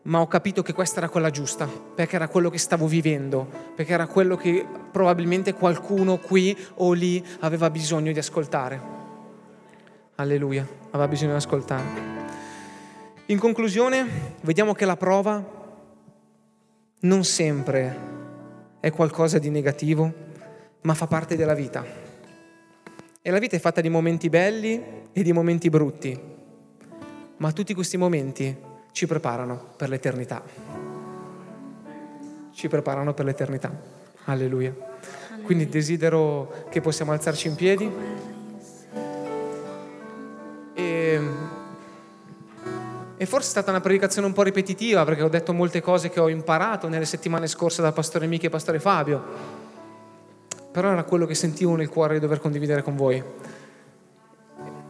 ma 0.05 0.21
ho 0.21 0.27
capito 0.27 0.61
che 0.61 0.73
questa 0.73 0.99
era 0.99 1.09
quella 1.09 1.31
giusta, 1.31 1.67
perché 1.67 2.15
era 2.15 2.27
quello 2.27 2.49
che 2.49 2.59
stavo 2.59 2.87
vivendo, 2.87 3.47
perché 3.75 3.93
era 3.93 4.05
quello 4.05 4.35
che 4.35 4.65
probabilmente 4.91 5.53
qualcuno 5.53 6.17
qui 6.17 6.55
o 6.75 6.93
lì 6.93 7.23
aveva 7.39 7.69
bisogno 7.71 8.11
di 8.11 8.19
ascoltare. 8.19 8.93
Alleluia, 10.15 10.67
aveva 10.91 11.07
bisogno 11.07 11.31
di 11.31 11.37
ascoltare. 11.37 11.83
In 13.27 13.39
conclusione, 13.39 14.33
vediamo 14.41 14.73
che 14.73 14.85
la 14.85 14.95
prova 14.95 15.43
non 16.99 17.23
sempre 17.23 18.13
è 18.79 18.91
qualcosa 18.91 19.39
di 19.39 19.49
negativo, 19.49 20.13
ma 20.81 20.93
fa 20.93 21.07
parte 21.07 21.35
della 21.35 21.55
vita. 21.55 21.83
E 23.23 23.31
la 23.31 23.39
vita 23.39 23.55
è 23.55 23.59
fatta 23.59 23.81
di 23.81 23.89
momenti 23.89 24.29
belli 24.29 24.83
e 25.11 25.23
di 25.23 25.33
momenti 25.33 25.69
brutti, 25.71 26.19
ma 27.37 27.51
tutti 27.51 27.73
questi 27.73 27.97
momenti 27.97 28.64
ci 28.95 29.07
preparano 29.07 29.73
per 29.75 29.89
l'eternità. 29.89 30.41
Ci 32.53 32.69
preparano 32.69 33.13
per 33.13 33.25
l'eternità. 33.25 33.69
Alleluia. 34.23 34.73
Quindi 35.43 35.67
desidero 35.67 36.65
che 36.69 36.79
possiamo 36.79 37.11
alzarci 37.11 37.49
in 37.49 37.55
piedi. 37.55 37.91
E 40.75 41.21
e 43.17 43.25
forse 43.25 43.47
è 43.47 43.51
stata 43.51 43.71
una 43.71 43.81
predicazione 43.81 44.27
un 44.27 44.33
po' 44.33 44.43
ripetitiva 44.43 45.03
perché 45.03 45.23
ho 45.23 45.29
detto 45.29 45.51
molte 45.51 45.81
cose 45.81 46.09
che 46.09 46.21
ho 46.21 46.29
imparato 46.29 46.87
nelle 46.87 47.03
settimane 47.03 47.47
scorse 47.47 47.81
dal 47.81 47.91
pastore 47.91 48.27
Michi 48.27 48.45
e 48.45 48.49
pastore 48.49 48.79
Fabio. 48.79 49.21
Però 50.71 50.89
era 50.89 51.03
quello 51.03 51.25
che 51.25 51.35
sentivo 51.35 51.75
nel 51.75 51.89
cuore 51.89 52.13
di 52.13 52.19
dover 52.21 52.39
condividere 52.39 52.81
con 52.81 52.95
voi. 52.95 53.21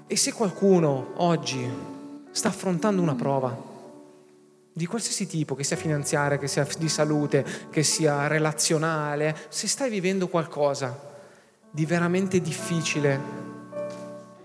E 0.06 0.16
se 0.16 0.32
qualcuno 0.32 1.14
oggi 1.16 1.68
sta 2.30 2.50
affrontando 2.50 3.02
una 3.02 3.16
prova 3.16 3.74
di 4.78 4.88
qualsiasi 4.88 5.26
tipo, 5.26 5.56
che 5.56 5.64
sia 5.64 5.78
finanziaria, 5.78 6.38
che 6.38 6.50
sia 6.50 6.68
di 6.78 6.90
salute, 6.90 7.46
che 7.70 7.82
sia 7.82 8.28
relazionale, 8.28 9.34
se 9.48 9.70
stai 9.70 9.90
vivendo 9.90 10.28
qualcosa 10.28 11.14
di 11.72 11.86
veramente 11.86 12.42
difficile 12.42 13.20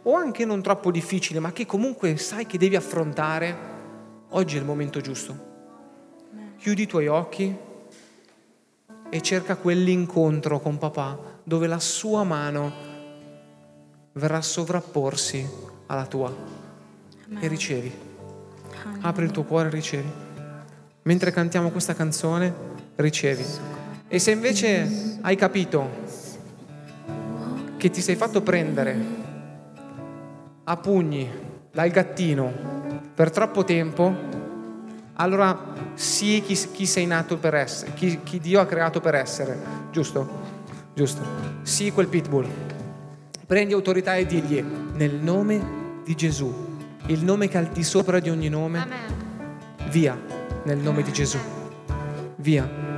o 0.05 0.15
anche 0.15 0.45
non 0.45 0.63
troppo 0.63 0.93
difficile, 0.93 1.41
ma 1.41 1.51
che 1.51 1.67
comunque 1.67 2.17
sai 2.17 2.47
che 2.47 2.59
devi 2.59 2.77
affrontare, 2.77 3.57
oggi 4.29 4.55
è 4.55 4.61
il 4.61 4.65
momento 4.65 5.01
giusto. 5.01 5.49
Chiudi 6.59 6.83
i 6.83 6.87
tuoi 6.87 7.09
occhi 7.09 7.57
e 9.11 9.21
cerca 9.23 9.57
quell'incontro 9.57 10.61
con 10.61 10.79
papà 10.79 11.41
dove 11.43 11.67
la 11.67 11.81
sua 11.81 12.23
mano 12.23 12.73
verrà 14.13 14.37
a 14.37 14.43
sovrapporsi 14.43 15.45
alla 15.87 16.07
tua 16.07 16.33
e 17.41 17.49
ricevi. 17.49 18.10
Apri 19.01 19.25
il 19.25 19.31
tuo 19.31 19.45
cuore 19.45 19.69
e 19.69 19.71
ricevi. 19.73 20.11
Mentre 21.03 21.31
cantiamo 21.31 21.71
questa 21.71 21.95
canzone, 21.95 22.53
ricevi. 22.97 23.45
E 24.09 24.19
se 24.19 24.31
invece 24.31 25.19
hai 25.21 25.37
capito 25.37 25.89
che 27.77 27.91
ti 27.91 28.01
sei 28.03 28.17
fatto 28.17 28.43
prendere 28.43 28.99
a 30.65 30.77
pugni 30.77 31.31
dal 31.73 31.91
gattino 31.91 32.53
per 33.15 33.31
troppo 33.31 33.65
tempo, 33.65 34.15
allora 35.15 35.75
sii 35.95 36.43
chi, 36.43 36.55
chi 36.73 36.87
sei 36.87 37.07
nato 37.07 37.39
per 37.39 37.55
essere, 37.55 37.93
chi, 37.95 38.21
chi, 38.23 38.39
Dio 38.39 38.61
ha 38.61 38.67
creato 38.67 39.01
per 39.01 39.15
essere, 39.15 39.59
giusto? 39.91 40.29
Giusto. 40.95 41.23
Sii 41.63 41.93
quel 41.93 42.09
pitbull. 42.09 42.47
Prendi 43.47 43.73
autorità 43.73 44.17
e 44.17 44.27
digli 44.27 44.65
nel 44.95 45.15
nome 45.15 46.03
di 46.05 46.15
Gesù, 46.15 46.70
il 47.11 47.25
nome 47.25 47.49
che 47.49 47.59
è 47.59 47.61
al 47.61 47.69
di 47.69 47.83
sopra 47.83 48.21
di 48.21 48.31
ogni 48.31 48.49
nome, 48.49 48.79
Amen. 48.79 49.89
via 49.89 50.19
nel 50.65 50.79
nome 50.79 51.03
di 51.03 51.13
Gesù. 51.13 51.39
Via. 52.37 52.89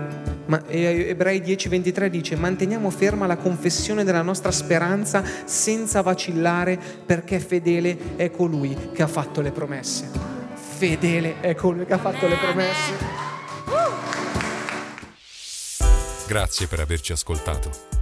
Ma 0.47 0.63
Ebrei 0.67 1.41
10:23 1.41 2.07
dice 2.09 2.37
manteniamo 2.37 2.91
ferma 2.91 3.27
la 3.27 3.37
confessione 3.37 4.05
della 4.05 4.23
nostra 4.23 4.51
speranza 4.51 5.23
senza 5.45 6.03
vacillare 6.03 6.79
perché 7.07 7.39
fedele 7.39 8.17
è 8.17 8.31
colui 8.31 8.77
che 8.93 9.03
ha 9.03 9.07
fatto 9.07 9.41
le 9.41 9.51
promesse. 9.51 10.11
Fedele 10.55 11.41
è 11.41 11.55
colui 11.55 11.87
che 11.87 11.93
ha 11.93 11.99
fatto 11.99 12.27
le 12.27 12.37
promesse. 12.37 13.21
Grazie 16.27 16.67
per 16.67 16.81
averci 16.81 17.13
ascoltato. 17.13 18.02